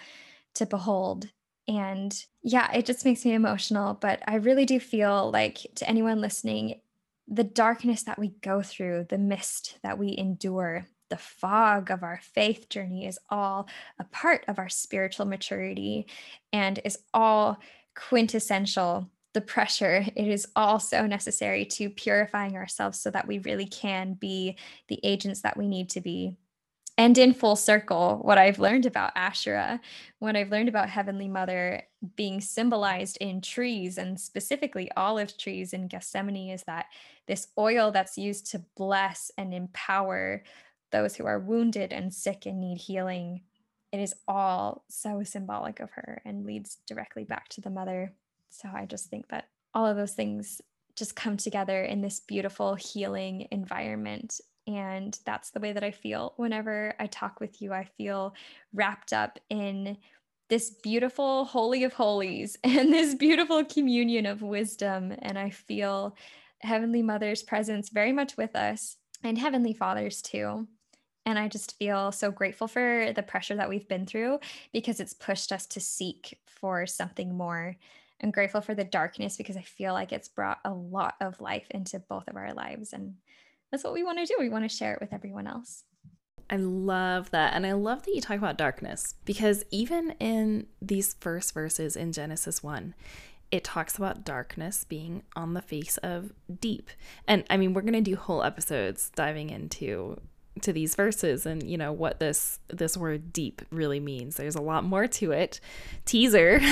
to 0.54 0.66
behold. 0.66 1.28
And 1.68 2.12
yeah, 2.42 2.68
it 2.72 2.84
just 2.84 3.04
makes 3.04 3.24
me 3.24 3.32
emotional. 3.32 3.94
But 3.94 4.22
I 4.26 4.34
really 4.34 4.66
do 4.66 4.80
feel 4.80 5.30
like 5.30 5.58
to 5.76 5.88
anyone 5.88 6.20
listening, 6.20 6.80
the 7.28 7.44
darkness 7.44 8.02
that 8.02 8.18
we 8.18 8.34
go 8.40 8.60
through, 8.60 9.06
the 9.08 9.16
mist 9.16 9.78
that 9.84 9.96
we 9.96 10.16
endure, 10.18 10.86
the 11.10 11.16
fog 11.16 11.92
of 11.92 12.02
our 12.02 12.18
faith 12.20 12.68
journey 12.68 13.06
is 13.06 13.20
all 13.28 13.68
a 14.00 14.04
part 14.04 14.44
of 14.48 14.58
our 14.58 14.68
spiritual 14.68 15.26
maturity 15.26 16.08
and 16.52 16.80
is 16.84 16.98
all 17.14 17.60
quintessential 17.94 19.08
the 19.32 19.40
pressure, 19.40 20.04
it 20.16 20.28
is 20.28 20.46
also 20.56 21.06
necessary 21.06 21.64
to 21.64 21.90
purifying 21.90 22.56
ourselves 22.56 23.00
so 23.00 23.10
that 23.10 23.26
we 23.26 23.38
really 23.40 23.66
can 23.66 24.14
be 24.14 24.56
the 24.88 25.00
agents 25.04 25.42
that 25.42 25.56
we 25.56 25.68
need 25.68 25.88
to 25.90 26.00
be. 26.00 26.36
And 26.98 27.16
in 27.16 27.32
full 27.32 27.56
circle, 27.56 28.18
what 28.22 28.36
I've 28.36 28.58
learned 28.58 28.84
about 28.84 29.12
Asherah, 29.14 29.80
what 30.18 30.36
I've 30.36 30.50
learned 30.50 30.68
about 30.68 30.90
Heavenly 30.90 31.28
Mother 31.28 31.82
being 32.14 32.42
symbolized 32.42 33.16
in 33.22 33.40
trees 33.40 33.96
and 33.96 34.20
specifically 34.20 34.90
olive 34.96 35.38
trees 35.38 35.72
in 35.72 35.88
Gethsemane 35.88 36.50
is 36.50 36.62
that 36.64 36.86
this 37.26 37.48
oil 37.56 37.90
that's 37.90 38.18
used 38.18 38.50
to 38.50 38.64
bless 38.76 39.30
and 39.38 39.54
empower 39.54 40.42
those 40.92 41.16
who 41.16 41.24
are 41.24 41.38
wounded 41.38 41.92
and 41.92 42.12
sick 42.12 42.44
and 42.44 42.60
need 42.60 42.78
healing, 42.78 43.42
it 43.92 44.00
is 44.00 44.14
all 44.28 44.84
so 44.88 45.22
symbolic 45.22 45.80
of 45.80 45.90
her 45.92 46.20
and 46.24 46.44
leads 46.44 46.76
directly 46.86 47.24
back 47.24 47.48
to 47.48 47.60
the 47.60 47.70
mother. 47.70 48.12
So 48.50 48.68
I 48.74 48.86
just 48.86 49.08
think 49.08 49.28
that 49.28 49.48
all 49.74 49.86
of 49.86 49.96
those 49.96 50.12
things 50.12 50.60
just 50.96 51.16
come 51.16 51.36
together 51.36 51.82
in 51.82 52.02
this 52.02 52.20
beautiful 52.20 52.74
healing 52.74 53.48
environment. 53.50 54.40
And 54.66 55.18
that's 55.24 55.50
the 55.50 55.60
way 55.60 55.72
that 55.72 55.84
I 55.84 55.90
feel 55.90 56.34
whenever 56.36 56.94
I 56.98 57.06
talk 57.06 57.40
with 57.40 57.62
you. 57.62 57.72
I 57.72 57.84
feel 57.84 58.34
wrapped 58.74 59.12
up 59.12 59.38
in 59.48 59.96
this 60.48 60.70
beautiful 60.70 61.44
holy 61.44 61.84
of 61.84 61.92
holies 61.92 62.58
and 62.64 62.92
this 62.92 63.14
beautiful 63.14 63.64
communion 63.64 64.26
of 64.26 64.42
wisdom. 64.42 65.14
And 65.20 65.38
I 65.38 65.50
feel 65.50 66.16
Heavenly 66.60 67.02
Mother's 67.02 67.42
presence 67.42 67.88
very 67.88 68.12
much 68.12 68.36
with 68.36 68.54
us 68.54 68.96
and 69.22 69.38
Heavenly 69.38 69.72
Father's 69.72 70.20
too. 70.20 70.66
And 71.26 71.38
I 71.38 71.48
just 71.48 71.78
feel 71.78 72.12
so 72.12 72.30
grateful 72.30 72.66
for 72.66 73.12
the 73.14 73.22
pressure 73.22 73.54
that 73.56 73.68
we've 73.68 73.88
been 73.88 74.06
through 74.06 74.40
because 74.72 75.00
it's 75.00 75.14
pushed 75.14 75.52
us 75.52 75.66
to 75.66 75.80
seek 75.80 76.38
for 76.46 76.86
something 76.86 77.36
more. 77.36 77.76
I'm 78.22 78.30
grateful 78.30 78.60
for 78.60 78.74
the 78.74 78.84
darkness 78.84 79.36
because 79.36 79.56
I 79.56 79.62
feel 79.62 79.92
like 79.92 80.12
it's 80.12 80.28
brought 80.28 80.58
a 80.64 80.72
lot 80.72 81.14
of 81.20 81.40
life 81.40 81.66
into 81.70 81.98
both 81.98 82.28
of 82.28 82.36
our 82.36 82.52
lives. 82.52 82.92
And 82.92 83.14
that's 83.70 83.84
what 83.84 83.94
we 83.94 84.04
want 84.04 84.18
to 84.18 84.26
do. 84.26 84.36
We 84.38 84.48
want 84.48 84.64
to 84.68 84.74
share 84.74 84.94
it 84.94 85.00
with 85.00 85.12
everyone 85.12 85.46
else. 85.46 85.84
I 86.50 86.56
love 86.56 87.30
that. 87.30 87.54
And 87.54 87.66
I 87.66 87.72
love 87.72 88.02
that 88.02 88.14
you 88.14 88.20
talk 88.20 88.36
about 88.36 88.58
darkness 88.58 89.14
because 89.24 89.64
even 89.70 90.14
in 90.18 90.66
these 90.82 91.14
first 91.20 91.54
verses 91.54 91.96
in 91.96 92.12
Genesis 92.12 92.62
1, 92.62 92.94
it 93.50 93.64
talks 93.64 93.96
about 93.96 94.24
darkness 94.24 94.84
being 94.84 95.22
on 95.34 95.54
the 95.54 95.62
face 95.62 95.96
of 95.98 96.32
deep. 96.60 96.90
And 97.26 97.44
I 97.48 97.56
mean, 97.56 97.72
we're 97.72 97.82
going 97.82 97.92
to 97.94 98.00
do 98.00 98.16
whole 98.16 98.42
episodes 98.42 99.10
diving 99.14 99.50
into 99.50 100.20
to 100.62 100.72
these 100.72 100.94
verses 100.94 101.46
and 101.46 101.62
you 101.62 101.78
know 101.78 101.92
what 101.92 102.18
this 102.18 102.58
this 102.68 102.96
word 102.96 103.32
deep 103.32 103.62
really 103.70 104.00
means. 104.00 104.36
There's 104.36 104.56
a 104.56 104.60
lot 104.60 104.84
more 104.84 105.06
to 105.06 105.32
it. 105.32 105.60
Teaser. 106.04 106.60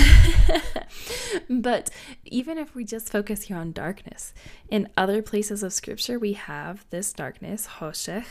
But 1.48 1.90
even 2.24 2.58
if 2.58 2.74
we 2.74 2.84
just 2.84 3.12
focus 3.12 3.42
here 3.42 3.56
on 3.56 3.72
darkness 3.72 4.32
in 4.68 4.88
other 4.96 5.22
places 5.22 5.62
of 5.62 5.72
scripture 5.72 6.18
we 6.18 6.32
have 6.32 6.86
this 6.90 7.12
darkness 7.12 7.66
hoshech 7.78 8.24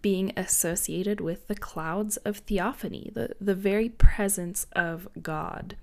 being 0.00 0.32
associated 0.36 1.20
with 1.20 1.48
the 1.48 1.56
clouds 1.56 2.18
of 2.18 2.38
theophany 2.38 3.10
the, 3.14 3.34
the 3.40 3.54
very 3.54 3.88
presence 3.88 4.66
of 4.72 5.08
god. 5.20 5.76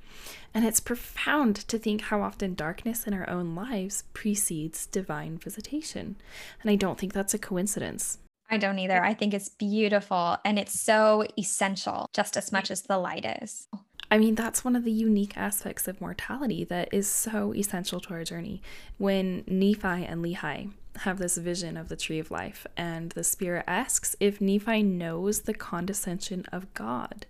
And 0.53 0.65
it's 0.65 0.79
profound 0.79 1.55
to 1.67 1.77
think 1.77 2.01
how 2.01 2.21
often 2.21 2.53
darkness 2.55 3.05
in 3.05 3.13
our 3.13 3.29
own 3.29 3.55
lives 3.55 4.05
precedes 4.13 4.85
divine 4.85 5.37
visitation. 5.37 6.15
And 6.61 6.71
i 6.71 6.75
don't 6.75 6.97
think 6.97 7.13
that's 7.13 7.33
a 7.33 7.39
coincidence 7.39 8.19
I 8.49 8.57
don't 8.57 8.79
either. 8.79 9.03
I 9.03 9.13
think 9.13 9.33
it's 9.33 9.49
beautiful 9.49 10.37
and 10.45 10.59
it's 10.59 10.79
so 10.79 11.25
essential 11.37 12.09
just 12.13 12.37
as 12.37 12.51
much 12.51 12.69
as 12.69 12.83
the 12.83 12.97
light 12.97 13.25
is. 13.41 13.67
I 14.11 14.19
mean, 14.19 14.35
that's 14.35 14.63
one 14.63 14.75
of 14.75 14.83
the 14.83 14.91
unique 14.91 15.35
aspects 15.35 15.87
of 15.87 15.99
mortality 15.99 16.63
that 16.65 16.89
is 16.93 17.07
so 17.07 17.53
essential 17.53 17.99
to 18.01 18.13
our 18.13 18.23
journey. 18.23 18.61
When 18.97 19.43
Nephi 19.47 20.05
and 20.05 20.23
Lehi 20.23 20.71
have 20.97 21.17
this 21.17 21.37
vision 21.37 21.75
of 21.75 21.89
the 21.89 21.95
tree 21.95 22.19
of 22.19 22.31
life, 22.31 22.65
and 22.77 23.11
the 23.11 23.23
Spirit 23.23 23.65
asks 23.67 24.15
if 24.19 24.39
Nephi 24.39 24.83
knows 24.83 25.41
the 25.41 25.53
condescension 25.53 26.45
of 26.51 26.71
God. 26.73 27.25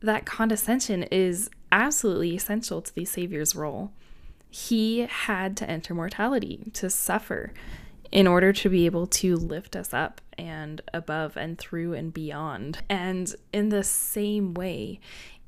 That 0.00 0.26
condescension 0.26 1.04
is 1.04 1.50
absolutely 1.72 2.36
essential 2.36 2.82
to 2.82 2.94
the 2.94 3.04
Savior's 3.04 3.56
role. 3.56 3.90
He 4.50 5.00
had 5.00 5.56
to 5.56 5.68
enter 5.68 5.94
mortality, 5.94 6.70
to 6.74 6.90
suffer, 6.90 7.52
in 8.14 8.28
order 8.28 8.52
to 8.52 8.70
be 8.70 8.86
able 8.86 9.08
to 9.08 9.34
lift 9.34 9.74
us 9.74 9.92
up 9.92 10.20
and 10.38 10.80
above 10.94 11.36
and 11.36 11.58
through 11.58 11.94
and 11.94 12.14
beyond. 12.14 12.78
And 12.88 13.34
in 13.52 13.70
the 13.70 13.82
same 13.82 14.54
way, 14.54 15.00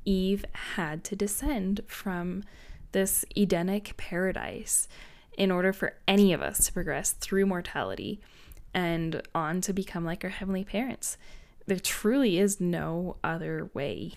Eve 0.03 0.43
had 0.75 1.05
to 1.05 1.15
descend 1.15 1.79
from 1.87 2.43
this 2.91 3.23
Edenic 3.37 3.95
paradise 3.95 4.89
in 5.37 5.49
order 5.49 5.71
for 5.71 5.95
any 6.09 6.33
of 6.33 6.41
us 6.41 6.65
to 6.65 6.73
progress 6.73 7.13
through 7.13 7.45
mortality 7.45 8.19
and 8.73 9.21
on 9.33 9.61
to 9.61 9.71
become 9.71 10.03
like 10.03 10.25
our 10.25 10.29
heavenly 10.29 10.65
parents. 10.65 11.17
There 11.67 11.79
truly 11.79 12.37
is 12.37 12.59
no 12.59 13.15
other 13.23 13.69
way. 13.73 14.11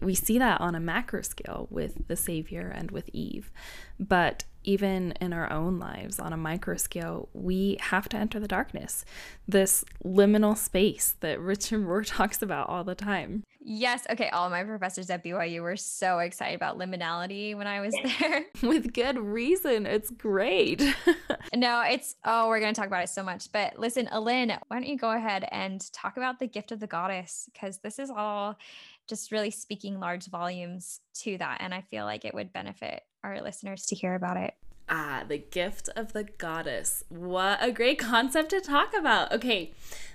We 0.00 0.14
see 0.14 0.38
that 0.38 0.60
on 0.60 0.76
a 0.76 0.80
macro 0.80 1.22
scale 1.22 1.66
with 1.70 2.06
the 2.06 2.16
Savior 2.16 2.72
and 2.72 2.92
with 2.92 3.08
Eve. 3.12 3.50
But 3.98 4.44
even 4.66 5.12
in 5.20 5.32
our 5.32 5.50
own 5.50 5.78
lives 5.78 6.18
on 6.18 6.32
a 6.32 6.36
micro 6.36 6.76
scale, 6.76 7.28
we 7.32 7.78
have 7.80 8.08
to 8.10 8.16
enter 8.16 8.38
the 8.38 8.48
darkness, 8.48 9.04
this 9.48 9.84
liminal 10.04 10.56
space 10.56 11.14
that 11.20 11.40
Richard 11.40 11.80
Rohr 11.86 12.04
talks 12.06 12.42
about 12.42 12.68
all 12.68 12.84
the 12.84 12.94
time. 12.94 13.44
Yes. 13.68 14.06
Okay. 14.08 14.28
All 14.28 14.48
my 14.48 14.62
professors 14.62 15.10
at 15.10 15.24
BYU 15.24 15.60
were 15.60 15.76
so 15.76 16.20
excited 16.20 16.54
about 16.54 16.78
liminality 16.78 17.56
when 17.56 17.66
I 17.66 17.80
was 17.80 17.94
there. 18.20 18.44
With 18.62 18.92
good 18.92 19.18
reason. 19.18 19.86
It's 19.86 20.10
great. 20.10 20.82
no, 21.54 21.82
it's, 21.82 22.14
oh, 22.24 22.48
we're 22.48 22.60
going 22.60 22.72
to 22.72 22.80
talk 22.80 22.86
about 22.86 23.02
it 23.02 23.08
so 23.08 23.24
much. 23.24 23.50
But 23.50 23.76
listen, 23.76 24.06
Alynne, 24.12 24.56
why 24.68 24.76
don't 24.78 24.86
you 24.86 24.96
go 24.96 25.10
ahead 25.10 25.48
and 25.50 25.80
talk 25.92 26.16
about 26.16 26.38
the 26.38 26.46
gift 26.46 26.70
of 26.70 26.78
the 26.78 26.86
goddess? 26.86 27.48
Because 27.52 27.78
this 27.78 27.98
is 27.98 28.08
all 28.08 28.56
just 29.08 29.32
really 29.32 29.50
speaking 29.50 30.00
large 30.00 30.26
volumes 30.26 31.00
to 31.22 31.38
that. 31.38 31.58
And 31.60 31.72
I 31.74 31.82
feel 31.82 32.04
like 32.04 32.24
it 32.24 32.34
would 32.34 32.52
benefit 32.52 33.02
our 33.24 33.40
listeners 33.40 33.86
to 33.86 33.94
hear 33.94 34.14
about 34.14 34.36
it. 34.36 34.54
Ah, 34.88 35.24
the 35.26 35.38
gift 35.38 35.88
of 35.96 36.12
the 36.12 36.24
goddess. 36.24 37.02
What 37.08 37.58
a 37.60 37.72
great 37.72 37.98
concept 38.00 38.50
to 38.50 38.60
talk 38.60 38.94
about. 38.96 39.32
Okay, 39.32 39.72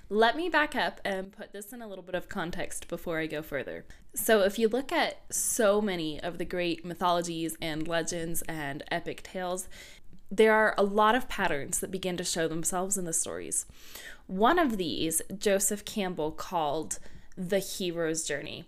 let 0.08 0.36
me 0.36 0.48
back 0.48 0.74
up 0.74 1.00
and 1.04 1.32
put 1.32 1.52
this 1.52 1.72
in 1.72 1.82
a 1.82 1.86
little 1.86 2.04
bit 2.04 2.14
of 2.14 2.28
context 2.28 2.88
before 2.88 3.18
I 3.18 3.26
go 3.26 3.42
further. 3.42 3.84
So, 4.14 4.42
if 4.42 4.58
you 4.58 4.68
look 4.68 4.92
at 4.92 5.20
so 5.30 5.80
many 5.80 6.20
of 6.20 6.38
the 6.38 6.44
great 6.44 6.84
mythologies 6.84 7.56
and 7.60 7.86
legends 7.86 8.42
and 8.42 8.82
epic 8.90 9.22
tales, 9.22 9.68
there 10.30 10.54
are 10.54 10.74
a 10.78 10.82
lot 10.82 11.14
of 11.14 11.28
patterns 11.28 11.80
that 11.80 11.90
begin 11.90 12.16
to 12.16 12.24
show 12.24 12.48
themselves 12.48 12.96
in 12.96 13.04
the 13.04 13.12
stories. 13.12 13.66
One 14.26 14.58
of 14.58 14.78
these, 14.78 15.20
Joseph 15.36 15.84
Campbell 15.84 16.32
called 16.32 16.98
the 17.36 17.58
hero's 17.58 18.24
journey. 18.24 18.64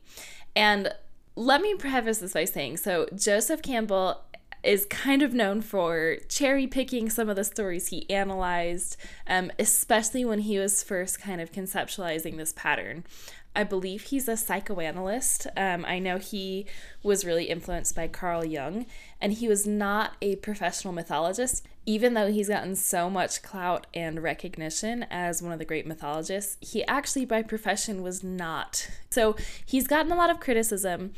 And 0.56 0.92
let 1.36 1.60
me 1.60 1.74
preface 1.74 2.18
this 2.18 2.32
by 2.32 2.44
saying 2.44 2.78
so, 2.78 3.08
Joseph 3.14 3.62
Campbell 3.62 4.22
is 4.62 4.86
kind 4.86 5.22
of 5.22 5.34
known 5.34 5.60
for 5.60 6.16
cherry 6.28 6.66
picking 6.66 7.10
some 7.10 7.28
of 7.28 7.36
the 7.36 7.44
stories 7.44 7.88
he 7.88 8.08
analyzed, 8.08 8.96
um, 9.26 9.50
especially 9.58 10.24
when 10.24 10.40
he 10.40 10.58
was 10.58 10.82
first 10.82 11.20
kind 11.20 11.40
of 11.40 11.52
conceptualizing 11.52 12.38
this 12.38 12.52
pattern. 12.56 13.04
I 13.54 13.64
believe 13.64 14.02
he's 14.02 14.28
a 14.28 14.36
psychoanalyst. 14.36 15.46
Um, 15.56 15.84
I 15.84 15.98
know 15.98 16.18
he 16.18 16.66
was 17.02 17.24
really 17.24 17.44
influenced 17.44 17.94
by 17.94 18.08
Carl 18.08 18.44
Jung, 18.44 18.86
and 19.20 19.32
he 19.32 19.46
was 19.46 19.66
not 19.66 20.12
a 20.20 20.36
professional 20.36 20.92
mythologist, 20.92 21.64
even 21.86 22.14
though 22.14 22.32
he's 22.32 22.48
gotten 22.48 22.74
so 22.74 23.08
much 23.08 23.42
clout 23.42 23.86
and 23.94 24.22
recognition 24.22 25.04
as 25.10 25.42
one 25.42 25.52
of 25.52 25.58
the 25.58 25.64
great 25.64 25.86
mythologists. 25.86 26.56
He 26.60 26.84
actually, 26.86 27.24
by 27.24 27.42
profession, 27.42 28.02
was 28.02 28.24
not. 28.24 28.88
So 29.10 29.36
he's 29.64 29.86
gotten 29.86 30.10
a 30.10 30.16
lot 30.16 30.30
of 30.30 30.40
criticism, 30.40 31.12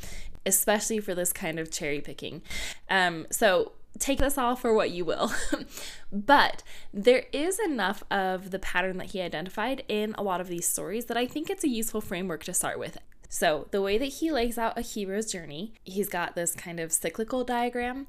especially 0.45 0.99
for 0.99 1.15
this 1.15 1.33
kind 1.33 1.57
of 1.57 1.71
cherry 1.71 2.01
picking. 2.01 2.41
Um, 2.89 3.25
so 3.31 3.71
take 3.99 4.19
this 4.19 4.37
all 4.37 4.55
for 4.55 4.73
what 4.73 4.91
you 4.91 5.05
will. 5.05 5.31
but 6.11 6.63
there 6.93 7.25
is 7.31 7.59
enough 7.59 8.03
of 8.09 8.51
the 8.51 8.59
pattern 8.59 8.97
that 8.97 9.07
he 9.07 9.21
identified 9.21 9.83
in 9.87 10.13
a 10.17 10.23
lot 10.23 10.41
of 10.41 10.47
these 10.47 10.67
stories 10.67 11.05
that 11.05 11.17
I 11.17 11.25
think 11.25 11.49
it's 11.49 11.63
a 11.63 11.69
useful 11.69 12.01
framework 12.01 12.43
to 12.45 12.53
start 12.53 12.79
with. 12.79 12.97
So, 13.29 13.67
the 13.71 13.81
way 13.81 13.97
that 13.97 14.05
he 14.05 14.31
lays 14.31 14.57
out 14.57 14.77
a 14.77 14.81
hero's 14.81 15.31
journey, 15.31 15.73
he's 15.83 16.07
got 16.07 16.35
this 16.35 16.55
kind 16.55 16.79
of 16.79 16.93
cyclical 16.93 17.43
diagram 17.43 18.07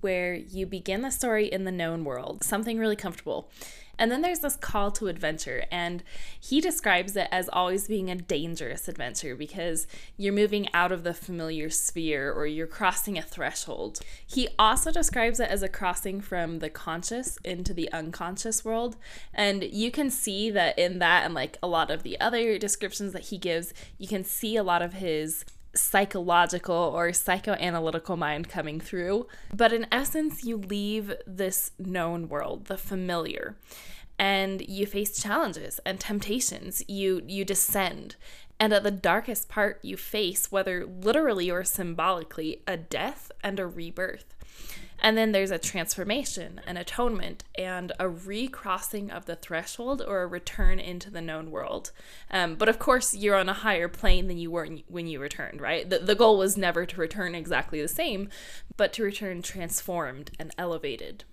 where 0.00 0.34
you 0.34 0.66
begin 0.66 1.02
the 1.02 1.10
story 1.10 1.46
in 1.46 1.64
the 1.64 1.72
known 1.72 2.04
world, 2.04 2.42
something 2.42 2.78
really 2.78 2.96
comfortable. 2.96 3.50
And 3.98 4.10
then 4.10 4.22
there's 4.22 4.40
this 4.40 4.56
call 4.56 4.90
to 4.92 5.08
adventure, 5.08 5.64
and 5.70 6.02
he 6.38 6.60
describes 6.60 7.16
it 7.16 7.28
as 7.32 7.48
always 7.48 7.88
being 7.88 8.10
a 8.10 8.14
dangerous 8.14 8.88
adventure 8.88 9.34
because 9.34 9.86
you're 10.16 10.32
moving 10.32 10.72
out 10.72 10.92
of 10.92 11.02
the 11.02 11.14
familiar 11.14 11.68
sphere 11.70 12.32
or 12.32 12.46
you're 12.46 12.66
crossing 12.66 13.18
a 13.18 13.22
threshold. 13.22 14.00
He 14.26 14.48
also 14.58 14.92
describes 14.92 15.40
it 15.40 15.50
as 15.50 15.62
a 15.62 15.68
crossing 15.68 16.20
from 16.20 16.60
the 16.60 16.70
conscious 16.70 17.38
into 17.44 17.74
the 17.74 17.92
unconscious 17.92 18.64
world, 18.64 18.96
and 19.34 19.64
you 19.64 19.90
can 19.90 20.10
see 20.10 20.50
that 20.50 20.78
in 20.78 20.98
that 21.00 21.24
and 21.24 21.34
like 21.34 21.58
a 21.62 21.66
lot 21.66 21.90
of 21.90 22.02
the 22.02 22.20
other 22.20 22.58
descriptions 22.58 23.12
that 23.12 23.26
he 23.26 23.38
gives, 23.38 23.74
you 23.98 24.06
can 24.06 24.24
see 24.24 24.56
a 24.56 24.62
lot 24.62 24.82
of 24.82 24.94
his 24.94 25.44
psychological 25.78 26.74
or 26.74 27.08
psychoanalytical 27.08 28.18
mind 28.18 28.48
coming 28.48 28.80
through. 28.80 29.26
But 29.54 29.72
in 29.72 29.86
essence, 29.92 30.44
you 30.44 30.56
leave 30.56 31.14
this 31.26 31.72
known 31.78 32.28
world, 32.28 32.66
the 32.66 32.76
familiar, 32.76 33.56
and 34.18 34.60
you 34.68 34.86
face 34.86 35.20
challenges 35.20 35.80
and 35.86 36.00
temptations. 36.00 36.82
You 36.88 37.22
you 37.26 37.44
descend. 37.44 38.16
And 38.60 38.72
at 38.72 38.82
the 38.82 38.90
darkest 38.90 39.48
part, 39.48 39.78
you 39.82 39.96
face, 39.96 40.50
whether 40.50 40.84
literally 40.84 41.48
or 41.48 41.62
symbolically, 41.62 42.62
a 42.66 42.76
death 42.76 43.30
and 43.42 43.60
a 43.60 43.66
rebirth. 43.66 44.34
And 45.00 45.16
then 45.16 45.32
there's 45.32 45.50
a 45.50 45.58
transformation, 45.58 46.60
an 46.66 46.76
atonement, 46.76 47.44
and 47.56 47.92
a 47.98 48.08
recrossing 48.08 49.10
of 49.10 49.26
the 49.26 49.36
threshold 49.36 50.02
or 50.06 50.22
a 50.22 50.26
return 50.26 50.78
into 50.78 51.10
the 51.10 51.20
known 51.20 51.50
world. 51.50 51.92
Um, 52.30 52.56
but 52.56 52.68
of 52.68 52.78
course, 52.78 53.14
you're 53.14 53.36
on 53.36 53.48
a 53.48 53.54
higher 53.54 53.88
plane 53.88 54.26
than 54.26 54.38
you 54.38 54.50
were 54.50 54.68
when 54.88 55.06
you 55.06 55.20
returned, 55.20 55.60
right? 55.60 55.88
The, 55.88 56.00
the 56.00 56.14
goal 56.14 56.38
was 56.38 56.56
never 56.56 56.84
to 56.84 57.00
return 57.00 57.34
exactly 57.34 57.80
the 57.80 57.88
same, 57.88 58.28
but 58.76 58.92
to 58.94 59.04
return 59.04 59.42
transformed 59.42 60.32
and 60.38 60.52
elevated. 60.58 61.24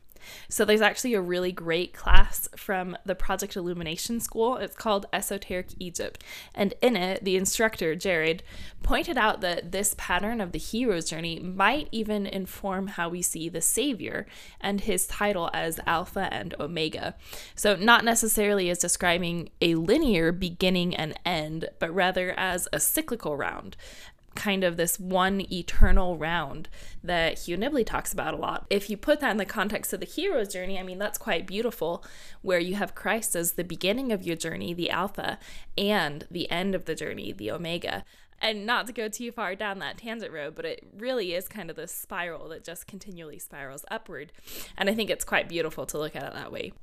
So 0.49 0.65
there's 0.65 0.81
actually 0.81 1.13
a 1.13 1.21
really 1.21 1.51
great 1.51 1.93
class 1.93 2.49
from 2.55 2.97
the 3.05 3.15
Project 3.15 3.55
Illumination 3.55 4.19
School. 4.19 4.57
It's 4.57 4.75
called 4.75 5.05
Esoteric 5.13 5.69
Egypt. 5.79 6.23
And 6.53 6.73
in 6.81 6.95
it, 6.95 7.23
the 7.23 7.35
instructor, 7.35 7.95
Jared, 7.95 8.43
pointed 8.83 9.17
out 9.17 9.41
that 9.41 9.71
this 9.71 9.95
pattern 9.97 10.39
of 10.39 10.51
the 10.51 10.59
hero's 10.59 11.09
journey 11.09 11.39
might 11.39 11.87
even 11.91 12.25
inform 12.25 12.87
how 12.87 13.09
we 13.09 13.21
see 13.21 13.49
the 13.49 13.61
Savior 13.61 14.25
and 14.61 14.81
his 14.81 15.07
title 15.07 15.49
as 15.53 15.79
Alpha 15.87 16.27
and 16.31 16.53
Omega. 16.59 17.15
So, 17.55 17.75
not 17.75 18.05
necessarily 18.05 18.69
as 18.69 18.79
describing 18.79 19.49
a 19.61 19.75
linear 19.75 20.31
beginning 20.31 20.95
and 20.95 21.19
end, 21.25 21.69
but 21.79 21.93
rather 21.93 22.33
as 22.37 22.67
a 22.71 22.79
cyclical 22.79 23.35
round 23.35 23.75
kind 24.35 24.63
of 24.63 24.77
this 24.77 24.99
one 24.99 25.41
eternal 25.51 26.17
round 26.17 26.69
that 27.03 27.39
Hugh 27.39 27.57
Nibley 27.57 27.85
talks 27.85 28.13
about 28.13 28.33
a 28.33 28.37
lot. 28.37 28.65
If 28.69 28.89
you 28.89 28.97
put 28.97 29.19
that 29.21 29.31
in 29.31 29.37
the 29.37 29.45
context 29.45 29.93
of 29.93 29.99
the 29.99 30.05
hero's 30.05 30.53
journey, 30.53 30.77
I 30.77 30.83
mean, 30.83 30.99
that's 30.99 31.17
quite 31.17 31.47
beautiful, 31.47 32.03
where 32.41 32.59
you 32.59 32.75
have 32.75 32.95
Christ 32.95 33.35
as 33.35 33.53
the 33.53 33.63
beginning 33.63 34.11
of 34.11 34.23
your 34.23 34.35
journey, 34.35 34.73
the 34.73 34.89
Alpha, 34.89 35.39
and 35.77 36.27
the 36.29 36.49
end 36.51 36.75
of 36.75 36.85
the 36.85 36.95
journey, 36.95 37.31
the 37.31 37.49
Omega. 37.51 38.03
And 38.41 38.65
not 38.65 38.85
to 38.87 38.93
go 38.93 39.07
too 39.07 39.31
far 39.31 39.55
down 39.55 39.79
that 39.79 39.97
tangent 39.97 40.31
road, 40.31 40.55
but 40.55 40.65
it 40.65 40.85
really 40.97 41.33
is 41.33 41.47
kind 41.47 41.69
of 41.69 41.77
this 41.77 41.91
spiral 41.91 42.49
that 42.49 42.63
just 42.63 42.85
continually 42.85 43.39
spirals 43.39 43.85
upward. 43.89 44.33
And 44.77 44.89
I 44.89 44.93
think 44.93 45.09
it's 45.09 45.25
quite 45.25 45.47
beautiful 45.47 45.85
to 45.85 45.97
look 45.97 46.15
at 46.15 46.23
it 46.23 46.33
that 46.33 46.51
way. 46.51 46.73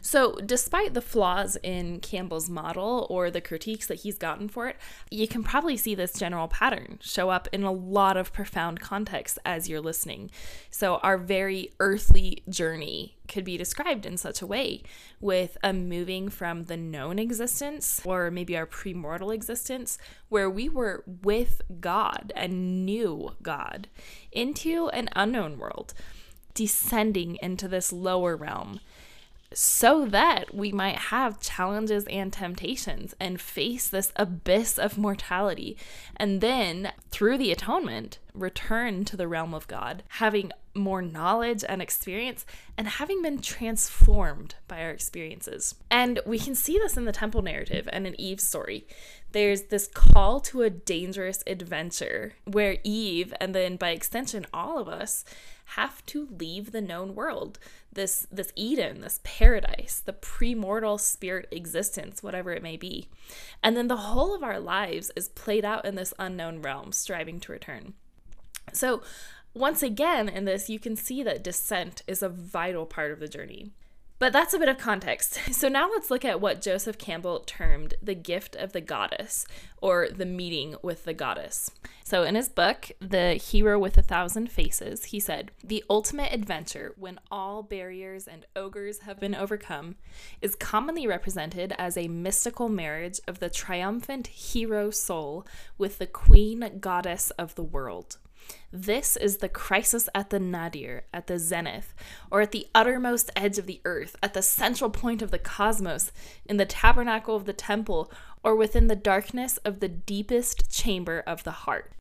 So, 0.00 0.38
despite 0.44 0.94
the 0.94 1.00
flaws 1.00 1.56
in 1.62 2.00
Campbell's 2.00 2.50
model 2.50 3.06
or 3.08 3.30
the 3.30 3.40
critiques 3.40 3.86
that 3.86 4.00
he's 4.00 4.18
gotten 4.18 4.48
for 4.48 4.68
it, 4.68 4.76
you 5.10 5.26
can 5.26 5.42
probably 5.42 5.76
see 5.76 5.94
this 5.94 6.12
general 6.12 6.48
pattern 6.48 6.98
show 7.02 7.30
up 7.30 7.48
in 7.52 7.62
a 7.62 7.72
lot 7.72 8.16
of 8.16 8.32
profound 8.32 8.80
contexts 8.80 9.38
as 9.44 9.68
you're 9.68 9.80
listening. 9.80 10.30
So, 10.70 10.96
our 10.96 11.16
very 11.16 11.72
earthly 11.80 12.42
journey 12.48 13.16
could 13.26 13.44
be 13.44 13.56
described 13.56 14.04
in 14.04 14.16
such 14.16 14.42
a 14.42 14.46
way 14.46 14.82
with 15.20 15.56
a 15.62 15.72
moving 15.72 16.28
from 16.28 16.64
the 16.64 16.76
known 16.76 17.18
existence 17.18 18.02
or 18.04 18.30
maybe 18.30 18.56
our 18.56 18.66
premortal 18.66 19.34
existence 19.34 19.96
where 20.28 20.50
we 20.50 20.68
were 20.68 21.02
with 21.22 21.62
God 21.80 22.32
and 22.36 22.84
knew 22.84 23.34
God 23.42 23.88
into 24.30 24.88
an 24.90 25.08
unknown 25.16 25.58
world 25.58 25.94
descending 26.52 27.36
into 27.42 27.66
this 27.66 27.92
lower 27.92 28.36
realm 28.36 28.80
so 29.54 30.04
that 30.06 30.54
we 30.54 30.72
might 30.72 30.96
have 30.96 31.40
challenges 31.40 32.04
and 32.08 32.32
temptations 32.32 33.14
and 33.20 33.40
face 33.40 33.88
this 33.88 34.12
abyss 34.16 34.78
of 34.78 34.98
mortality. 34.98 35.76
And 36.16 36.40
then, 36.40 36.92
through 37.10 37.38
the 37.38 37.52
atonement, 37.52 38.18
return 38.34 39.04
to 39.04 39.16
the 39.16 39.28
realm 39.28 39.54
of 39.54 39.68
God, 39.68 40.02
having 40.08 40.50
more 40.74 41.02
knowledge 41.02 41.64
and 41.68 41.80
experience, 41.80 42.44
and 42.76 42.88
having 42.88 43.22
been 43.22 43.40
transformed 43.40 44.56
by 44.66 44.82
our 44.82 44.90
experiences. 44.90 45.76
And 45.90 46.20
we 46.26 46.38
can 46.38 46.54
see 46.54 46.78
this 46.78 46.96
in 46.96 47.04
the 47.04 47.12
temple 47.12 47.42
narrative 47.42 47.88
and 47.92 48.06
in 48.06 48.20
Eve's 48.20 48.46
story. 48.46 48.86
There's 49.32 49.62
this 49.62 49.86
call 49.86 50.40
to 50.40 50.62
a 50.62 50.70
dangerous 50.70 51.42
adventure 51.46 52.34
where 52.44 52.78
Eve, 52.82 53.32
and 53.40 53.54
then 53.54 53.76
by 53.76 53.90
extension, 53.90 54.46
all 54.52 54.78
of 54.78 54.88
us, 54.88 55.24
have 55.64 56.04
to 56.06 56.28
leave 56.38 56.72
the 56.72 56.80
known 56.80 57.14
world. 57.14 57.58
This 57.92 58.26
this 58.30 58.52
eden 58.56 59.00
this 59.00 59.20
paradise 59.24 60.02
the 60.04 60.12
premortal 60.12 61.00
spirit 61.00 61.48
existence 61.50 62.22
whatever 62.22 62.52
it 62.52 62.62
may 62.62 62.76
be. 62.76 63.08
And 63.62 63.76
then 63.76 63.88
the 63.88 63.96
whole 63.96 64.34
of 64.34 64.42
our 64.42 64.60
lives 64.60 65.10
is 65.16 65.28
played 65.28 65.64
out 65.64 65.84
in 65.84 65.94
this 65.94 66.14
unknown 66.18 66.62
realm 66.62 66.92
striving 66.92 67.40
to 67.40 67.52
return. 67.52 67.94
So 68.72 69.02
once 69.54 69.82
again 69.82 70.28
in 70.28 70.44
this 70.44 70.68
you 70.68 70.78
can 70.78 70.96
see 70.96 71.22
that 71.22 71.44
descent 71.44 72.02
is 72.06 72.22
a 72.22 72.28
vital 72.28 72.86
part 72.86 73.12
of 73.12 73.20
the 73.20 73.28
journey 73.28 73.70
but 74.18 74.32
that's 74.32 74.54
a 74.54 74.58
bit 74.58 74.68
of 74.68 74.78
context. 74.78 75.40
So 75.54 75.68
now 75.68 75.88
let's 75.88 76.10
look 76.10 76.24
at 76.24 76.40
what 76.40 76.60
Joseph 76.60 76.98
Campbell 76.98 77.40
termed 77.40 77.94
the 78.02 78.14
gift 78.14 78.54
of 78.56 78.72
the 78.72 78.80
goddess, 78.80 79.46
or 79.80 80.08
the 80.10 80.26
meeting 80.26 80.74
with 80.82 81.04
the 81.04 81.14
goddess. 81.14 81.70
So 82.02 82.22
in 82.22 82.34
his 82.34 82.48
book, 82.48 82.90
The 83.00 83.34
Hero 83.34 83.78
with 83.78 83.96
a 83.96 84.02
Thousand 84.02 84.50
Faces, 84.50 85.06
he 85.06 85.20
said, 85.20 85.52
The 85.62 85.84
ultimate 85.88 86.34
adventure, 86.34 86.92
when 86.98 87.18
all 87.30 87.62
barriers 87.62 88.26
and 88.26 88.44
ogres 88.54 89.00
have 89.00 89.20
been 89.20 89.34
overcome, 89.34 89.94
is 90.42 90.54
commonly 90.54 91.06
represented 91.06 91.72
as 91.78 91.96
a 91.96 92.08
mystical 92.08 92.68
marriage 92.68 93.20
of 93.26 93.38
the 93.38 93.48
triumphant 93.48 94.26
hero 94.26 94.90
soul 94.90 95.46
with 95.78 95.98
the 95.98 96.06
queen 96.06 96.78
goddess 96.80 97.30
of 97.32 97.54
the 97.54 97.62
world. 97.62 98.18
This 98.72 99.16
is 99.16 99.36
the 99.36 99.48
crisis 99.48 100.08
at 100.14 100.30
the 100.30 100.40
nadir, 100.40 101.04
at 101.12 101.26
the 101.26 101.38
zenith, 101.38 101.94
or 102.30 102.40
at 102.40 102.52
the 102.52 102.66
uttermost 102.74 103.30
edge 103.36 103.58
of 103.58 103.66
the 103.66 103.80
earth, 103.84 104.16
at 104.22 104.34
the 104.34 104.42
central 104.42 104.90
point 104.90 105.22
of 105.22 105.30
the 105.30 105.38
cosmos, 105.38 106.10
in 106.44 106.56
the 106.56 106.66
tabernacle 106.66 107.36
of 107.36 107.44
the 107.44 107.52
temple, 107.52 108.10
or 108.42 108.56
within 108.56 108.88
the 108.88 108.96
darkness 108.96 109.56
of 109.58 109.80
the 109.80 109.88
deepest 109.88 110.70
chamber 110.70 111.22
of 111.26 111.44
the 111.44 111.52
heart. 111.52 111.92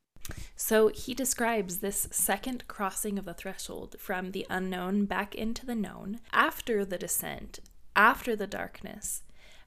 So 0.55 0.87
he 0.87 1.13
describes 1.13 1.79
this 1.79 2.07
second 2.11 2.67
crossing 2.67 3.19
of 3.19 3.25
the 3.25 3.33
threshold 3.33 3.95
from 3.99 4.31
the 4.31 4.45
unknown 4.49 5.05
back 5.05 5.35
into 5.35 5.65
the 5.65 5.75
known, 5.75 6.19
after 6.31 6.85
the 6.85 6.97
descent, 6.97 7.59
after 7.95 8.35
the 8.35 8.47
darkness, 8.47 9.23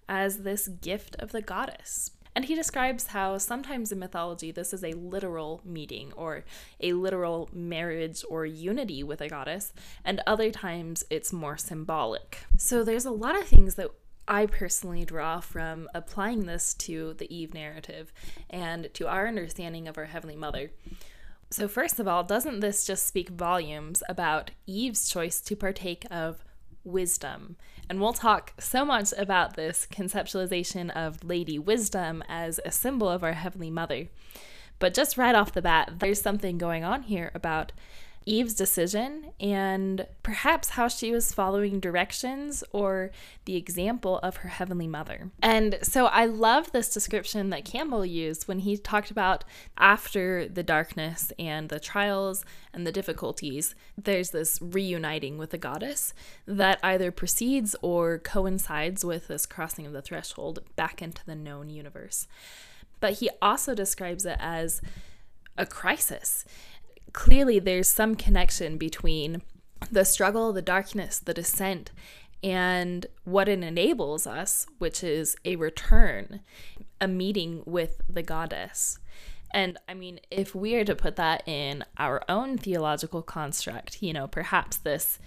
as 0.09 0.39
this 0.39 0.69
gift 0.69 1.15
of 1.19 1.33
the 1.33 1.43
goddess. 1.43 2.11
And 2.37 2.45
he 2.45 2.55
describes 2.55 3.07
how 3.09 3.39
sometimes 3.39 3.91
in 3.91 3.99
mythology 3.99 4.51
this 4.51 4.75
is 4.75 4.85
a 4.85 4.93
literal 4.93 5.63
meeting 5.65 6.13
or 6.17 6.45
a 6.81 6.93
literal 6.93 7.49
marriage 7.51 8.23
or 8.29 8.45
unity 8.45 9.03
with 9.03 9.23
a 9.23 9.29
goddess, 9.29 9.73
and 10.05 10.21
other 10.27 10.51
times 10.51 11.03
it's 11.09 11.33
more 11.33 11.57
symbolic. 11.57 12.41
So 12.59 12.85
there's 12.85 13.07
a 13.07 13.11
lot 13.11 13.39
of 13.39 13.49
things 13.49 13.77
that 13.77 13.89
I 14.29 14.45
personally 14.45 15.07
draw 15.07 15.41
from 15.41 15.89
applying 15.95 16.45
this 16.45 16.75
to 16.75 17.15
the 17.15 17.35
Eve 17.35 17.55
narrative 17.55 18.13
and 18.51 18.93
to 18.93 19.09
our 19.09 19.27
understanding 19.27 19.89
of 19.89 19.97
our 19.97 20.05
Heavenly 20.05 20.37
Mother. 20.37 20.73
So, 21.49 21.69
first 21.69 21.99
of 22.01 22.09
all, 22.09 22.23
doesn't 22.23 22.61
this 22.61 22.85
just 22.85 23.07
speak 23.07 23.31
volumes 23.31 24.03
about 24.09 24.51
Eve's 24.67 25.09
choice 25.09 25.41
to 25.43 25.57
partake 25.57 26.05
of 26.11 26.45
wisdom. 26.87 27.57
And 27.89 28.01
we'll 28.01 28.13
talk 28.13 28.53
so 28.59 28.85
much 28.85 29.13
about 29.17 29.55
this 29.55 29.87
conceptualization 29.91 30.91
of 30.91 31.23
Lady 31.23 31.59
Wisdom 31.59 32.23
as 32.29 32.59
a 32.65 32.73
symbol 32.73 33.09
of 33.09 33.23
our 33.23 33.35
Heavenly 33.35 33.71
Mother. 33.71 34.09
But 34.79 34.93
just 34.93 35.17
right 35.17 35.35
off 35.35 35.53
the 35.53 35.63
bat, 35.63 36.01
there's 36.01 36.21
something 36.21 36.59
going 36.59 36.85
on 36.85 37.03
here 37.05 37.31
about 37.35 37.73
Eve's 38.27 38.55
decision 38.55 39.33
and 39.39 40.05
perhaps 40.25 40.71
how 40.71 40.89
she 40.89 41.13
was 41.13 41.33
following 41.33 41.79
directions 41.79 42.65
or 42.73 43.13
the 43.45 43.55
example 43.55 44.19
of 44.19 44.39
her 44.39 44.49
heavenly 44.49 44.89
mother. 44.89 45.31
And 45.41 45.79
so 45.83 46.07
I 46.07 46.27
love 46.27 46.73
this 46.73 46.93
description 46.93 47.51
that 47.51 47.65
Campbell 47.65 48.05
used 48.05 48.49
when 48.49 48.59
he 48.59 48.77
talked 48.77 49.13
about 49.13 49.45
after 49.79 50.49
the 50.49 50.65
darkness 50.65 51.33
and 51.39 51.69
the 51.69 51.79
trials 51.79 52.45
and 52.75 52.85
the 52.85 52.93
difficulties, 52.93 53.77
there's 53.97 54.31
this 54.31 54.61
reuniting 54.61 55.39
with 55.39 55.51
the 55.51 55.59
goddess 55.59 56.13
that 56.47 56.81
either 56.83 57.13
precedes 57.13 57.77
or 57.81 58.19
coincides 58.19 59.05
with 59.05 59.29
this 59.29 59.47
crossing 59.47 59.87
of 59.87 59.93
the 59.93 60.03
threshold 60.03 60.59
back 60.75 61.01
into 61.01 61.25
the 61.25 61.37
known 61.37 61.71
universe. 61.71 62.27
But 62.99 63.15
he 63.15 63.31
also 63.41 63.73
describes 63.73 64.27
it 64.27 64.37
as 64.41 64.83
a 65.59 65.67
crisis 65.67 66.45
clearly 67.17 67.59
there's 67.59 67.89
some 67.89 68.15
connection 68.15 68.77
between 68.77 69.43
the 69.91 70.05
struggle, 70.05 70.53
the 70.53 70.63
darkness, 70.63 71.19
the 71.19 71.33
descent, 71.33 71.91
and 72.45 73.07
what 73.25 73.49
it 73.49 73.63
enables 73.63 74.27
us, 74.27 74.67
which 74.79 75.03
is 75.03 75.35
a 75.45 75.57
return, 75.57 76.41
a 77.01 77.09
meeting 77.09 77.63
with 77.65 78.03
the 78.07 78.23
goddess. 78.23 78.99
And 79.51 79.79
I 79.89 79.95
mean, 79.95 80.21
if 80.31 80.55
we 80.55 80.75
are 80.75 80.85
to 80.85 80.95
put 80.95 81.17
that 81.17 81.43
in 81.49 81.85
our 81.97 82.23
own 82.29 82.59
theological 82.59 83.23
construct, 83.23 84.03
you 84.03 84.13
know, 84.13 84.27
perhaps 84.27 84.77
this 84.77 85.19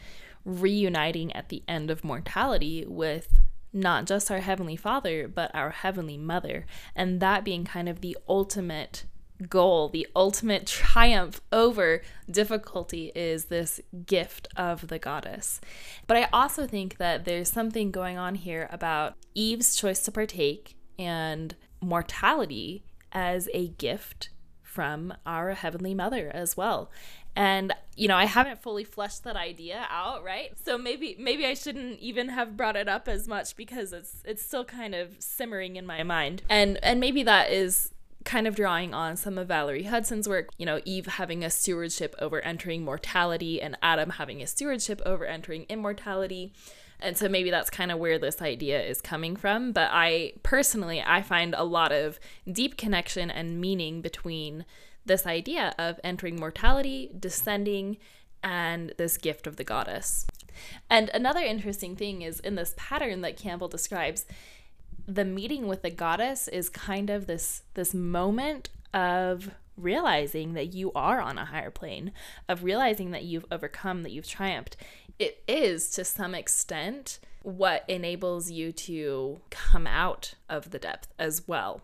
reuniting 0.46 1.34
at 1.34 1.50
the 1.50 1.64
end 1.68 1.90
of 1.90 2.04
mortality 2.04 2.86
with 2.88 3.34
not 3.74 4.06
just 4.06 4.30
our 4.30 4.42
Heavenly 4.42 4.76
Father, 4.76 5.28
but 5.28 5.50
our 5.56 5.72
Heavenly 5.72 6.18
Mother, 6.18 6.68
and 6.96 7.20
that 7.20 7.44
being 7.44 7.66
kind 7.66 7.90
of 7.90 8.02
the 8.02 8.16
ultimate 8.28 9.06
goal, 9.48 9.90
the 9.90 10.08
ultimate 10.16 10.66
triumph 10.68 11.42
over 11.52 12.02
difficulty 12.30 13.12
is 13.16 13.46
this 13.46 13.80
gift 14.06 14.48
of 14.56 14.88
the 14.88 15.00
goddess. 15.00 15.62
But 16.08 16.18
I 16.18 16.28
also 16.34 16.68
think 16.68 16.98
that 16.98 17.26
there's 17.26 17.52
something 17.52 17.92
going 17.92 18.18
on 18.18 18.36
here 18.36 18.68
about 18.72 19.16
Eve's 19.34 19.76
choice 19.76 20.02
to 20.04 20.12
partake 20.12 20.76
and 20.98 21.56
mortality 21.82 22.84
as 23.12 23.50
a 23.54 23.70
gift 23.70 24.30
from 24.62 25.14
our 25.26 25.54
Heavenly 25.54 25.94
Mother 25.94 26.30
as 26.34 26.56
well. 26.56 26.92
And 27.36 27.74
you 27.96 28.08
know, 28.08 28.16
I 28.16 28.26
haven't 28.26 28.62
fully 28.62 28.84
fleshed 28.84 29.24
that 29.24 29.36
idea 29.36 29.86
out, 29.90 30.24
right? 30.24 30.52
So 30.64 30.78
maybe 30.78 31.16
maybe 31.20 31.46
I 31.46 31.54
shouldn't 31.54 32.00
even 32.00 32.30
have 32.30 32.58
brought 32.58 32.76
it 32.76 32.88
up 32.88 33.08
as 33.08 33.28
much 33.28 33.56
because 33.56 33.94
it's 33.94 34.22
it's 34.26 34.42
still 34.42 34.66
kind 34.66 34.96
of 34.96 35.16
simmering 35.20 35.76
in 35.76 35.86
my 35.86 36.04
mind. 36.04 36.44
And 36.50 36.80
and 36.84 37.00
maybe 37.00 37.24
that 37.24 37.52
is 37.52 37.94
kind 38.26 38.48
of 38.48 38.56
drawing 38.56 38.94
on 38.94 39.16
some 39.16 39.38
of 39.38 39.48
Valerie 39.48 39.84
Hudson's 39.84 40.28
work, 40.28 40.50
you 40.58 40.66
know, 40.66 40.82
Eve 40.86 41.06
having 41.06 41.44
a 41.44 41.50
stewardship 41.50 42.16
over 42.20 42.42
entering 42.42 42.84
mortality 42.84 43.62
and 43.62 43.78
Adam 43.82 44.12
having 44.12 44.42
a 44.42 44.48
stewardship 44.48 45.02
over 45.06 45.26
entering 45.26 45.66
immortality. 45.70 46.54
And 47.00 47.18
so 47.18 47.30
maybe 47.30 47.50
that's 47.50 47.70
kind 47.70 47.92
of 47.92 48.00
where 48.00 48.20
this 48.20 48.42
idea 48.42 48.82
is 48.82 49.00
coming 49.00 49.36
from. 49.36 49.72
But 49.72 49.90
I 49.92 50.34
personally, 50.44 51.02
I 51.02 51.22
find 51.22 51.56
a 51.58 51.64
lot 51.64 51.92
of 51.92 52.20
deep 52.52 52.76
connection 52.78 53.32
and 53.32 53.62
meaning 53.62 54.02
between 54.02 54.66
this 55.06 55.26
idea 55.26 55.74
of 55.80 56.00
entering 56.04 56.36
mortality, 56.36 57.10
descending, 57.18 57.98
and 58.44 58.94
this 58.98 59.18
gift 59.18 59.48
of 59.48 59.56
the 59.56 59.64
goddess. 59.64 60.28
And 60.90 61.10
another 61.10 61.40
interesting 61.40 61.96
thing 61.96 62.22
is 62.22 62.42
in 62.42 62.56
this 62.56 62.74
pattern 62.78 63.22
that 63.22 63.38
Campbell 63.38 63.70
describes, 63.70 64.26
the 65.10 65.26
meeting 65.26 65.68
with 65.68 65.82
the 65.82 65.90
goddess 65.90 66.48
is 66.48 66.70
kind 66.70 67.10
of 67.10 67.26
this 67.26 67.64
this 67.74 67.94
moment 67.94 68.70
of 68.94 69.50
realizing 69.76 70.54
that 70.54 70.74
you 70.74 70.92
are 70.94 71.20
on 71.20 71.38
a 71.38 71.46
higher 71.46 71.72
plane, 71.72 72.12
of 72.48 72.64
realizing 72.64 73.12
that 73.12 73.24
you've 73.24 73.46
overcome, 73.52 74.04
that 74.04 74.12
you've 74.12 74.28
triumphed. 74.28 74.76
It 75.18 75.42
is 75.48 75.90
to 75.92 76.06
some 76.06 76.36
extent 76.36 77.20
what 77.42 77.86
enables 77.88 78.52
you 78.52 78.72
to 78.72 79.40
come 79.50 79.88
out 79.88 80.36
of 80.50 80.72
the 80.72 80.80
depth 80.80 81.08
as 81.18 81.48
well. 81.48 81.82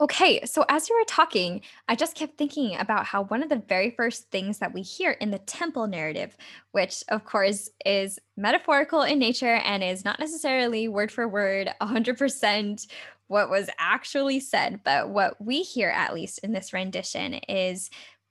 Okay, 0.00 0.44
so 0.44 0.64
as 0.68 0.88
you 0.88 0.96
were 0.96 1.04
talking, 1.04 1.60
I 1.88 1.94
just 1.94 2.14
kept 2.16 2.38
thinking 2.38 2.76
about 2.76 3.04
how 3.04 3.24
one 3.24 3.42
of 3.42 3.48
the 3.48 3.62
very 3.68 3.90
first 3.90 4.30
things 4.30 4.58
that 4.58 4.72
we 4.72 4.82
hear 4.82 5.12
in 5.12 5.30
the 5.30 5.38
temple 5.40 5.86
narrative, 5.86 6.36
which 6.72 7.04
of 7.08 7.24
course 7.24 7.68
is 7.84 8.18
metaphorical 8.36 9.02
in 9.02 9.18
nature 9.18 9.56
and 9.56 9.84
is 9.84 10.04
not 10.04 10.18
necessarily 10.18 10.88
word 10.88 11.12
for 11.12 11.28
word 11.28 11.70
100% 11.80 12.86
what 13.28 13.48
was 13.48 13.70
actually 13.78 14.40
said, 14.40 14.80
but 14.82 15.10
what 15.10 15.40
we 15.40 15.62
hear, 15.62 15.88
at 15.88 16.14
least 16.14 16.40
in 16.40 16.52
this 16.52 16.72
rendition, 16.72 17.34
is 17.34 17.88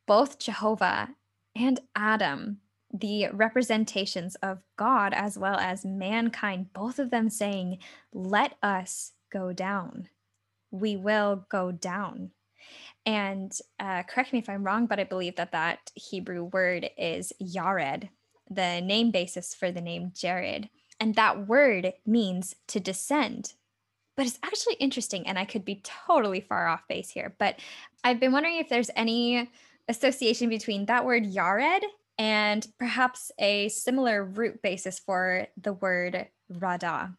both 0.08 0.40
Jehovah 0.40 1.10
and 1.56 1.80
Adam, 1.96 2.58
the 2.94 3.28
representations 3.32 4.36
of 4.44 4.60
God 4.76 5.14
as 5.14 5.38
well 5.38 5.58
as 5.58 5.86
mankind, 5.86 6.74
both 6.74 7.00
of 7.00 7.12
them 7.12 7.30
saying, 7.30 7.78
Let 8.12 8.56
us 8.62 9.14
go 9.32 9.54
down 9.54 10.10
we 10.72 10.96
will 10.98 11.46
go 11.50 11.72
down. 11.72 12.32
And 13.06 13.52
uh, 13.80 14.04
correct 14.04 14.34
me 14.34 14.40
if 14.40 14.50
I'm 14.50 14.64
wrong, 14.64 14.86
but 14.86 15.00
I 15.00 15.04
believe 15.04 15.36
that 15.38 15.54
that 15.54 15.92
Hebrew 15.96 16.44
word 16.46 16.90
is 16.98 17.34
Yared, 17.42 18.10
the 18.50 18.82
name 18.82 19.12
basis 19.12 19.56
for 19.56 19.72
the 19.72 19.82
name 19.82 20.12
Jared. 20.14 20.70
And 21.00 21.16
that 21.16 21.48
word 21.48 21.94
means 22.06 22.56
to 22.68 22.80
descend. 22.80 23.54
But 24.18 24.28
it's 24.28 24.40
actually 24.44 24.74
interesting, 24.76 25.28
and 25.28 25.40
I 25.40 25.46
could 25.46 25.64
be 25.64 25.82
totally 25.84 26.42
far 26.42 26.68
off 26.68 26.88
base 26.90 27.10
here, 27.10 27.36
but 27.40 27.56
I've 28.04 28.20
been 28.20 28.34
wondering 28.34 28.58
if 28.58 28.68
there's 28.68 28.92
any 28.96 29.50
association 29.88 30.50
between 30.50 30.86
that 30.88 31.06
word 31.06 31.24
Yared 31.24 31.84
and 32.18 32.68
perhaps 32.78 33.32
a 33.40 33.70
similar 33.70 34.26
root 34.26 34.62
basis 34.62 35.00
for 35.00 35.48
the 35.56 35.72
word 35.72 36.28
Radah. 36.52 37.16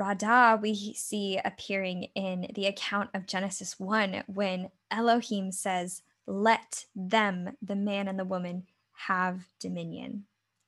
Radah 0.00 0.60
we 0.60 0.94
see 0.94 1.38
appearing 1.42 2.08
in 2.14 2.50
the 2.54 2.66
account 2.66 3.10
of 3.14 3.26
Genesis 3.26 3.78
1 3.80 4.24
when 4.26 4.70
Elohim 4.90 5.52
says, 5.52 6.02
Let 6.26 6.84
them, 6.94 7.56
the 7.62 7.76
man 7.76 8.08
and 8.08 8.18
the 8.18 8.24
woman, 8.24 8.64
have 8.92 9.48
dominion. 9.58 10.24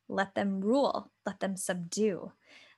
Let 0.09 0.35
them 0.35 0.61
rule, 0.61 1.11
let 1.27 1.41
them 1.41 1.57
subdue, 1.57 2.33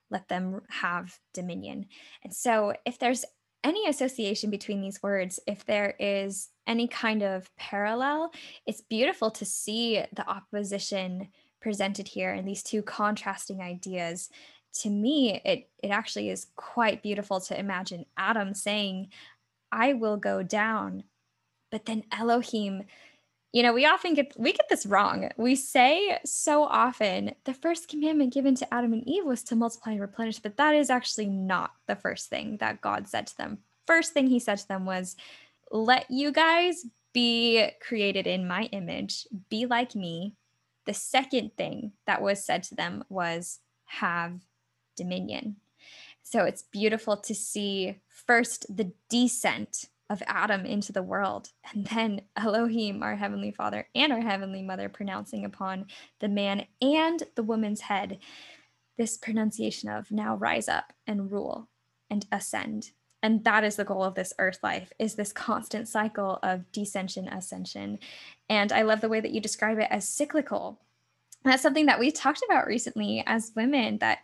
let 0.09 0.27
them 0.27 0.61
have 0.69 1.19
dominion. 1.33 1.85
And 2.23 2.33
so, 2.33 2.73
if 2.85 2.99
there's 2.99 3.23
any 3.63 3.87
association 3.87 4.49
between 4.49 4.81
these 4.81 5.01
words, 5.03 5.39
if 5.47 5.65
there 5.65 5.95
is 5.99 6.49
any 6.67 6.87
kind 6.87 7.21
of 7.21 7.55
parallel, 7.55 8.31
it's 8.65 8.81
beautiful 8.81 9.31
to 9.31 9.45
see 9.45 10.03
the 10.13 10.27
opposition 10.27 11.29
presented 11.61 12.07
here 12.07 12.31
and 12.31 12.47
these 12.47 12.63
two 12.63 12.81
contrasting 12.81 13.61
ideas 13.61 14.29
to 14.73 14.89
me 14.89 15.41
it 15.43 15.69
it 15.81 15.89
actually 15.89 16.29
is 16.29 16.47
quite 16.55 17.03
beautiful 17.03 17.39
to 17.39 17.59
imagine 17.59 18.05
adam 18.17 18.53
saying 18.53 19.09
i 19.71 19.93
will 19.93 20.17
go 20.17 20.43
down 20.43 21.03
but 21.71 21.85
then 21.85 22.03
elohim 22.11 22.83
you 23.51 23.63
know 23.63 23.73
we 23.73 23.85
often 23.85 24.13
get 24.13 24.33
we 24.37 24.53
get 24.53 24.69
this 24.69 24.85
wrong. 24.85 25.29
We 25.37 25.55
say 25.55 26.19
so 26.25 26.63
often 26.63 27.35
the 27.43 27.53
first 27.53 27.89
commandment 27.89 28.33
given 28.33 28.55
to 28.55 28.73
adam 28.73 28.93
and 28.93 29.07
eve 29.07 29.25
was 29.25 29.43
to 29.43 29.55
multiply 29.55 29.93
and 29.93 30.01
replenish 30.01 30.39
but 30.39 30.57
that 30.57 30.75
is 30.75 30.89
actually 30.89 31.27
not 31.27 31.71
the 31.87 31.95
first 31.95 32.29
thing 32.29 32.57
that 32.57 32.81
god 32.81 33.07
said 33.07 33.27
to 33.27 33.37
them. 33.37 33.59
First 33.87 34.13
thing 34.13 34.27
he 34.27 34.39
said 34.39 34.59
to 34.59 34.67
them 34.67 34.85
was 34.85 35.15
let 35.69 36.09
you 36.09 36.31
guys 36.31 36.85
be 37.13 37.69
created 37.85 38.25
in 38.25 38.47
my 38.47 38.63
image 38.71 39.27
be 39.49 39.65
like 39.65 39.95
me. 39.95 40.35
The 40.85 40.93
second 40.93 41.51
thing 41.57 41.91
that 42.07 42.21
was 42.21 42.43
said 42.43 42.63
to 42.63 42.75
them 42.75 43.03
was 43.09 43.59
have 43.85 44.39
dominion. 45.01 45.55
So 46.23 46.43
it's 46.43 46.61
beautiful 46.61 47.17
to 47.17 47.33
see 47.33 47.99
first 48.07 48.65
the 48.75 48.91
descent 49.09 49.85
of 50.09 50.21
Adam 50.27 50.65
into 50.65 50.91
the 50.91 51.01
world, 51.01 51.49
and 51.73 51.87
then 51.87 52.21
Elohim, 52.35 53.01
our 53.01 53.15
Heavenly 53.15 53.51
Father, 53.51 53.87
and 53.95 54.11
our 54.11 54.19
Heavenly 54.19 54.61
Mother 54.61 54.89
pronouncing 54.89 55.45
upon 55.45 55.85
the 56.19 56.27
man 56.27 56.65
and 56.81 57.23
the 57.35 57.43
woman's 57.43 57.81
head 57.81 58.19
this 58.97 59.17
pronunciation 59.17 59.89
of 59.89 60.11
now 60.11 60.35
rise 60.35 60.67
up 60.67 60.91
and 61.07 61.31
rule 61.31 61.69
and 62.09 62.25
ascend. 62.31 62.91
And 63.23 63.43
that 63.45 63.63
is 63.63 63.77
the 63.77 63.85
goal 63.85 64.03
of 64.03 64.15
this 64.15 64.33
earth 64.37 64.59
life 64.61 64.91
is 64.99 65.15
this 65.15 65.31
constant 65.31 65.87
cycle 65.87 66.39
of 66.43 66.65
descension, 66.73 67.33
ascension. 67.35 67.99
And 68.49 68.71
I 68.71 68.81
love 68.81 68.99
the 68.99 69.09
way 69.09 69.21
that 69.21 69.31
you 69.31 69.39
describe 69.39 69.79
it 69.79 69.87
as 69.89 70.09
cyclical. 70.09 70.81
That's 71.43 71.63
something 71.63 71.85
that 71.85 71.99
we 71.99 72.11
talked 72.11 72.43
about 72.47 72.67
recently 72.67 73.23
as 73.25 73.53
women 73.55 73.99
that 73.99 74.19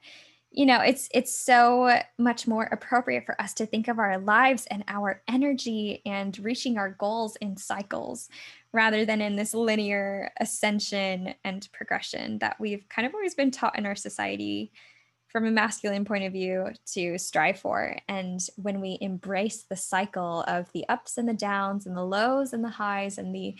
you 0.52 0.66
know 0.66 0.80
it's 0.82 1.10
it's 1.14 1.38
so 1.38 2.00
much 2.18 2.48
more 2.48 2.64
appropriate 2.72 3.26
for 3.26 3.40
us 3.42 3.54
to 3.54 3.66
think 3.66 3.88
of 3.88 4.00
our 4.00 4.18
lives 4.18 4.66
and 4.72 4.84
our 4.88 5.22
energy 5.28 6.02
and 6.06 6.40
reaching 6.40 6.78
our 6.78 6.92
goals 6.92 7.36
in 7.38 7.58
cycles 7.58 8.30
rather 8.72 9.06
than 9.06 9.22
in 9.22 9.36
this 9.36 9.54
linear 9.54 10.32
ascension 10.40 11.34
and 11.44 11.68
progression 11.74 12.40
that 12.40 12.60
we've 12.60 12.88
kind 12.90 13.06
of 13.06 13.14
always 13.14 13.36
been 13.36 13.52
taught 13.52 13.78
in 13.78 13.86
our 13.86 13.96
society 13.96 14.72
from 15.28 15.46
a 15.46 15.52
masculine 15.52 16.06
point 16.06 16.24
of 16.24 16.32
view 16.32 16.70
to 16.86 17.18
strive 17.18 17.60
for. 17.60 17.98
And 18.08 18.40
when 18.56 18.80
we 18.80 18.98
embrace 19.02 19.64
the 19.64 19.76
cycle 19.76 20.44
of 20.48 20.72
the 20.72 20.88
ups 20.90 21.18
and 21.18 21.28
the 21.28 21.34
downs 21.34 21.86
and 21.86 21.98
the 21.98 22.06
lows 22.06 22.54
and 22.54 22.64
the 22.64 22.70
highs 22.70 23.18
and 23.18 23.36
the 23.36 23.56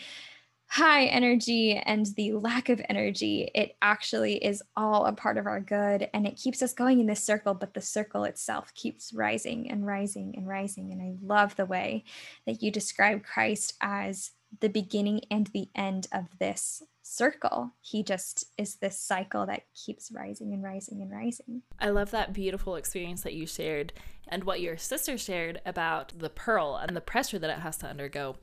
high 0.68 1.06
energy 1.06 1.74
and 1.74 2.06
the 2.16 2.32
lack 2.32 2.68
of 2.68 2.80
energy, 2.88 3.50
it 3.54 3.76
actually 3.80 4.36
is 4.44 4.62
all 4.76 5.06
a 5.06 5.12
part 5.12 5.38
of 5.38 5.46
our 5.46 5.60
good 5.60 6.08
and 6.12 6.26
it 6.26 6.36
keeps 6.36 6.62
us 6.62 6.74
going 6.74 7.00
in 7.00 7.06
this 7.06 7.24
circle, 7.24 7.54
but 7.54 7.72
the 7.72 7.80
circle 7.80 8.24
itself 8.24 8.72
keeps 8.74 9.12
rising 9.12 9.70
and 9.70 9.86
rising 9.86 10.34
and 10.36 10.46
rising. 10.46 10.92
And 10.92 11.00
I 11.00 11.14
love 11.22 11.56
the 11.56 11.66
way 11.66 12.04
that 12.46 12.62
you 12.62 12.70
describe 12.70 13.24
Christ 13.24 13.74
as 13.80 14.32
the 14.60 14.68
beginning 14.68 15.22
and 15.30 15.46
the 15.48 15.68
end 15.74 16.06
of 16.12 16.26
this 16.38 16.82
circle. 17.02 17.72
He 17.80 18.02
just 18.02 18.44
is 18.58 18.76
this 18.76 18.98
cycle 18.98 19.46
that 19.46 19.62
keeps 19.74 20.12
rising 20.12 20.52
and 20.52 20.62
rising 20.62 21.00
and 21.00 21.10
rising. 21.10 21.62
I 21.80 21.88
love 21.88 22.10
that 22.10 22.34
beautiful 22.34 22.76
experience 22.76 23.22
that 23.22 23.34
you 23.34 23.46
shared 23.46 23.94
and 24.26 24.44
what 24.44 24.60
your 24.60 24.76
sister 24.76 25.16
shared 25.16 25.62
about 25.64 26.12
the 26.18 26.28
pearl 26.28 26.76
and 26.76 26.94
the 26.94 27.00
pressure 27.00 27.38
that 27.38 27.50
it 27.50 27.60
has 27.60 27.78
to 27.78 27.86
undergo 27.86 28.36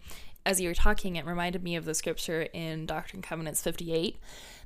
as 0.45 0.61
you 0.61 0.69
were 0.69 0.75
talking, 0.75 1.15
it 1.15 1.25
reminded 1.25 1.63
me 1.63 1.75
of 1.75 1.85
the 1.85 1.95
scripture 1.95 2.47
in 2.53 2.85
Doctrine 2.85 3.17
and 3.17 3.23
Covenants 3.23 3.61
58 3.61 4.17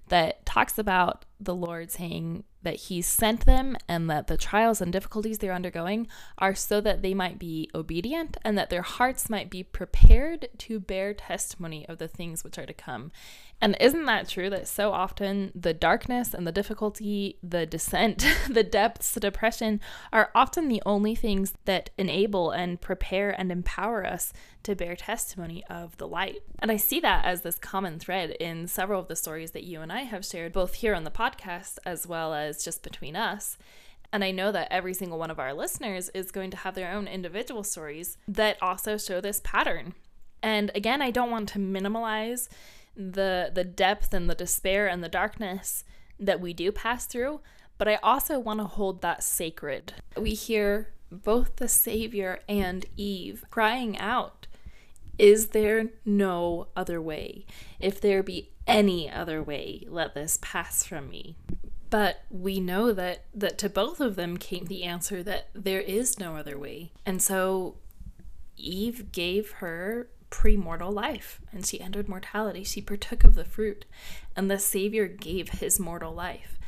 that 0.09 0.45
talks 0.45 0.77
about 0.77 1.25
the 1.39 1.55
Lord 1.55 1.89
saying 1.89 2.43
that 2.61 2.75
He 2.75 3.01
sent 3.01 3.45
them 3.45 3.77
and 3.87 4.09
that 4.09 4.27
the 4.27 4.37
trials 4.37 4.81
and 4.81 4.91
difficulties 4.91 5.37
they're 5.37 5.53
undergoing 5.53 6.07
are 6.37 6.53
so 6.53 6.81
that 6.81 7.01
they 7.01 7.13
might 7.13 7.39
be 7.39 7.69
obedient 7.73 8.37
and 8.43 8.57
that 8.57 8.69
their 8.69 8.81
hearts 8.81 9.29
might 9.29 9.49
be 9.49 9.63
prepared 9.63 10.49
to 10.57 10.79
bear 10.79 11.13
testimony 11.13 11.87
of 11.87 11.97
the 11.97 12.07
things 12.07 12.43
which 12.43 12.57
are 12.57 12.65
to 12.65 12.73
come. 12.73 13.11
And 13.61 13.75
isn't 13.79 14.05
that 14.05 14.29
true 14.29 14.49
that 14.49 14.67
so 14.67 14.91
often 14.91 15.51
the 15.53 15.73
darkness 15.73 16.33
and 16.33 16.47
the 16.47 16.51
difficulty, 16.51 17.37
the 17.43 17.65
descent, 17.65 18.25
the 18.49 18.63
depths, 18.63 19.13
the 19.13 19.19
depression 19.19 19.81
are 20.13 20.31
often 20.33 20.67
the 20.67 20.81
only 20.85 21.15
things 21.15 21.53
that 21.65 21.89
enable 21.97 22.51
and 22.51 22.79
prepare 22.79 23.29
and 23.29 23.51
empower 23.51 24.05
us 24.05 24.33
to 24.63 24.75
bear 24.75 24.95
testimony 24.95 25.63
of 25.69 25.97
the 25.97 26.07
light? 26.07 26.41
And 26.59 26.71
I 26.71 26.77
see 26.77 26.99
that 27.01 27.25
as 27.25 27.41
this 27.41 27.57
common 27.57 27.99
thread 27.99 28.31
in 28.31 28.67
several 28.67 29.01
of 29.01 29.07
the 29.07 29.15
stories 29.15 29.51
that 29.51 29.63
you 29.63 29.81
and 29.81 29.91
I 29.91 29.98
have 30.01 30.25
shared, 30.25 30.53
both 30.53 30.75
here 30.75 30.95
on 30.95 31.03
the 31.03 31.11
podcast 31.11 31.77
as 31.85 32.07
well 32.07 32.33
as 32.33 32.63
just 32.63 32.83
between 32.83 33.15
us. 33.15 33.57
And 34.11 34.23
I 34.23 34.31
know 34.31 34.51
that 34.51 34.71
every 34.71 34.93
single 34.93 35.19
one 35.19 35.31
of 35.31 35.39
our 35.39 35.53
listeners 35.53 36.09
is 36.09 36.31
going 36.31 36.51
to 36.51 36.57
have 36.57 36.75
their 36.75 36.91
own 36.91 37.07
individual 37.07 37.63
stories 37.63 38.17
that 38.27 38.57
also 38.61 38.97
show 38.97 39.21
this 39.21 39.41
pattern. 39.43 39.93
And 40.41 40.71
again, 40.73 41.01
I 41.01 41.11
don't 41.11 41.31
want 41.31 41.49
to 41.49 41.59
minimize 41.59 42.49
the 42.95 43.51
the 43.53 43.63
depth 43.63 44.13
and 44.13 44.29
the 44.29 44.35
despair 44.35 44.87
and 44.87 45.03
the 45.03 45.09
darkness 45.09 45.83
that 46.19 46.41
we 46.41 46.53
do 46.53 46.71
pass 46.71 47.05
through, 47.05 47.39
but 47.77 47.87
I 47.87 47.95
also 48.03 48.39
want 48.39 48.59
to 48.59 48.65
hold 48.65 49.01
that 49.01 49.23
sacred. 49.23 49.93
We 50.17 50.31
hear 50.31 50.89
both 51.11 51.55
the 51.57 51.67
Savior 51.67 52.39
and 52.47 52.85
Eve 52.97 53.43
crying 53.49 53.97
out 53.97 54.47
Is 55.17 55.47
there 55.47 55.89
no 56.05 56.67
other 56.75 57.01
way? 57.01 57.45
If 57.79 58.01
there 58.01 58.23
be 58.23 58.51
any 58.69 59.11
other 59.11 59.41
way, 59.41 59.85
let 59.89 60.13
this 60.13 60.39
pass 60.41 60.83
from 60.83 61.09
me. 61.09 61.35
But 61.89 62.23
we 62.29 62.59
know 62.59 62.93
that 62.93 63.25
that 63.33 63.57
to 63.59 63.69
both 63.69 63.99
of 63.99 64.15
them 64.15 64.37
came 64.37 64.65
the 64.65 64.83
answer 64.83 65.23
that 65.23 65.49
there 65.53 65.81
is 65.81 66.19
no 66.19 66.35
other 66.35 66.57
way. 66.57 66.91
And 67.05 67.21
so 67.21 67.77
Eve 68.57 69.11
gave 69.11 69.51
her 69.53 70.09
premortal 70.29 70.93
life 70.93 71.41
and 71.51 71.65
she 71.65 71.81
entered 71.81 72.07
mortality. 72.07 72.63
She 72.63 72.81
partook 72.81 73.23
of 73.23 73.35
the 73.35 73.45
fruit, 73.45 73.85
and 74.35 74.49
the 74.49 74.59
Savior 74.59 75.07
gave 75.07 75.49
his 75.49 75.79
mortal 75.79 76.13
life. 76.13 76.59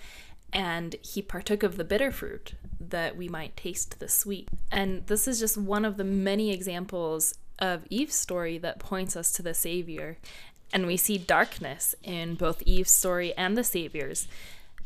And 0.53 0.95
he 1.01 1.21
partook 1.21 1.63
of 1.63 1.77
the 1.77 1.83
bitter 1.83 2.11
fruit 2.11 2.55
that 2.79 3.15
we 3.15 3.29
might 3.29 3.55
taste 3.55 3.99
the 3.99 4.09
sweet. 4.09 4.49
And 4.71 5.05
this 5.07 5.27
is 5.27 5.39
just 5.39 5.57
one 5.57 5.85
of 5.85 5.97
the 5.97 6.03
many 6.03 6.51
examples 6.51 7.35
of 7.59 7.85
Eve's 7.89 8.15
story 8.15 8.57
that 8.57 8.79
points 8.79 9.15
us 9.15 9.31
to 9.33 9.43
the 9.43 9.53
Savior. 9.53 10.17
And 10.73 10.87
we 10.87 10.97
see 10.97 11.17
darkness 11.17 11.95
in 12.03 12.35
both 12.35 12.61
Eve's 12.63 12.91
story 12.91 13.33
and 13.35 13.57
the 13.57 13.63
Savior's 13.63 14.27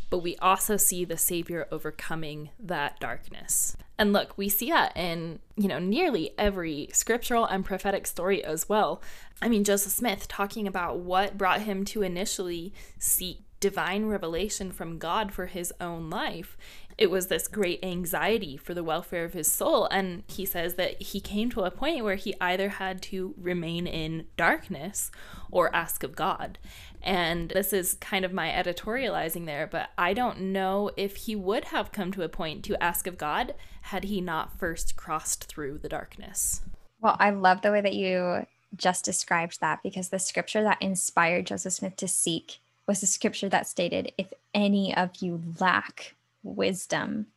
but 0.09 0.19
we 0.19 0.37
also 0.37 0.77
see 0.77 1.03
the 1.03 1.17
Savior 1.17 1.67
overcoming 1.71 2.49
that 2.59 2.99
darkness. 2.99 3.75
And 3.97 4.13
look, 4.13 4.37
we 4.37 4.49
see 4.49 4.69
that 4.69 4.95
in, 4.95 5.39
you 5.55 5.67
know, 5.67 5.79
nearly 5.79 6.31
every 6.37 6.89
scriptural 6.93 7.45
and 7.45 7.65
prophetic 7.65 8.05
story 8.05 8.43
as 8.43 8.69
well. 8.69 9.01
I 9.41 9.49
mean, 9.49 9.63
Joseph 9.63 9.91
Smith 9.91 10.27
talking 10.27 10.67
about 10.67 10.99
what 10.99 11.37
brought 11.37 11.61
him 11.61 11.85
to 11.85 12.01
initially 12.01 12.73
seek 12.99 13.39
divine 13.59 14.05
revelation 14.05 14.71
from 14.71 14.99
God 14.99 15.31
for 15.33 15.47
his 15.47 15.73
own 15.81 16.09
life. 16.09 16.57
It 16.97 17.11
was 17.11 17.27
this 17.27 17.47
great 17.47 17.83
anxiety 17.83 18.55
for 18.55 18.73
the 18.73 18.83
welfare 18.83 19.25
of 19.25 19.33
his 19.33 19.51
soul. 19.51 19.85
And 19.85 20.23
he 20.27 20.45
says 20.45 20.75
that 20.75 21.01
he 21.01 21.19
came 21.19 21.49
to 21.51 21.63
a 21.63 21.71
point 21.71 22.03
where 22.03 22.15
he 22.15 22.35
either 22.39 22.69
had 22.69 23.01
to 23.03 23.33
remain 23.37 23.85
in 23.85 24.27
darkness 24.37 25.11
or 25.51 25.75
ask 25.75 26.03
of 26.03 26.15
God. 26.15 26.57
And 27.01 27.49
this 27.49 27.73
is 27.73 27.95
kind 27.95 28.25
of 28.25 28.33
my 28.33 28.49
editorializing 28.49 29.45
there, 29.45 29.67
but 29.67 29.89
I 29.97 30.13
don't 30.13 30.39
know 30.39 30.89
if 30.97 31.15
he 31.17 31.35
would 31.35 31.65
have 31.65 31.91
come 31.91 32.11
to 32.13 32.23
a 32.23 32.29
point 32.29 32.63
to 32.65 32.81
ask 32.81 33.07
of 33.07 33.17
God 33.17 33.53
had 33.81 34.05
he 34.05 34.21
not 34.21 34.57
first 34.57 34.95
crossed 34.95 35.45
through 35.45 35.79
the 35.79 35.89
darkness. 35.89 36.61
Well, 37.01 37.17
I 37.19 37.29
love 37.29 37.61
the 37.61 37.71
way 37.71 37.81
that 37.81 37.93
you 37.93 38.47
just 38.75 39.05
described 39.05 39.59
that 39.61 39.83
because 39.83 40.09
the 40.09 40.19
scripture 40.19 40.63
that 40.63 40.81
inspired 40.81 41.45
Joseph 41.45 41.73
Smith 41.73 41.95
to 41.97 42.07
seek 42.07 42.59
was 42.87 43.01
the 43.01 43.07
scripture 43.07 43.49
that 43.49 43.67
stated, 43.67 44.11
If 44.17 44.33
any 44.53 44.95
of 44.95 45.17
you 45.19 45.41
lack 45.59 46.15
wisdom, 46.45 47.27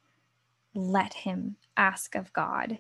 let 0.75 1.15
him 1.15 1.57
ask 1.77 2.15
of 2.15 2.33
God. 2.33 2.79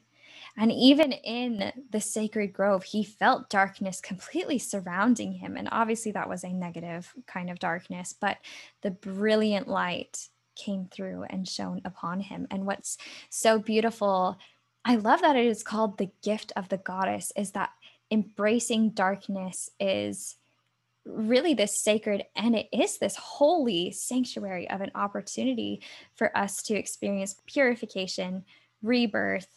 And 0.56 0.70
even 0.72 1.12
in 1.12 1.72
the 1.90 2.00
sacred 2.00 2.52
grove, 2.52 2.84
he 2.84 3.02
felt 3.02 3.50
darkness 3.50 4.00
completely 4.00 4.58
surrounding 4.58 5.32
him. 5.32 5.56
And 5.56 5.68
obviously, 5.72 6.12
that 6.12 6.28
was 6.28 6.44
a 6.44 6.52
negative 6.52 7.12
kind 7.26 7.50
of 7.50 7.58
darkness, 7.58 8.14
but 8.18 8.38
the 8.82 8.90
brilliant 8.90 9.68
light 9.68 10.28
came 10.54 10.86
through 10.90 11.24
and 11.30 11.48
shone 11.48 11.80
upon 11.84 12.20
him. 12.20 12.46
And 12.50 12.66
what's 12.66 12.98
so 13.30 13.58
beautiful, 13.58 14.36
I 14.84 14.96
love 14.96 15.20
that 15.22 15.36
it 15.36 15.46
is 15.46 15.62
called 15.62 15.98
the 15.98 16.10
gift 16.22 16.52
of 16.56 16.68
the 16.68 16.78
goddess, 16.78 17.32
is 17.36 17.52
that 17.52 17.70
embracing 18.10 18.90
darkness 18.90 19.70
is 19.78 20.36
really 21.08 21.54
this 21.54 21.78
sacred 21.78 22.24
and 22.36 22.54
it 22.54 22.68
is 22.72 22.98
this 22.98 23.16
holy 23.16 23.90
sanctuary 23.90 24.68
of 24.70 24.80
an 24.80 24.90
opportunity 24.94 25.82
for 26.14 26.36
us 26.36 26.62
to 26.64 26.74
experience 26.74 27.36
purification, 27.46 28.44
rebirth, 28.82 29.48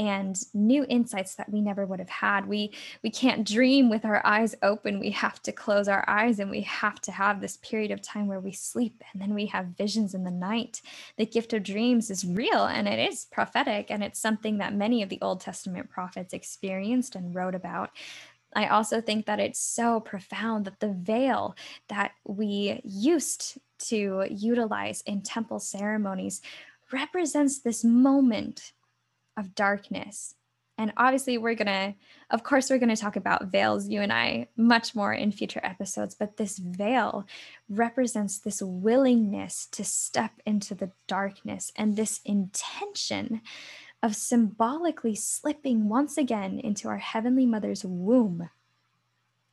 and 0.00 0.40
new 0.54 0.86
insights 0.88 1.34
that 1.34 1.52
we 1.52 1.60
never 1.60 1.84
would 1.84 1.98
have 1.98 2.08
had. 2.08 2.46
We 2.46 2.72
we 3.02 3.10
can't 3.10 3.46
dream 3.46 3.90
with 3.90 4.06
our 4.06 4.24
eyes 4.24 4.54
open. 4.62 4.98
We 4.98 5.10
have 5.10 5.42
to 5.42 5.52
close 5.52 5.88
our 5.88 6.02
eyes 6.08 6.40
and 6.40 6.50
we 6.50 6.62
have 6.62 7.02
to 7.02 7.12
have 7.12 7.40
this 7.40 7.58
period 7.58 7.90
of 7.90 8.00
time 8.00 8.26
where 8.26 8.40
we 8.40 8.52
sleep 8.52 9.04
and 9.12 9.20
then 9.20 9.34
we 9.34 9.44
have 9.46 9.76
visions 9.76 10.14
in 10.14 10.24
the 10.24 10.30
night. 10.30 10.80
The 11.18 11.26
gift 11.26 11.52
of 11.52 11.64
dreams 11.64 12.10
is 12.10 12.24
real 12.24 12.64
and 12.64 12.88
it 12.88 12.98
is 13.12 13.26
prophetic 13.26 13.90
and 13.90 14.02
it's 14.02 14.18
something 14.18 14.56
that 14.56 14.74
many 14.74 15.02
of 15.02 15.10
the 15.10 15.20
old 15.20 15.42
testament 15.42 15.90
prophets 15.90 16.32
experienced 16.32 17.14
and 17.14 17.34
wrote 17.34 17.54
about 17.54 17.90
I 18.54 18.66
also 18.66 19.00
think 19.00 19.26
that 19.26 19.40
it's 19.40 19.60
so 19.60 20.00
profound 20.00 20.64
that 20.64 20.80
the 20.80 20.92
veil 20.92 21.54
that 21.88 22.12
we 22.24 22.80
used 22.84 23.58
to 23.86 24.26
utilize 24.28 25.02
in 25.02 25.22
temple 25.22 25.60
ceremonies 25.60 26.42
represents 26.92 27.60
this 27.60 27.84
moment 27.84 28.72
of 29.36 29.54
darkness. 29.54 30.34
And 30.76 30.94
obviously, 30.96 31.36
we're 31.36 31.54
going 31.54 31.66
to, 31.66 31.94
of 32.30 32.42
course, 32.42 32.70
we're 32.70 32.78
going 32.78 32.88
to 32.88 32.96
talk 32.96 33.16
about 33.16 33.48
veils, 33.48 33.86
you 33.86 34.00
and 34.00 34.10
I, 34.10 34.48
much 34.56 34.94
more 34.94 35.12
in 35.12 35.30
future 35.30 35.60
episodes. 35.62 36.14
But 36.14 36.38
this 36.38 36.56
veil 36.56 37.26
represents 37.68 38.38
this 38.38 38.62
willingness 38.62 39.66
to 39.72 39.84
step 39.84 40.32
into 40.46 40.74
the 40.74 40.90
darkness 41.06 41.70
and 41.76 41.96
this 41.96 42.20
intention 42.24 43.42
of 44.02 44.16
symbolically 44.16 45.14
slipping 45.14 45.88
once 45.88 46.16
again 46.16 46.58
into 46.58 46.88
our 46.88 46.98
Heavenly 46.98 47.46
Mother's 47.46 47.84
womb 47.84 48.48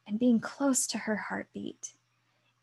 and 0.07 0.19
being 0.19 0.39
close 0.39 0.87
to 0.87 0.97
her 0.99 1.17
heartbeat, 1.17 1.93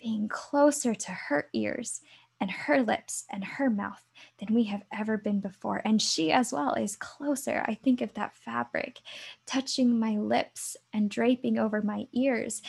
being 0.01 0.28
closer 0.28 0.95
to 0.95 1.11
her 1.11 1.49
ears 1.53 2.01
and 2.41 2.51
her 2.51 2.82
lips 2.82 3.24
and 3.30 3.45
her 3.45 3.70
mouth 3.70 4.03
than 4.39 4.55
we 4.55 4.64
have 4.64 4.82
ever 4.93 5.16
been 5.16 5.41
before. 5.41 5.82
And 5.85 6.01
she 6.01 6.32
as 6.32 6.53
well 6.53 6.74
is 6.74 6.97
closer. 6.97 7.64
I 7.66 7.74
think 7.74 8.01
of 8.01 8.14
that 8.14 8.35
fabric 8.35 9.01
touching 9.47 9.99
my 9.99 10.16
lips 10.16 10.76
and 10.93 11.11
draping 11.11 11.59
over 11.59 11.80
my 11.82 12.07
ears. 12.12 12.62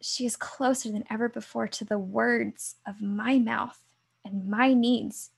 She 0.00 0.26
is 0.26 0.36
closer 0.36 0.90
than 0.90 1.04
ever 1.10 1.28
before 1.28 1.68
to 1.68 1.84
the 1.84 1.98
words 1.98 2.76
of 2.86 3.00
my 3.00 3.38
mouth 3.38 3.78
and 4.24 4.48
my 4.48 4.72
needs 4.72 5.30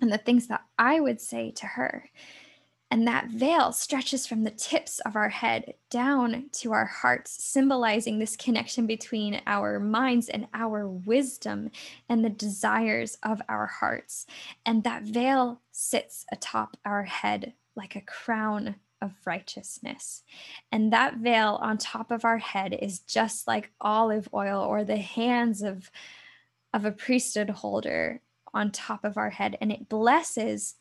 and 0.00 0.12
the 0.12 0.18
things 0.18 0.48
that 0.48 0.64
I 0.78 1.00
would 1.00 1.20
say 1.20 1.50
to 1.52 1.66
her. 1.66 2.10
And 2.90 3.06
that 3.06 3.28
veil 3.28 3.72
stretches 3.72 4.26
from 4.26 4.44
the 4.44 4.50
tips 4.50 5.00
of 5.00 5.16
our 5.16 5.28
head 5.28 5.74
down 5.90 6.46
to 6.52 6.72
our 6.72 6.86
hearts, 6.86 7.44
symbolizing 7.44 8.18
this 8.18 8.36
connection 8.36 8.86
between 8.86 9.42
our 9.46 9.80
minds 9.80 10.28
and 10.28 10.46
our 10.54 10.88
wisdom 10.88 11.70
and 12.08 12.24
the 12.24 12.30
desires 12.30 13.18
of 13.24 13.42
our 13.48 13.66
hearts. 13.66 14.26
And 14.64 14.84
that 14.84 15.02
veil 15.02 15.60
sits 15.72 16.24
atop 16.30 16.76
our 16.84 17.02
head 17.02 17.54
like 17.74 17.96
a 17.96 18.00
crown 18.00 18.76
of 19.02 19.12
righteousness. 19.24 20.22
And 20.70 20.92
that 20.92 21.16
veil 21.16 21.58
on 21.60 21.78
top 21.78 22.10
of 22.10 22.24
our 22.24 22.38
head 22.38 22.78
is 22.80 23.00
just 23.00 23.46
like 23.46 23.72
olive 23.80 24.28
oil 24.32 24.62
or 24.62 24.84
the 24.84 24.96
hands 24.96 25.60
of, 25.62 25.90
of 26.72 26.84
a 26.84 26.92
priesthood 26.92 27.50
holder 27.50 28.22
on 28.54 28.70
top 28.70 29.04
of 29.04 29.16
our 29.16 29.30
head. 29.30 29.58
And 29.60 29.70
it 29.70 29.88
blesses 29.88 30.76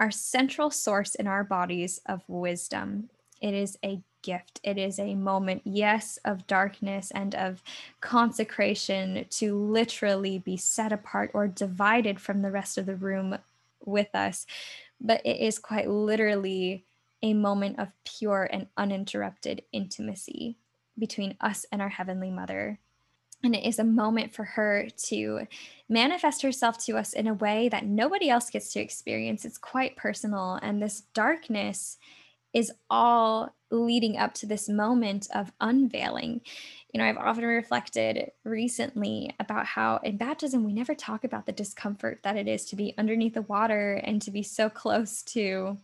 our 0.00 0.10
central 0.10 0.70
source 0.70 1.14
in 1.14 1.26
our 1.26 1.44
bodies 1.44 2.00
of 2.06 2.22
wisdom. 2.28 3.10
It 3.40 3.54
is 3.54 3.78
a 3.84 4.00
gift. 4.22 4.60
It 4.62 4.78
is 4.78 4.98
a 4.98 5.14
moment, 5.14 5.62
yes, 5.64 6.18
of 6.24 6.46
darkness 6.46 7.10
and 7.12 7.34
of 7.34 7.62
consecration 8.00 9.26
to 9.30 9.56
literally 9.56 10.38
be 10.38 10.56
set 10.56 10.92
apart 10.92 11.30
or 11.34 11.48
divided 11.48 12.20
from 12.20 12.42
the 12.42 12.50
rest 12.50 12.78
of 12.78 12.86
the 12.86 12.96
room 12.96 13.38
with 13.84 14.14
us. 14.14 14.46
But 15.00 15.24
it 15.24 15.40
is 15.40 15.58
quite 15.58 15.88
literally 15.88 16.84
a 17.22 17.34
moment 17.34 17.78
of 17.78 17.88
pure 18.04 18.48
and 18.52 18.66
uninterrupted 18.76 19.62
intimacy 19.72 20.56
between 20.98 21.36
us 21.40 21.64
and 21.70 21.80
our 21.80 21.88
Heavenly 21.88 22.30
Mother. 22.30 22.78
And 23.44 23.54
it 23.54 23.64
is 23.64 23.78
a 23.78 23.84
moment 23.84 24.34
for 24.34 24.44
her 24.44 24.88
to 25.04 25.46
manifest 25.88 26.42
herself 26.42 26.76
to 26.86 26.96
us 26.96 27.12
in 27.12 27.26
a 27.26 27.34
way 27.34 27.68
that 27.68 27.86
nobody 27.86 28.28
else 28.28 28.50
gets 28.50 28.72
to 28.72 28.80
experience. 28.80 29.44
It's 29.44 29.58
quite 29.58 29.96
personal. 29.96 30.58
And 30.60 30.82
this 30.82 31.02
darkness 31.14 31.98
is 32.52 32.72
all 32.90 33.54
leading 33.70 34.16
up 34.16 34.34
to 34.34 34.46
this 34.46 34.68
moment 34.68 35.28
of 35.34 35.52
unveiling. 35.60 36.40
You 36.92 36.98
know, 36.98 37.04
I've 37.06 37.18
often 37.18 37.44
reflected 37.44 38.32
recently 38.44 39.34
about 39.38 39.66
how 39.66 39.98
in 39.98 40.16
baptism, 40.16 40.64
we 40.64 40.72
never 40.72 40.94
talk 40.94 41.22
about 41.22 41.46
the 41.46 41.52
discomfort 41.52 42.20
that 42.24 42.36
it 42.36 42.48
is 42.48 42.64
to 42.66 42.76
be 42.76 42.94
underneath 42.96 43.34
the 43.34 43.42
water 43.42 43.94
and 43.94 44.22
to 44.22 44.30
be 44.30 44.42
so 44.42 44.70
close 44.70 45.22
to 45.24 45.78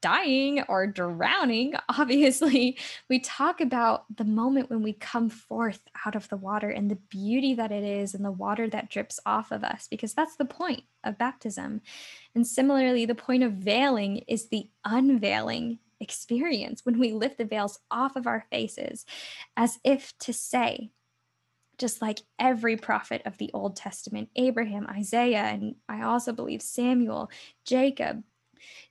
dying 0.00 0.62
or 0.68 0.86
drowning, 0.86 1.74
obviously, 1.88 2.76
we 3.08 3.18
talk 3.18 3.60
about 3.60 4.04
the 4.14 4.24
moment 4.24 4.70
when 4.70 4.82
we 4.82 4.92
come 4.92 5.28
forth 5.28 5.80
out 6.06 6.14
of 6.14 6.28
the 6.28 6.36
water 6.36 6.70
and 6.70 6.90
the 6.90 6.96
beauty 6.96 7.54
that 7.54 7.72
it 7.72 7.84
is 7.84 8.14
and 8.14 8.24
the 8.24 8.30
water 8.30 8.68
that 8.68 8.90
drips 8.90 9.20
off 9.24 9.50
of 9.50 9.64
us, 9.64 9.86
because 9.90 10.14
that's 10.14 10.36
the 10.36 10.44
point 10.44 10.84
of 11.04 11.18
baptism. 11.18 11.80
And 12.34 12.46
similarly, 12.46 13.06
the 13.06 13.14
point 13.14 13.42
of 13.42 13.52
veiling 13.52 14.18
is 14.28 14.48
the 14.48 14.68
unveiling 14.84 15.78
experience 16.00 16.84
when 16.84 16.98
we 16.98 17.12
lift 17.12 17.38
the 17.38 17.44
veils 17.44 17.78
off 17.90 18.16
of 18.16 18.26
our 18.26 18.46
faces, 18.50 19.04
as 19.56 19.78
if 19.84 20.16
to 20.18 20.32
say, 20.32 20.90
just 21.78 22.02
like 22.02 22.20
every 22.38 22.76
prophet 22.76 23.22
of 23.24 23.38
the 23.38 23.50
Old 23.54 23.76
Testament, 23.76 24.28
Abraham, 24.36 24.86
Isaiah, 24.86 25.44
and 25.44 25.76
I 25.88 26.02
also 26.02 26.32
believe 26.32 26.60
Samuel, 26.60 27.30
Jacob, 27.64 28.22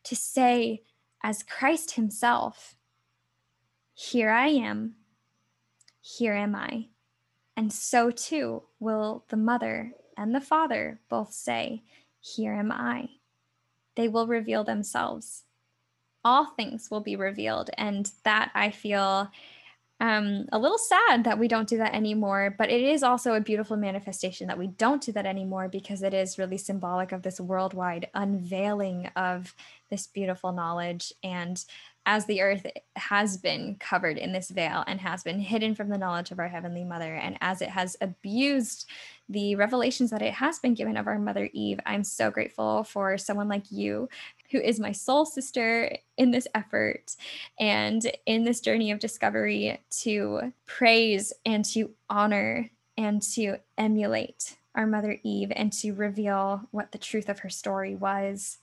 to 0.03 0.15
say, 0.15 0.83
as 1.23 1.43
Christ 1.43 1.91
Himself, 1.91 2.75
Here 3.93 4.29
I 4.29 4.47
am, 4.47 4.95
Here 6.01 6.33
am 6.35 6.55
I. 6.55 6.87
And 7.55 7.73
so 7.73 8.09
too 8.09 8.63
will 8.79 9.25
the 9.27 9.37
mother 9.37 9.93
and 10.15 10.33
the 10.33 10.41
father 10.41 10.99
both 11.09 11.33
say, 11.33 11.83
Here 12.19 12.53
am 12.53 12.71
I. 12.71 13.09
They 13.95 14.07
will 14.07 14.27
reveal 14.27 14.63
themselves. 14.63 15.43
All 16.23 16.45
things 16.45 16.89
will 16.89 17.01
be 17.01 17.15
revealed. 17.15 17.69
And 17.77 18.11
that 18.23 18.51
I 18.53 18.71
feel 18.71 19.29
um, 19.99 20.45
a 20.51 20.59
little 20.59 20.77
sad 20.77 21.25
that 21.25 21.39
we 21.39 21.49
don't 21.49 21.67
do 21.67 21.77
that 21.77 21.93
anymore, 21.93 22.55
but 22.57 22.69
it 22.69 22.81
is 22.81 23.03
also 23.03 23.33
a 23.33 23.41
beautiful 23.41 23.75
manifestation 23.75 24.47
that 24.47 24.57
we 24.57 24.67
don't 24.67 25.01
do 25.01 25.11
that 25.11 25.25
anymore 25.25 25.67
because 25.67 26.03
it 26.03 26.13
is 26.13 26.37
really 26.37 26.57
symbolic 26.57 27.11
of 27.11 27.21
this 27.21 27.39
worldwide 27.39 28.07
unveiling 28.13 29.09
of 29.15 29.53
this 29.89 30.07
beautiful 30.07 30.53
knowledge. 30.53 31.11
And 31.21 31.63
as 32.05 32.25
the 32.25 32.41
earth 32.41 32.65
has 32.95 33.37
been 33.37 33.75
covered 33.79 34.17
in 34.17 34.31
this 34.31 34.49
veil 34.49 34.83
and 34.87 35.01
has 35.01 35.21
been 35.21 35.39
hidden 35.39 35.75
from 35.75 35.89
the 35.89 35.97
knowledge 35.97 36.31
of 36.31 36.39
our 36.39 36.47
Heavenly 36.47 36.85
Mother, 36.85 37.15
and 37.15 37.37
as 37.41 37.61
it 37.61 37.69
has 37.69 37.97
abused 37.99 38.89
the 39.27 39.55
revelations 39.55 40.09
that 40.11 40.21
it 40.21 40.33
has 40.33 40.59
been 40.59 40.73
given 40.73 40.97
of 40.97 41.07
our 41.07 41.19
Mother 41.19 41.49
Eve, 41.53 41.79
I'm 41.85 42.03
so 42.03 42.31
grateful 42.31 42.83
for 42.83 43.17
someone 43.17 43.49
like 43.49 43.69
you 43.69 44.09
who 44.51 44.59
is 44.59 44.79
my 44.79 44.91
soul 44.91 45.25
sister 45.25 45.95
in 46.17 46.31
this 46.31 46.47
effort 46.55 47.15
and 47.59 48.11
in 48.25 48.43
this 48.43 48.61
journey 48.61 48.91
of 48.91 48.99
discovery 48.99 49.79
to 49.89 50.53
praise 50.65 51.33
and 51.45 51.63
to 51.65 51.91
honor 52.09 52.69
and 52.97 53.21
to 53.21 53.57
emulate 53.77 54.57
our 54.75 54.85
Mother 54.85 55.17
Eve 55.23 55.51
and 55.55 55.71
to 55.73 55.93
reveal 55.93 56.67
what 56.71 56.91
the 56.91 56.97
truth 56.97 57.29
of 57.29 57.39
her 57.39 57.49
story 57.49 57.95
was 57.95 58.59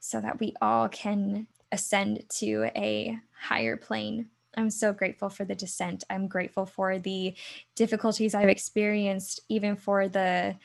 so 0.00 0.20
that 0.20 0.40
we 0.40 0.54
all 0.60 0.88
can 0.88 1.46
ascend 1.72 2.24
to 2.28 2.70
a 2.76 3.18
higher 3.40 3.76
plane. 3.76 4.28
I'm 4.56 4.70
so 4.70 4.92
grateful 4.92 5.28
for 5.28 5.44
the 5.44 5.54
descent. 5.54 6.04
I'm 6.08 6.28
grateful 6.28 6.66
for 6.66 6.98
the 6.98 7.34
difficulties 7.74 8.34
I've 8.34 8.48
experienced, 8.48 9.40
even 9.48 9.76
for 9.76 10.08
the 10.08 10.56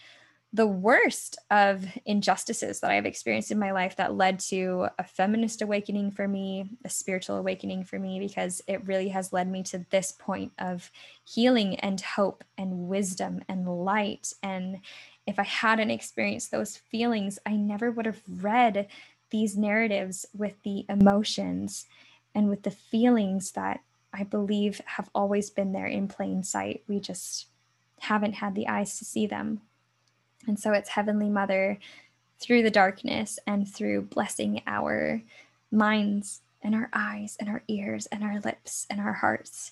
the 0.51 0.67
worst 0.67 1.37
of 1.51 1.85
injustices 2.05 2.79
that 2.79 2.89
I've 2.89 3.05
experienced 3.05 3.51
in 3.51 3.59
my 3.59 3.71
life 3.71 3.97
that 3.97 4.15
led 4.15 4.39
to 4.39 4.87
a 4.97 5.03
feminist 5.03 5.61
awakening 5.61 6.09
for 6.11 6.27
me, 6.27 6.71
a 6.83 6.89
spiritual 6.89 7.37
awakening 7.37 7.83
for 7.83 7.99
me, 7.99 8.19
because 8.19 8.61
it 8.67 8.85
really 8.87 9.09
has 9.09 9.31
led 9.31 9.47
me 9.47 9.61
to 9.63 9.85
this 9.91 10.11
point 10.11 10.51
of 10.57 10.91
healing 11.23 11.75
and 11.75 12.01
hope 12.01 12.43
and 12.57 12.87
wisdom 12.87 13.41
and 13.47 13.67
light. 13.67 14.33
And 14.41 14.79
if 15.27 15.37
I 15.37 15.43
hadn't 15.43 15.91
experienced 15.91 16.49
those 16.49 16.77
feelings, 16.77 17.37
I 17.45 17.55
never 17.55 17.91
would 17.91 18.07
have 18.07 18.21
read 18.27 18.87
these 19.29 19.55
narratives 19.55 20.25
with 20.33 20.55
the 20.63 20.85
emotions 20.89 21.85
and 22.33 22.49
with 22.49 22.63
the 22.63 22.71
feelings 22.71 23.51
that 23.51 23.81
I 24.11 24.23
believe 24.23 24.81
have 24.85 25.11
always 25.13 25.51
been 25.51 25.73
there 25.73 25.85
in 25.85 26.07
plain 26.07 26.41
sight. 26.43 26.83
We 26.87 26.99
just 26.99 27.45
haven't 27.99 28.33
had 28.33 28.55
the 28.55 28.67
eyes 28.67 28.97
to 28.97 29.05
see 29.05 29.27
them. 29.27 29.61
And 30.49 30.59
so 30.59 30.73
it's 30.73 30.89
Heavenly 30.89 31.29
Mother 31.29 31.77
through 32.39 32.63
the 32.63 32.71
darkness 32.71 33.37
and 33.45 33.71
through 33.71 34.01
blessing 34.01 34.63
our 34.65 35.21
minds 35.71 36.41
and 36.63 36.73
our 36.73 36.89
eyes 36.91 37.37
and 37.39 37.47
our 37.47 37.61
ears 37.67 38.07
and 38.07 38.23
our 38.23 38.39
lips 38.39 38.87
and 38.89 38.99
our 38.99 39.13
hearts 39.13 39.71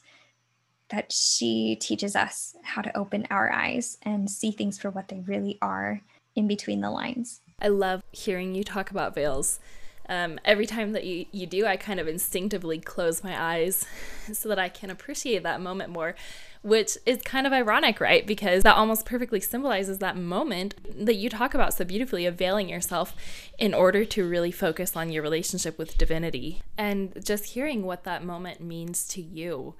that 0.90 1.12
she 1.12 1.76
teaches 1.76 2.16
us 2.16 2.56
how 2.62 2.82
to 2.84 2.96
open 2.96 3.28
our 3.30 3.52
eyes 3.52 3.98
and 4.04 4.30
see 4.30 4.52
things 4.52 4.78
for 4.78 4.90
what 4.92 5.08
they 5.08 5.20
really 5.22 5.58
are 5.62 6.02
in 6.36 6.48
between 6.48 6.82
the 6.82 6.92
lines. 6.92 7.42
I 7.60 7.70
love 7.70 8.04
hearing 8.12 8.54
you 8.54 8.64
talk 8.64 8.92
about 8.92 9.16
veils. 9.16 9.60
Um, 10.08 10.40
every 10.46 10.68
time 10.68 10.94
that 10.94 11.04
you, 11.04 11.26
you 11.32 11.48
do, 11.48 11.66
I 11.66 11.76
kind 11.76 12.00
of 12.00 12.08
instinctively 12.08 12.78
close 12.78 13.24
my 13.24 13.56
eyes 13.56 13.86
so 14.32 14.48
that 14.50 14.60
I 14.60 14.70
can 14.70 14.90
appreciate 14.90 15.42
that 15.44 15.60
moment 15.60 15.90
more 15.90 16.16
which 16.62 16.98
is 17.06 17.22
kind 17.24 17.48
of 17.48 17.54
ironic, 17.54 18.00
right? 18.00 18.26
Because 18.26 18.64
that 18.64 18.76
almost 18.76 19.06
perfectly 19.06 19.40
symbolizes 19.40 20.00
that 20.00 20.18
moment 20.18 20.76
that 21.06 21.16
you 21.16 21.30
talk 21.30 21.54
about 21.54 21.74
so 21.74 21.86
beautifully 21.86 22.26
of 22.26 22.36
veiling 22.36 22.70
yourself 22.70 23.16
in 23.58 23.74
order 23.74 24.06
to 24.06 24.28
really 24.28 24.52
focus 24.52 24.96
on 24.96 25.12
your 25.12 25.24
relationship 25.24 25.78
with 25.78 25.98
divinity. 25.98 26.62
And 26.78 27.14
just 27.24 27.46
hearing 27.46 27.84
what 27.84 28.04
that 28.04 28.24
moment 28.24 28.62
means 28.62 29.08
to 29.10 29.22
you. 29.22 29.76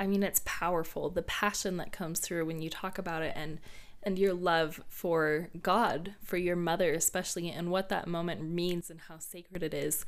I 0.00 0.06
mean, 0.06 0.22
it's 0.22 0.42
powerful. 0.44 1.10
The 1.10 1.22
passion 1.22 1.76
that 1.76 1.92
comes 1.92 2.20
through 2.20 2.46
when 2.46 2.60
you 2.60 2.70
talk 2.70 2.98
about 2.98 3.22
it 3.22 3.32
and 3.36 3.58
and 4.04 4.18
your 4.18 4.34
love 4.34 4.82
for 4.88 5.48
God, 5.62 6.14
for 6.24 6.36
your 6.36 6.56
mother 6.56 6.92
especially, 6.92 7.48
and 7.50 7.70
what 7.70 7.88
that 7.88 8.08
moment 8.08 8.42
means 8.42 8.90
and 8.90 9.00
how 9.02 9.18
sacred 9.18 9.62
it 9.62 9.72
is. 9.72 10.04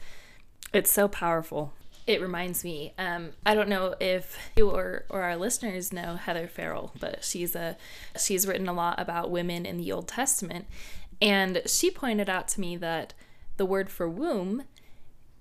It's 0.72 0.91
so 0.91 1.07
powerful 1.07 1.72
it 2.07 2.21
reminds 2.21 2.65
me. 2.65 2.93
Um, 2.99 3.31
I 3.47 3.55
don't 3.55 3.69
know 3.69 3.95
if 4.01 4.39
you 4.57 4.71
or, 4.71 5.05
or 5.09 5.23
our 5.23 5.37
listeners 5.37 5.93
know 5.93 6.17
Heather 6.17 6.47
Farrell, 6.47 6.93
but 7.01 7.25
she's 7.25 7.57
a 7.57 7.77
she's 8.19 8.47
written 8.47 8.69
a 8.69 8.75
lot 8.75 9.01
about 9.01 9.31
women 9.31 9.65
in 9.65 9.79
the 9.79 9.91
Old 9.93 10.09
Testament, 10.09 10.67
and 11.23 11.63
she 11.67 11.91
pointed 11.91 12.29
out 12.29 12.49
to 12.49 12.61
me 12.61 12.77
that 12.77 13.15
the 13.57 13.67
word 13.67 13.91
for 13.91 14.09
womb 14.09 14.65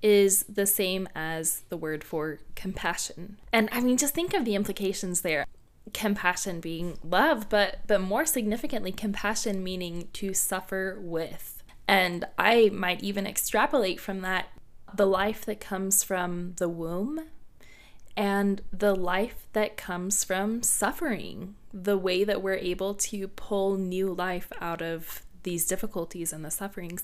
is 0.02 0.44
the 0.44 0.66
same 0.66 1.08
as 1.16 1.64
the 1.70 1.78
word 1.78 2.04
for 2.04 2.40
compassion. 2.56 3.38
And 3.52 3.70
I 3.72 3.82
mean, 3.82 3.98
just 3.98 4.14
think 4.14 4.34
of 4.34 4.46
the 4.46 4.56
implications 4.56 5.22
there. 5.22 5.46
Compassion 5.94 6.62
being 6.62 6.98
love, 7.04 7.50
but 7.50 7.80
but 7.88 8.00
more 8.00 8.26
significantly, 8.26 8.92
compassion 8.94 9.64
meaning 9.64 10.08
to 10.14 10.34
suffer 10.34 10.98
with. 11.02 11.62
And 11.88 12.26
I 12.38 12.70
might 12.72 13.04
even 13.04 13.28
extrapolate 13.28 14.00
from 14.00 14.22
that 14.22 14.48
the 14.94 15.06
life 15.06 15.46
that 15.46 15.60
comes 15.60 16.04
from 16.04 16.54
the 16.58 16.70
womb 16.70 17.22
and 18.16 18.62
the 18.72 18.96
life 18.96 19.48
that 19.54 19.76
comes 19.76 20.24
from 20.24 20.62
suffering, 20.62 21.56
the 21.74 21.98
way 21.98 22.24
that 22.24 22.42
we're 22.42 22.56
able 22.56 22.94
to 22.94 23.28
pull 23.28 23.76
new 23.76 24.14
life 24.14 24.52
out 24.62 24.82
of 24.82 25.24
these 25.44 25.66
difficulties 25.66 26.32
and 26.32 26.46
the 26.46 26.52
sufferings. 26.52 27.04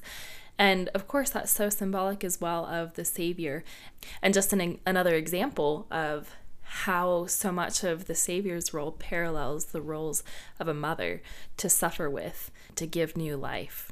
And 0.58 0.90
of 0.90 1.08
course, 1.08 1.30
that's 1.30 1.52
so 1.52 1.70
symbolic 1.70 2.24
as 2.24 2.40
well 2.40 2.66
of 2.66 2.94
the 2.94 3.06
Savior. 3.06 3.64
And 4.22 4.34
just 4.34 4.54
an, 4.54 4.80
another 4.86 5.16
example 5.16 5.88
of 5.90 6.36
how 6.62 7.26
so 7.26 7.52
much 7.52 7.84
of 7.84 8.06
the 8.06 8.14
Savior's 8.14 8.74
role 8.74 8.92
parallels 8.92 9.66
the 9.66 9.82
roles 9.82 10.24
of 10.60 10.68
a 10.68 10.74
mother 10.74 11.22
to 11.58 11.70
suffer 11.70 12.10
with, 12.10 12.52
to 12.76 12.86
give 12.86 13.18
new 13.18 13.36
life. 13.36 13.89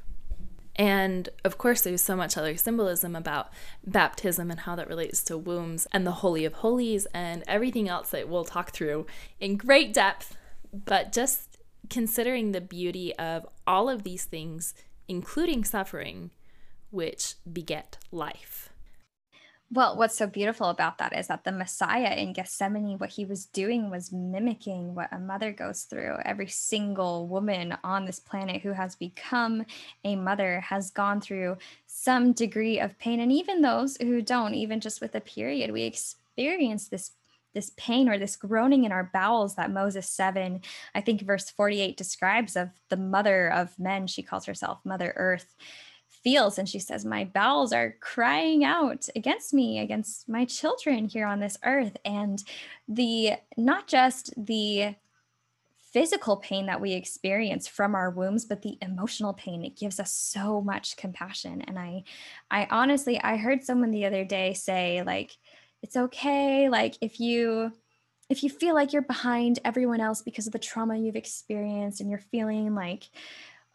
And 0.78 1.30
of 1.44 1.58
course, 1.58 1.82
there's 1.82 2.04
so 2.04 2.16
much 2.16 2.38
other 2.38 2.56
symbolism 2.56 3.16
about 3.16 3.50
baptism 3.86 4.52
and 4.52 4.62
how 4.62 4.76
that 4.76 4.88
relates 4.88 5.24
to 5.24 5.38
wombs 5.38 5.88
and 5.92 6.06
the 6.06 6.12
Holy 6.12 6.46
of 6.46 6.54
Holies 6.54 7.08
and 7.14 7.44
everything 7.48 7.90
else 7.90 8.12
that 8.12 8.30
we'll 8.30 8.46
talk 8.46 8.72
through 8.72 9.08
in 9.40 9.58
great 9.58 9.94
depth. 9.94 10.38
But 10.72 11.12
just 11.12 11.58
considering 11.90 12.52
the 12.52 12.62
beauty 12.62 13.16
of 13.16 13.48
all 13.66 13.90
of 13.90 14.04
these 14.04 14.26
things, 14.26 14.76
including 15.08 15.64
suffering, 15.64 16.32
which 16.92 17.36
beget 17.52 17.98
life. 18.12 18.70
Well, 19.70 19.98
what's 19.98 20.16
so 20.16 20.28
beautiful 20.28 20.70
about 20.70 20.98
that 21.00 21.18
is 21.18 21.28
that 21.28 21.44
the 21.44 21.52
Messiah 21.52 22.16
in 22.16 22.32
Gethsemane, 22.32 22.98
what 23.00 23.10
he 23.10 23.26
was 23.26 23.46
doing 23.48 23.90
was 23.90 24.14
mimicking 24.14 24.96
what 24.96 25.12
a 25.12 25.20
mother 25.20 25.52
goes 25.52 25.84
through. 25.84 26.16
Every 26.24 26.48
single 26.48 27.28
woman 27.28 27.78
on 27.84 28.06
this 28.06 28.20
planet 28.20 28.62
who 28.62 28.72
has 28.72 28.96
become 28.96 29.66
a 30.06 30.16
mother 30.16 30.62
has 30.62 30.90
gone 30.90 31.20
through 31.20 31.58
some 31.86 32.32
degree 32.32 32.80
of 32.80 32.98
pain. 32.98 33.20
And 33.20 33.30
even 33.30 33.62
those 33.62 33.98
who 33.98 34.22
don't, 34.22 34.54
even 34.54 34.80
just 34.80 35.02
with 35.02 35.16
a 35.16 35.22
period, 35.22 35.72
we 35.72 35.84
experience 35.84 36.88
this 36.88 37.12
this 37.54 37.72
pain 37.76 38.08
or 38.08 38.20
this 38.20 38.36
groaning 38.36 38.84
in 38.84 38.92
our 38.92 39.10
bowels 39.12 39.56
that 39.56 39.72
Moses 39.72 40.08
7, 40.08 40.62
I 40.94 41.02
think 41.02 41.22
verse 41.22 41.50
48 41.50 41.98
describes 41.98 42.56
of 42.56 42.70
the 42.90 42.98
mother 42.98 43.52
of 43.52 43.80
men. 43.80 44.06
She 44.06 44.22
calls 44.22 44.46
herself 44.46 44.80
Mother 44.86 45.12
Earth 45.16 45.56
feels 46.24 46.58
and 46.58 46.68
she 46.68 46.80
says 46.80 47.06
my 47.06 47.26
bowels 47.26 47.74
are 47.74 47.96
crying 48.00 48.64
out 48.64 49.08
against 49.16 49.54
me 49.54 49.80
against 49.80 50.28
my 50.28 50.46
children 50.46 51.06
here 51.06 51.26
on 51.26 51.40
this 51.40 51.58
earth. 51.64 51.98
And 52.06 52.44
the 52.88 53.34
not 53.56 53.88
just 53.88 54.34
the 54.38 54.96
physical 55.92 56.38
pain 56.38 56.68
that 56.68 56.82
we 56.82 56.94
experience 56.94 57.68
from 57.68 57.96
our 57.96 58.10
wombs 58.10 58.46
but 58.46 58.62
the 58.62 58.78
emotional 58.82 59.34
pain. 59.34 59.64
It 59.64 59.78
gives 59.78 60.00
us 60.00 60.12
so 60.12 60.62
much 60.62 60.98
compassion. 60.98 61.62
And 61.62 61.80
i 61.80 62.04
i 62.52 62.68
honestly 62.70 63.20
i 63.22 63.38
heard 63.38 63.64
someone 63.64 63.92
the 63.92 64.06
other 64.06 64.26
day 64.26 64.54
say 64.54 65.04
like 65.04 65.32
it's 65.82 65.96
okay. 65.96 66.70
Like 66.70 66.98
if 67.02 67.20
you 67.20 67.72
if 68.30 68.44
you 68.44 68.50
feel 68.50 68.76
like 68.76 68.92
you're 68.92 69.02
behind 69.02 69.60
everyone 69.64 70.02
else 70.02 70.22
because 70.22 70.48
of 70.48 70.54
the 70.54 70.60
trauma 70.60 70.98
you've 70.98 71.16
experienced 71.16 72.02
and 72.02 72.10
you're 72.10 72.20
feeling 72.20 72.76
like 72.76 73.10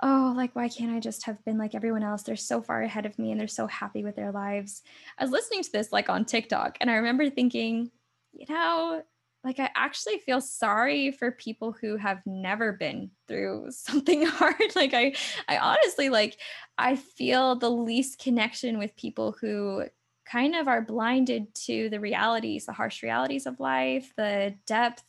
oh, 0.03 0.35
like, 0.37 0.55
why 0.57 0.69
can't 0.69 0.93
I 0.93 1.01
just 1.01 1.25
have 1.27 1.43
been 1.45 1.59
like 1.59 1.75
everyone 1.75 2.03
else? 2.03 2.23
They're 2.23 2.37
so 2.37 2.61
far 2.61 2.83
ahead 2.83 3.07
of 3.07 3.19
me 3.19 3.31
and 3.31 3.41
they're 3.41 3.49
so 3.49 3.69
happy 3.69 4.03
with 4.03 4.17
their 4.17 4.33
lives. 4.33 4.83
I 5.19 5.25
was 5.25 5.31
listening 5.31 5.63
to 5.63 5.73
this 5.73 5.93
like 5.93 6.09
on 6.09 6.25
TikTok 6.25 6.79
and 6.81 6.91
I 6.91 6.95
remember 6.95 7.31
thinking, 7.31 7.91
you 8.33 8.47
know, 8.49 9.03
like 9.45 9.59
I 9.59 9.71
actually 9.75 10.19
feel 10.19 10.41
sorry 10.41 11.13
for 11.13 11.33
people 11.33 11.73
who 11.73 11.97
have 11.97 12.21
never 12.27 12.73
been 12.73 13.11
through 13.29 13.67
something 13.71 14.27
hard. 14.27 14.75
like 14.75 14.95
I 14.95 15.15
I 15.49 15.59
honestly 15.59 16.09
like 16.09 16.39
I 16.79 16.97
feel 16.97 17.57
the 17.57 17.71
least 17.71 18.19
connection 18.19 18.79
with 18.79 18.97
people 18.97 19.37
who 19.41 19.85
kind 20.25 20.55
of 20.55 20.69
are 20.69 20.81
blinded 20.81 21.55
to 21.55 21.91
the 21.91 22.01
realities, 22.01 22.67
the 22.67 22.73
harsh 22.73 23.03
realities 23.03 23.47
of 23.47 23.61
life, 23.61 24.13
the 24.17 24.55
depth 24.67 25.05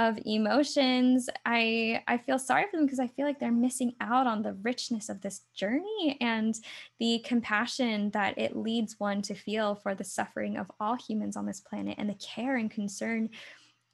of 0.00 0.18
emotions. 0.24 1.28
I 1.44 2.02
i 2.08 2.16
feel 2.16 2.38
sorry 2.38 2.64
for 2.70 2.78
them 2.78 2.86
because 2.86 2.98
i 2.98 3.06
feel 3.06 3.26
like 3.26 3.38
they're 3.38 3.52
missing 3.52 3.94
out 4.00 4.26
on 4.26 4.42
the 4.42 4.54
richness 4.54 5.10
of 5.10 5.20
this 5.20 5.42
journey 5.54 6.16
and 6.20 6.58
the 6.98 7.22
compassion 7.24 8.10
that 8.10 8.38
it 8.38 8.56
leads 8.56 8.98
one 8.98 9.20
to 9.22 9.34
feel 9.34 9.74
for 9.74 9.94
the 9.94 10.02
suffering 10.02 10.56
of 10.56 10.70
all 10.80 10.96
humans 10.96 11.36
on 11.36 11.44
this 11.44 11.60
planet 11.60 11.96
and 11.98 12.08
the 12.08 12.14
care 12.14 12.56
and 12.56 12.70
concern 12.70 13.28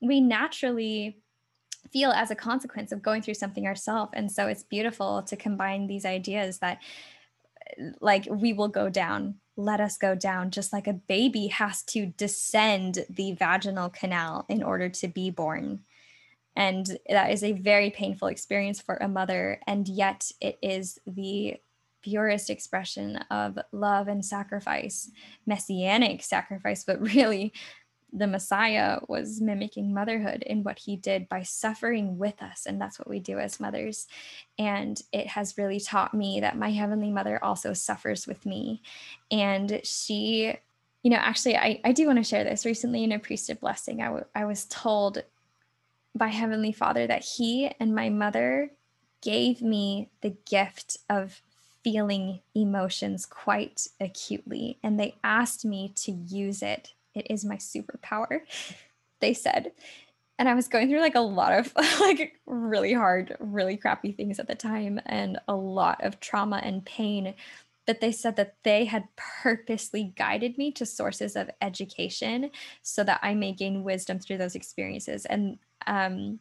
we 0.01 0.21
naturally 0.21 1.19
feel 1.93 2.13
as 2.13 2.31
a 2.31 2.37
consequence 2.37 2.93
of 2.93 3.03
going 3.03 3.21
through 3.21 3.35
something 3.35 3.67
ourselves 3.67 4.13
and 4.15 4.31
so 4.31 4.47
it's 4.47 4.63
beautiful 4.63 5.23
to 5.23 5.37
combine 5.37 5.89
these 5.89 6.05
ideas 6.05 6.59
that 6.59 6.81
like 8.01 8.29
we 8.31 8.53
will 8.53 8.69
go 8.69 8.89
down 8.89 9.35
let 9.57 9.81
us 9.81 9.97
go 9.97 10.15
down 10.15 10.51
just 10.51 10.73
like 10.73 10.87
a 10.87 10.93
baby 10.93 11.49
has 11.49 11.83
to 11.83 12.07
descend 12.07 13.05
the 13.11 13.33
vaginal 13.33 13.89
canal 13.89 14.45
in 14.49 14.63
order 14.63 14.89
to 14.89 15.09
be 15.09 15.31
born 15.31 15.81
and 16.57 16.99
that 17.09 17.31
is 17.31 17.45
a 17.45 17.53
very 17.53 17.91
painful 17.91 18.29
experience 18.29 18.81
for 18.81 18.97
a 18.97 19.09
mother 19.09 19.61
and 19.67 19.89
yet 19.89 20.31
it 20.41 20.59
is 20.63 20.99
the 21.07 21.57
purest 22.03 22.51
expression 22.51 23.17
of 23.31 23.59
love 23.73 24.09
and 24.09 24.25
sacrifice 24.25 25.11
messianic 25.47 26.23
sacrifice 26.23 26.85
but 26.85 27.01
really 27.01 27.53
the 28.13 28.27
Messiah 28.27 28.99
was 29.09 29.41
mimicking 29.41 29.93
motherhood 29.93 30.43
in 30.45 30.63
what 30.63 30.79
he 30.79 30.97
did 30.97 31.29
by 31.29 31.43
suffering 31.43 32.19
with 32.19 32.41
us. 32.43 32.65
And 32.67 32.81
that's 32.81 32.99
what 32.99 33.09
we 33.09 33.21
do 33.21 33.39
as 33.39 33.61
mothers. 33.61 34.07
And 34.59 35.01
it 35.13 35.27
has 35.29 35.59
really 35.59 35.81
taught 35.81 36.15
me 36.15 36.41
that 36.41 36.57
my 36.57 36.71
Heavenly 36.71 37.11
Mother 37.11 37.43
also 37.43 37.73
suffers 37.73 38.27
with 38.27 38.47
me. 38.47 38.83
And 39.31 39.81
she, 39.85 40.55
you 41.03 41.11
know, 41.11 41.17
actually, 41.17 41.57
I, 41.57 41.81
I 41.85 41.93
do 41.93 42.07
want 42.07 42.19
to 42.19 42.25
share 42.25 42.45
this. 42.45 42.65
Recently, 42.65 43.05
in 43.05 43.13
a 43.13 43.19
priesthood 43.19 43.61
blessing, 43.61 44.01
I, 44.01 44.07
w- 44.07 44.25
I 44.35 44.45
was 44.45 44.65
told 44.67 45.23
by 46.17 46.29
Heavenly 46.29 46.73
Father 46.73 47.07
that 47.07 47.25
He 47.25 47.71
and 47.79 47.95
my 47.95 48.09
mother 48.09 48.71
gave 49.23 49.63
me 49.63 50.11
the 50.23 50.37
gift 50.49 50.99
of 51.09 51.43
feeling 51.83 52.41
emotions 52.55 53.27
quite 53.27 53.89
acutely. 54.01 54.79
And 54.83 54.99
they 54.99 55.17
asked 55.23 55.65
me 55.65 55.93
to 55.97 56.13
use 56.13 56.63
it 56.63 56.93
it 57.17 57.27
is 57.31 57.45
my 57.45 57.57
superpower, 57.57 58.41
they 59.21 59.35
said. 59.35 59.73
And 60.39 60.49
I 60.51 60.55
was 60.55 60.69
going 60.69 60.89
through 60.89 61.01
like 61.01 61.15
a 61.15 61.21
lot 61.21 61.59
of 61.59 61.73
like 62.01 62.39
really 62.45 62.93
hard, 62.93 63.37
really 63.41 63.77
crappy 63.77 64.13
things 64.13 64.39
at 64.39 64.47
the 64.47 64.55
time 64.55 65.01
and 65.07 65.39
a 65.49 65.57
lot 65.57 66.05
of 66.05 66.21
trauma 66.21 66.61
and 66.63 66.85
pain. 66.85 67.35
But 67.87 68.01
they 68.01 68.13
said 68.13 68.37
that 68.37 68.57
they 68.65 68.85
had 68.85 69.09
purposely 69.17 70.13
guided 70.17 70.59
me 70.59 70.73
to 70.73 70.85
sources 70.85 71.37
of 71.37 71.51
education 71.63 72.51
so 72.83 73.03
that 73.05 73.21
I 73.23 73.35
may 73.35 73.53
gain 73.53 73.83
wisdom 73.83 74.19
through 74.19 74.39
those 74.39 74.57
experiences. 74.57 75.25
And 75.25 75.59
um, 75.87 76.41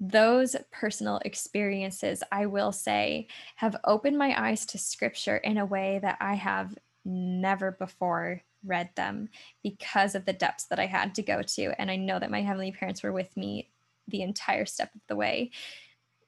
those 0.00 0.56
personal 0.72 1.20
experiences, 1.24 2.22
I 2.32 2.46
will 2.46 2.72
say, 2.72 3.28
have 3.56 3.76
opened 3.84 4.16
my 4.16 4.34
eyes 4.40 4.64
to 4.66 4.78
scripture 4.78 5.36
in 5.36 5.58
a 5.58 5.66
way 5.66 5.98
that 6.02 6.16
I 6.20 6.34
have 6.34 6.74
never 7.04 7.72
before 7.72 8.42
read 8.64 8.90
them 8.96 9.28
because 9.62 10.14
of 10.14 10.24
the 10.24 10.32
depths 10.32 10.64
that 10.64 10.78
I 10.78 10.86
had 10.86 11.14
to 11.16 11.22
go 11.22 11.42
to. 11.42 11.80
And 11.80 11.90
I 11.90 11.96
know 11.96 12.18
that 12.18 12.30
my 12.30 12.42
heavenly 12.42 12.72
parents 12.72 13.02
were 13.02 13.12
with 13.12 13.36
me 13.36 13.68
the 14.08 14.22
entire 14.22 14.66
step 14.66 14.94
of 14.94 15.00
the 15.06 15.16
way. 15.16 15.50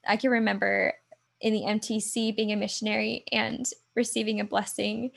I 0.07 0.17
can 0.17 0.29
remember 0.29 0.93
in 1.41 1.53
the 1.53 1.63
MTC 1.63 2.35
being 2.35 2.51
a 2.51 2.55
missionary 2.55 3.23
and 3.31 3.67
receiving 3.95 4.39
a 4.39 4.45
blessing. 4.45 5.11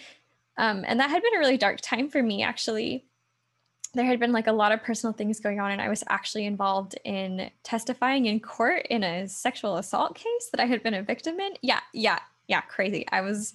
Um, 0.58 0.84
and 0.86 0.98
that 1.00 1.10
had 1.10 1.22
been 1.22 1.36
a 1.36 1.38
really 1.38 1.58
dark 1.58 1.80
time 1.80 2.08
for 2.08 2.22
me, 2.22 2.42
actually. 2.42 3.06
There 3.96 4.04
had 4.04 4.20
been 4.20 4.32
like 4.32 4.46
a 4.46 4.52
lot 4.52 4.72
of 4.72 4.82
personal 4.82 5.12
things 5.12 5.40
going 5.40 5.58
on, 5.58 5.72
and 5.72 5.80
I 5.80 5.88
was 5.88 6.04
actually 6.08 6.46
involved 6.46 6.96
in 7.04 7.50
testifying 7.62 8.26
in 8.26 8.40
court 8.40 8.86
in 8.90 9.02
a 9.02 9.26
sexual 9.26 9.78
assault 9.78 10.14
case 10.14 10.50
that 10.52 10.60
I 10.60 10.66
had 10.66 10.82
been 10.82 10.94
a 10.94 11.02
victim 11.02 11.40
in. 11.40 11.54
Yeah, 11.62 11.80
yeah, 11.92 12.18
yeah, 12.48 12.60
crazy. 12.60 13.06
I 13.10 13.22
was 13.22 13.54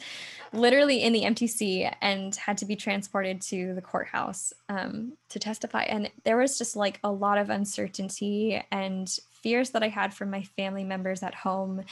literally 0.52 1.04
in 1.04 1.14
the 1.14 1.22
MTC 1.22 1.96
and 2.02 2.36
had 2.36 2.58
to 2.58 2.66
be 2.66 2.76
transported 2.76 3.42
to 3.44 3.74
the 3.74 3.82
courthouse 3.82 4.52
um, 4.68 5.14
to 5.30 5.39
testify. 5.39 5.84
And 5.84 6.10
there 6.24 6.38
was 6.38 6.58
just 6.58 6.76
like 6.76 7.00
a 7.04 7.12
lot 7.12 7.38
of 7.38 7.50
uncertainty 7.50 8.62
and 8.72 9.10
fears 9.30 9.70
that 9.72 9.84
I 9.84 9.88
had 9.88 10.14
from 10.14 10.30
my 10.30 10.44
family 10.44 10.84
members 10.84 11.24
at 11.24 11.36
home. 11.36 11.84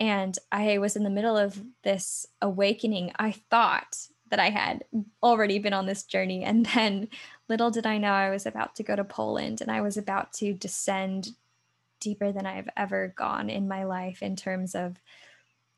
And 0.00 0.36
I 0.50 0.78
was 0.78 0.96
in 0.96 1.04
the 1.04 1.10
middle 1.10 1.36
of 1.36 1.62
this 1.84 2.26
awakening. 2.40 3.12
I 3.18 3.32
thought 3.50 3.96
that 4.30 4.40
I 4.40 4.50
had 4.50 4.84
already 5.22 5.58
been 5.58 5.74
on 5.74 5.86
this 5.86 6.02
journey. 6.02 6.42
And 6.42 6.66
then 6.66 7.08
little 7.52 7.70
did 7.70 7.84
I 7.84 7.98
know 7.98 8.12
I 8.12 8.30
was 8.30 8.46
about 8.46 8.74
to 8.76 8.82
go 8.82 8.96
to 8.96 9.04
Poland 9.04 9.60
and 9.60 9.70
I 9.70 9.82
was 9.82 9.98
about 9.98 10.32
to 10.34 10.54
descend 10.54 11.32
deeper 12.00 12.32
than 12.32 12.46
I've 12.46 12.70
ever 12.78 13.12
gone 13.14 13.50
in 13.50 13.68
my 13.68 13.84
life 13.84 14.22
in 14.22 14.36
terms 14.36 14.74
of 14.74 14.96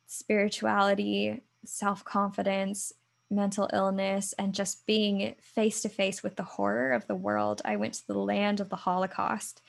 spirituality, 0.07 1.43
self 1.65 2.05
confidence, 2.05 2.93
mental 3.29 3.69
illness, 3.73 4.35
and 4.39 4.55
just 4.55 4.87
being 4.87 5.35
face 5.41 5.83
to 5.83 5.89
face 5.89 6.23
with 6.23 6.37
the 6.37 6.45
horror 6.45 6.93
of 6.93 7.09
the 7.09 7.17
world. 7.17 7.61
I 7.65 7.75
went 7.75 7.95
to 7.95 8.07
the 8.07 8.19
land 8.19 8.61
of 8.61 8.69
the 8.69 8.77
Holocaust. 8.77 9.61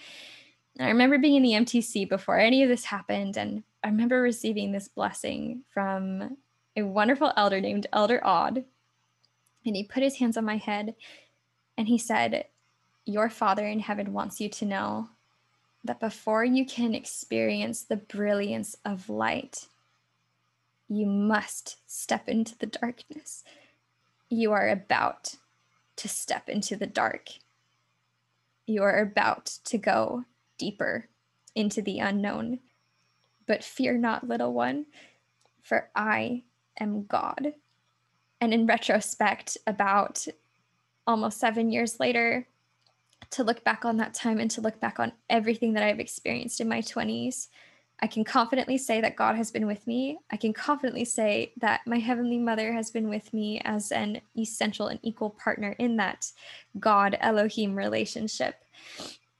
And 0.78 0.86
I 0.86 0.92
remember 0.92 1.18
being 1.18 1.38
in 1.38 1.42
the 1.42 1.66
MTC 1.66 2.08
before 2.08 2.38
any 2.38 2.62
of 2.62 2.70
this 2.70 2.86
happened. 2.86 3.36
And 3.36 3.64
I 3.84 3.88
remember 3.88 4.22
receiving 4.22 4.72
this 4.72 4.90
blessing 4.90 5.64
from 5.74 6.38
a 6.76 6.84
wonderful 6.84 7.34
elder 7.36 7.60
named 7.60 7.88
Elder 7.92 8.22
Odd. 8.24 8.64
And 9.66 9.76
he 9.76 9.84
put 9.84 10.04
his 10.04 10.18
hands 10.18 10.38
on 10.38 10.46
my 10.46 10.58
head 10.58 10.94
and 11.78 11.88
he 11.88 11.98
said, 11.98 12.46
Your 13.06 13.30
Father 13.30 13.66
in 13.68 13.80
heaven 13.80 14.14
wants 14.14 14.40
you 14.40 14.50
to 14.50 14.66
know 14.66 15.10
that 15.84 16.00
before 16.00 16.44
you 16.44 16.66
can 16.66 16.96
experience 16.96 17.84
the 17.84 17.98
brilliance 17.98 18.76
of 18.84 19.10
light, 19.10 19.68
you 20.88 21.06
must 21.06 21.78
step 21.88 22.28
into 22.28 22.58
the 22.58 22.66
darkness. 22.66 23.44
You 24.30 24.52
are 24.52 24.70
about 24.70 25.36
to 25.98 26.08
step 26.08 26.50
into 26.50 26.76
the 26.76 26.88
dark. 26.88 27.30
You 28.66 28.84
are 28.84 29.00
about 29.00 29.46
to 29.66 29.78
go 29.78 30.26
deeper 30.58 31.08
into 31.54 31.82
the 31.82 32.00
unknown. 32.00 32.60
But 33.48 33.64
fear 33.64 33.98
not, 33.98 34.28
little 34.28 34.54
one, 34.54 34.88
for 35.62 35.90
I 35.96 36.44
am 36.80 37.06
God. 37.06 37.54
And 38.42 38.54
in 38.54 38.66
retrospect, 38.66 39.58
about 39.68 40.28
almost 41.08 41.40
seven 41.40 41.72
years 41.72 42.00
later, 42.00 42.48
to 43.32 43.44
look 43.44 43.64
back 43.64 43.86
on 43.86 43.98
that 43.98 44.14
time 44.14 44.40
and 44.40 44.52
to 44.52 44.62
look 44.62 44.80
back 44.80 45.00
on 45.00 45.12
everything 45.30 45.74
that 45.74 45.84
I've 45.84 46.00
experienced 46.00 46.62
in 46.62 46.70
my 46.70 46.82
20s, 46.82 47.48
I 48.02 48.08
can 48.08 48.24
confidently 48.24 48.78
say 48.78 49.00
that 49.02 49.16
God 49.16 49.36
has 49.36 49.52
been 49.52 49.68
with 49.68 49.88
me. 49.88 50.20
I 50.32 50.38
can 50.38 50.54
confidently 50.54 51.06
say 51.06 51.54
that 51.58 51.82
my 51.88 51.98
Heavenly 51.98 52.38
Mother 52.38 52.74
has 52.74 52.92
been 52.92 53.10
with 53.10 53.34
me 53.34 53.62
as 53.64 53.92
an 53.92 54.22
essential 54.38 54.88
and 54.88 55.00
equal 55.02 55.30
partner 55.30 55.76
in 55.80 55.96
that 55.98 56.32
God 56.78 57.18
Elohim 57.22 57.76
relationship. 57.76 58.56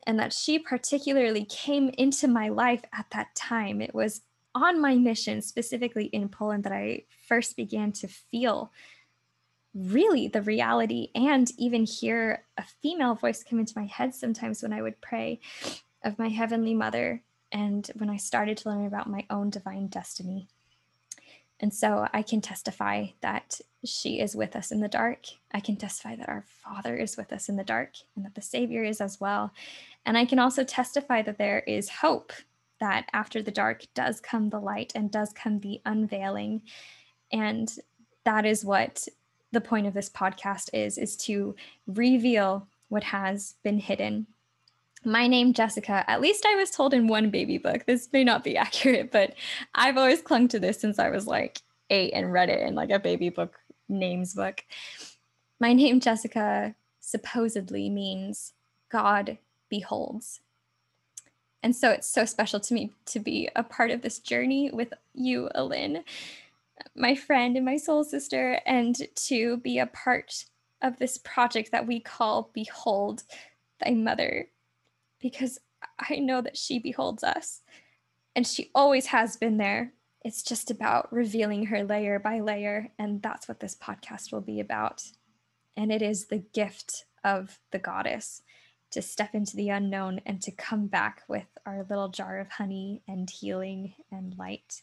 And 0.08 0.20
that 0.20 0.34
she 0.34 0.60
particularly 0.60 1.46
came 1.46 1.90
into 1.98 2.28
my 2.28 2.50
life 2.50 2.84
at 2.94 3.08
that 3.12 3.36
time. 3.36 3.82
It 3.82 3.94
was 3.94 4.22
on 4.54 4.80
my 4.80 4.96
mission, 4.96 5.42
specifically 5.42 6.06
in 6.06 6.30
Poland, 6.30 6.64
that 6.64 6.72
I 6.72 7.04
first 7.28 7.58
began 7.58 7.92
to 7.94 8.08
feel 8.08 8.72
really 9.76 10.28
the 10.28 10.42
reality 10.42 11.10
and 11.14 11.52
even 11.58 11.86
hear 11.86 12.44
a 12.58 12.64
female 12.82 13.14
voice 13.14 13.44
come 13.44 13.60
into 13.60 13.78
my 13.78 13.86
head 13.86 14.16
sometimes 14.16 14.64
when 14.64 14.72
I 14.72 14.82
would 14.82 15.02
pray 15.02 15.40
of 16.04 16.18
my 16.18 16.30
Heavenly 16.30 16.74
Mother 16.74 17.22
and 17.52 17.90
when 17.96 18.10
I 18.10 18.18
started 18.18 18.58
to 18.58 18.70
learn 18.70 18.86
about 18.86 19.10
my 19.10 19.26
own 19.30 19.50
divine 19.50 19.88
destiny. 19.88 20.48
And 21.60 21.74
so 21.74 22.08
I 22.14 22.22
can 22.22 22.42
testify 22.42 23.08
that 23.22 23.60
she 23.86 24.20
is 24.20 24.36
with 24.36 24.56
us 24.56 24.72
in 24.72 24.82
the 24.82 24.88
dark. 24.88 25.26
I 25.52 25.60
can 25.60 25.78
testify 25.78 26.16
that 26.16 26.30
our 26.30 26.44
Father 26.64 26.96
is 26.96 27.16
with 27.16 27.32
us 27.32 27.48
in 27.48 27.56
the 27.56 27.64
dark 27.64 27.94
and 28.16 28.26
that 28.26 28.36
the 28.36 28.42
Savior 28.42 28.84
is 28.84 29.00
as 29.00 29.20
well. 29.22 29.52
And 30.06 30.18
I 30.18 30.26
can 30.26 30.40
also 30.40 30.64
testify 30.64 31.22
that 31.22 31.38
there 31.38 31.60
is 31.60 31.90
hope, 31.90 32.34
that 32.80 33.08
after 33.14 33.42
the 33.42 33.52
dark 33.52 33.86
does 33.94 34.20
come 34.20 34.50
the 34.50 34.60
light 34.60 34.92
and 34.96 35.10
does 35.10 35.32
come 35.34 35.60
the 35.60 35.82
unveiling. 35.86 36.62
And 37.32 37.74
that 38.26 38.46
is 38.46 38.66
what 38.66 39.08
the 39.56 39.62
point 39.62 39.88
of 39.88 39.94
this 39.94 40.10
podcast 40.10 40.70
is 40.74 40.98
is 40.98 41.16
to 41.16 41.56
reveal 41.88 42.68
what 42.90 43.04
has 43.04 43.56
been 43.64 43.80
hidden 43.80 44.28
my 45.08 45.28
name 45.28 45.54
Jessica, 45.54 46.04
at 46.08 46.20
least 46.20 46.48
I 46.48 46.56
was 46.56 46.72
told 46.72 46.92
in 46.92 47.08
one 47.08 47.30
baby 47.30 47.60
book. 47.60 47.86
This 47.86 48.10
may 48.12 48.24
not 48.24 48.44
be 48.44 48.58
accurate, 48.66 49.12
but 49.12 49.36
I've 49.76 49.98
always 49.98 50.22
clung 50.22 50.48
to 50.48 50.60
this 50.60 50.80
since 50.80 50.98
I 50.98 51.12
was 51.12 51.28
like 51.28 51.62
eight 51.92 52.12
and 52.14 52.34
read 52.34 52.50
it 52.50 52.68
in 52.68 52.74
like 52.74 52.90
a 52.90 52.98
baby 52.98 53.30
book 53.30 53.60
names 53.88 54.34
book. 54.34 54.64
My 55.60 55.74
name 55.74 56.00
Jessica 56.00 56.74
supposedly 57.00 57.88
means 57.88 58.54
God 58.92 59.38
beholds. 59.70 60.42
And 61.62 61.76
so 61.76 61.92
it's 61.92 62.08
so 62.08 62.26
special 62.26 62.60
to 62.62 62.74
me 62.74 62.92
to 63.06 63.20
be 63.20 63.50
a 63.56 63.64
part 63.64 63.92
of 63.92 64.02
this 64.02 64.18
journey 64.18 64.72
with 64.72 64.92
you, 65.14 65.50
Alynne, 65.56 66.04
my 66.96 67.16
friend 67.16 67.56
and 67.56 67.66
my 67.66 67.78
soul 67.78 68.04
sister, 68.04 68.60
and 68.66 68.96
to 69.16 69.58
be 69.58 69.80
a 69.80 69.88
part 69.88 70.46
of 70.82 70.98
this 70.98 71.18
project 71.18 71.72
that 71.72 71.88
we 71.88 72.00
call 72.00 72.52
Behold 72.54 73.24
Thy 73.84 73.92
Mother 73.92 74.50
because 75.22 75.60
I 76.00 76.18
know 76.18 76.42
that 76.42 76.58
she 76.58 76.80
beholds 76.80 77.24
us, 77.24 77.62
and 78.36 78.46
she 78.46 78.72
always 78.76 79.08
has 79.08 79.38
been 79.38 79.58
there. 79.58 79.94
It's 80.24 80.44
just 80.44 80.72
about 80.72 81.12
revealing 81.14 81.68
her 81.68 81.84
layer 81.84 82.20
by 82.20 82.40
layer, 82.40 82.90
and 83.00 83.22
that's 83.22 83.48
what 83.48 83.60
this 83.60 83.76
podcast 83.76 84.32
will 84.32 84.42
be 84.42 84.60
about. 84.60 85.04
And 85.78 85.92
it 85.92 86.02
is 86.02 86.26
the 86.26 86.44
gift 86.54 87.06
of 87.24 87.60
the 87.72 87.80
goddess 87.80 88.42
to 88.92 89.02
step 89.02 89.34
into 89.34 89.56
the 89.56 89.70
unknown 89.70 90.22
and 90.26 90.42
to 90.42 90.52
come 90.52 90.88
back 90.88 91.24
with 91.28 91.48
our 91.66 91.86
little 91.90 92.10
jar 92.10 92.40
of 92.40 92.50
honey 92.50 93.02
and 93.08 93.30
healing 93.30 93.94
and 94.12 94.38
light. 94.38 94.82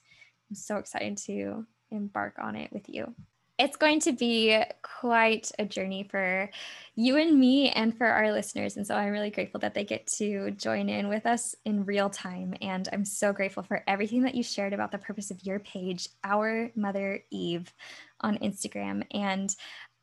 I'm 0.51 0.57
so 0.57 0.77
excited 0.77 1.17
to 1.19 1.67
embark 1.93 2.35
on 2.41 2.57
it 2.57 2.73
with 2.73 2.89
you. 2.89 3.15
It's 3.59 3.77
going 3.77 4.01
to 4.01 4.13
be 4.13 4.61
quite 4.83 5.53
a 5.59 5.65
journey 5.65 6.09
for 6.11 6.51
you 6.97 7.17
and 7.17 7.39
me 7.39 7.71
and 7.71 7.97
for 7.97 8.07
our 8.07 8.33
listeners. 8.33 8.77
And 8.77 8.85
so 8.85 8.97
I'm 8.97 9.13
really 9.13 9.31
grateful 9.31 9.61
that 9.61 9.75
they 9.75 9.85
get 9.85 10.07
to 10.19 10.51
join 10.53 10.89
in 10.89 11.09
with 11.09 11.27
us 11.27 11.55
in 11.65 11.85
real 11.85 12.11
time. 12.11 12.55
And 12.61 12.89
I'm 12.93 13.05
so 13.05 13.33
grateful 13.33 13.63
for 13.63 13.85
everything 13.87 14.23
that 14.23 14.35
you 14.35 14.43
shared 14.43 14.73
about 14.73 14.91
the 14.91 14.99
purpose 14.99 15.31
of 15.31 15.45
your 15.45 15.61
page, 15.61 16.09
Our 16.25 16.73
Mother 16.75 17.23
Eve, 17.31 17.73
on 18.21 18.39
Instagram. 18.39 19.05
And 19.13 19.55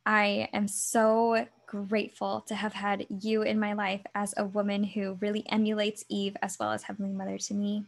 I 0.05 0.47
am 0.53 0.67
so 0.67 1.45
grateful 1.65 2.41
to 2.47 2.55
have 2.55 2.73
had 2.73 3.05
you 3.09 3.41
in 3.41 3.59
my 3.59 3.73
life 3.73 4.01
as 4.15 4.33
a 4.37 4.45
woman 4.45 4.83
who 4.83 5.17
really 5.21 5.43
emulates 5.49 6.05
Eve 6.07 6.37
as 6.41 6.57
well 6.59 6.71
as 6.71 6.83
Heavenly 6.83 7.11
Mother 7.11 7.37
to 7.37 7.53
me. 7.53 7.85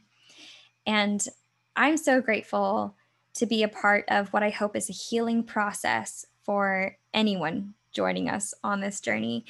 And 0.86 1.26
I'm 1.76 1.98
so 1.98 2.22
grateful 2.22 2.95
to 3.35 3.45
be 3.45 3.63
a 3.63 3.67
part 3.67 4.05
of 4.07 4.29
what 4.29 4.43
I 4.43 4.49
hope 4.49 4.75
is 4.75 4.89
a 4.89 4.93
healing 4.93 5.43
process 5.43 6.25
for 6.43 6.97
anyone 7.13 7.73
joining 7.93 8.29
us 8.29 8.53
on 8.63 8.81
this 8.81 8.99
journey. 8.99 9.45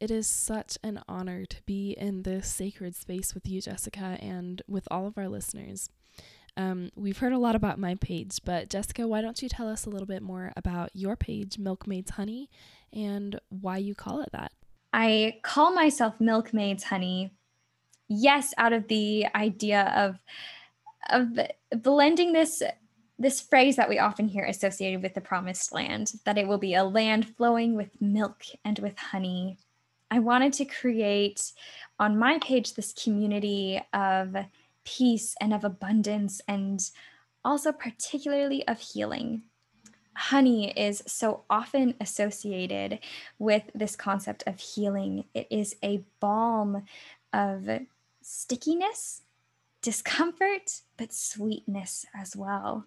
It 0.00 0.10
is 0.10 0.26
such 0.26 0.78
an 0.82 1.00
honor 1.08 1.44
to 1.46 1.62
be 1.64 1.92
in 1.92 2.22
this 2.22 2.48
sacred 2.48 2.96
space 2.96 3.34
with 3.34 3.46
you, 3.46 3.60
Jessica, 3.60 4.18
and 4.20 4.60
with 4.66 4.88
all 4.90 5.06
of 5.06 5.16
our 5.16 5.28
listeners. 5.28 5.88
Um, 6.56 6.90
we've 6.96 7.18
heard 7.18 7.32
a 7.32 7.38
lot 7.38 7.54
about 7.54 7.78
my 7.78 7.94
page, 7.94 8.40
but 8.44 8.68
Jessica, 8.68 9.06
why 9.06 9.22
don't 9.22 9.40
you 9.40 9.48
tell 9.48 9.68
us 9.68 9.86
a 9.86 9.90
little 9.90 10.06
bit 10.06 10.22
more 10.22 10.52
about 10.56 10.90
your 10.92 11.16
page, 11.16 11.58
Milkmaid's 11.58 12.10
Honey, 12.10 12.50
and 12.92 13.40
why 13.48 13.78
you 13.78 13.94
call 13.94 14.20
it 14.20 14.30
that? 14.32 14.52
I 14.92 15.38
call 15.42 15.72
myself 15.72 16.20
Milkmaid's 16.20 16.84
Honey, 16.84 17.32
yes, 18.08 18.52
out 18.58 18.72
of 18.72 18.88
the 18.88 19.26
idea 19.34 19.92
of 19.96 20.18
of 21.10 21.38
blending 21.82 22.32
this 22.32 22.62
this 23.22 23.40
phrase 23.40 23.76
that 23.76 23.88
we 23.88 24.00
often 24.00 24.26
hear 24.26 24.44
associated 24.44 25.00
with 25.00 25.14
the 25.14 25.20
promised 25.20 25.72
land 25.72 26.12
that 26.24 26.36
it 26.36 26.48
will 26.48 26.58
be 26.58 26.74
a 26.74 26.82
land 26.82 27.36
flowing 27.36 27.76
with 27.76 28.00
milk 28.00 28.42
and 28.64 28.80
with 28.80 28.98
honey. 28.98 29.58
I 30.10 30.18
wanted 30.18 30.52
to 30.54 30.64
create 30.64 31.52
on 32.00 32.18
my 32.18 32.38
page 32.40 32.74
this 32.74 32.92
community 32.92 33.80
of 33.92 34.36
peace 34.84 35.36
and 35.40 35.54
of 35.54 35.62
abundance 35.62 36.40
and 36.48 36.80
also 37.44 37.70
particularly 37.70 38.66
of 38.66 38.80
healing. 38.80 39.42
Honey 40.14 40.72
is 40.72 41.02
so 41.06 41.44
often 41.48 41.94
associated 42.00 42.98
with 43.38 43.62
this 43.72 43.94
concept 43.94 44.42
of 44.48 44.58
healing. 44.58 45.24
It 45.32 45.46
is 45.48 45.76
a 45.82 46.04
balm 46.18 46.84
of 47.32 47.68
stickiness 48.20 49.22
discomfort, 49.82 50.80
but 50.96 51.12
sweetness 51.12 52.06
as 52.14 52.36
well. 52.36 52.86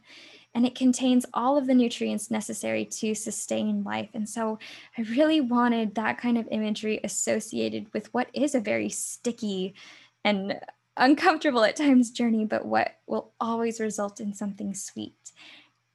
And 0.54 0.66
it 0.66 0.76
contains 0.76 1.26
all 1.34 1.58
of 1.58 1.68
the 1.68 1.74
nutrients 1.74 2.32
necessary 2.32 2.86
to 2.86 3.14
sustain 3.14 3.84
life. 3.84 4.10
And 4.14 4.28
so 4.28 4.58
I 4.98 5.02
really 5.02 5.42
wanted 5.42 5.96
that 5.96 6.18
kind 6.18 6.38
of 6.38 6.48
imagery 6.50 7.02
associated 7.04 7.94
with 7.94 8.14
what 8.14 8.30
is 8.34 8.56
a 8.56 8.62
very 8.62 8.90
sticky 8.90 9.76
and 10.24 10.60
uncomfortable 10.98 11.64
at 11.66 11.76
times 11.76 12.10
journey, 12.10 12.46
but 12.46 12.66
what 12.66 13.00
will 13.06 13.34
always 13.40 13.82
result 13.82 14.22
in 14.22 14.34
something 14.34 14.74
sweet 14.74 15.32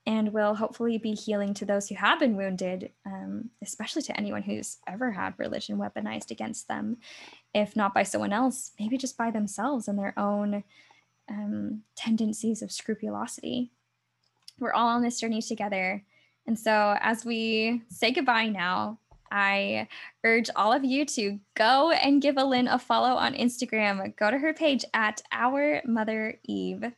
and 0.06 0.32
will 0.32 0.54
hopefully 0.54 0.98
be 0.98 1.12
healing 1.12 1.54
to 1.54 1.64
those 1.64 1.88
who 1.88 1.94
have 1.94 2.18
been 2.18 2.36
wounded, 2.36 2.90
um, 3.06 3.50
especially 3.62 4.02
to 4.02 4.16
anyone 4.16 4.42
who's 4.42 4.78
ever 4.86 5.12
had 5.12 5.34
religion 5.38 5.78
weaponized 5.78 6.30
against 6.30 6.68
them, 6.68 6.96
if 7.54 7.76
not 7.76 7.94
by 7.94 8.02
someone 8.02 8.32
else, 8.32 8.72
maybe 8.78 8.96
just 8.96 9.16
by 9.16 9.30
themselves 9.30 9.88
and 9.88 9.98
their 9.98 10.18
own 10.18 10.64
um, 11.30 11.82
tendencies 11.96 12.60
of 12.60 12.72
scrupulosity. 12.72 13.70
We're 14.58 14.72
all 14.72 14.88
on 14.88 15.02
this 15.02 15.20
journey 15.20 15.40
together. 15.40 16.04
And 16.46 16.58
so, 16.58 16.96
as 17.00 17.24
we 17.24 17.82
say 17.88 18.10
goodbye 18.10 18.48
now, 18.48 18.98
I 19.30 19.86
urge 20.24 20.50
all 20.56 20.72
of 20.72 20.84
you 20.84 21.06
to 21.06 21.38
go 21.54 21.92
and 21.92 22.20
give 22.20 22.34
Alynne 22.34 22.72
a 22.72 22.78
follow 22.78 23.14
on 23.14 23.34
Instagram. 23.34 24.16
Go 24.16 24.30
to 24.30 24.38
her 24.38 24.52
page 24.52 24.84
at 24.92 25.22
Our 25.30 25.80
Mother 25.86 26.38
Eve 26.44 26.92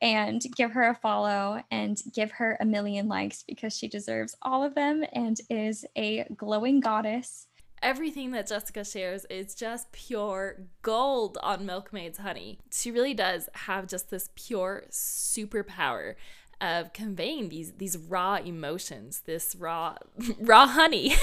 and 0.00 0.44
give 0.56 0.72
her 0.72 0.88
a 0.88 0.94
follow 0.94 1.62
and 1.70 2.00
give 2.12 2.30
her 2.32 2.56
a 2.60 2.64
million 2.64 3.08
likes 3.08 3.42
because 3.42 3.76
she 3.76 3.88
deserves 3.88 4.36
all 4.42 4.62
of 4.62 4.74
them 4.74 5.04
and 5.12 5.40
is 5.50 5.84
a 5.96 6.24
glowing 6.36 6.80
goddess 6.80 7.46
everything 7.84 8.32
that 8.32 8.48
Jessica 8.48 8.82
shares 8.84 9.26
is 9.26 9.54
just 9.54 9.92
pure 9.92 10.56
gold 10.82 11.38
on 11.42 11.66
Milkmaid's 11.66 12.18
Honey. 12.18 12.58
She 12.72 12.90
really 12.90 13.14
does 13.14 13.48
have 13.52 13.86
just 13.86 14.10
this 14.10 14.30
pure 14.34 14.84
superpower 14.90 16.14
of 16.60 16.92
conveying 16.94 17.50
these 17.50 17.72
these 17.72 17.96
raw 17.98 18.36
emotions, 18.36 19.22
this 19.26 19.54
raw 19.54 19.96
raw 20.40 20.66
honey. 20.66 21.14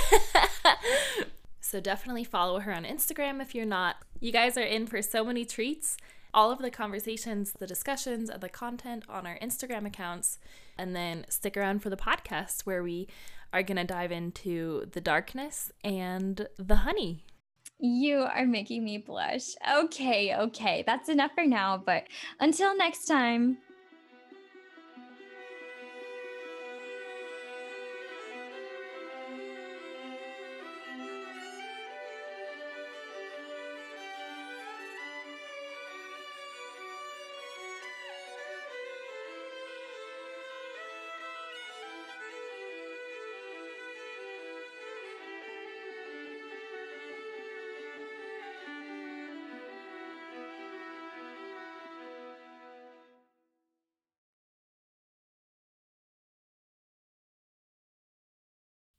so 1.61 1.81
definitely 1.81 2.23
follow 2.23 2.59
her 2.59 2.71
on 2.71 2.85
Instagram 2.85 3.41
if 3.41 3.55
you're 3.55 3.65
not. 3.65 3.97
You 4.19 4.31
guys 4.31 4.55
are 4.55 4.61
in 4.61 4.85
for 4.85 5.01
so 5.01 5.25
many 5.25 5.43
treats. 5.43 5.97
All 6.33 6.49
of 6.49 6.59
the 6.59 6.71
conversations, 6.71 7.51
the 7.53 7.67
discussions, 7.67 8.29
and 8.29 8.39
the 8.39 8.47
content 8.47 9.03
on 9.09 9.27
our 9.27 9.37
Instagram 9.39 9.85
accounts. 9.85 10.37
And 10.77 10.95
then 10.95 11.25
stick 11.27 11.57
around 11.57 11.81
for 11.81 11.89
the 11.89 11.97
podcast 11.97 12.61
where 12.61 12.81
we 12.81 13.07
are 13.53 13.63
going 13.63 13.77
to 13.77 13.83
dive 13.83 14.11
into 14.11 14.85
the 14.91 15.01
darkness 15.01 15.71
and 15.83 16.47
the 16.57 16.77
honey. 16.77 17.25
You 17.79 18.19
are 18.19 18.45
making 18.45 18.83
me 18.83 18.99
blush. 18.99 19.55
Okay, 19.75 20.35
okay. 20.35 20.83
That's 20.85 21.09
enough 21.09 21.31
for 21.33 21.45
now. 21.45 21.81
But 21.83 22.03
until 22.39 22.77
next 22.77 23.05
time, 23.05 23.57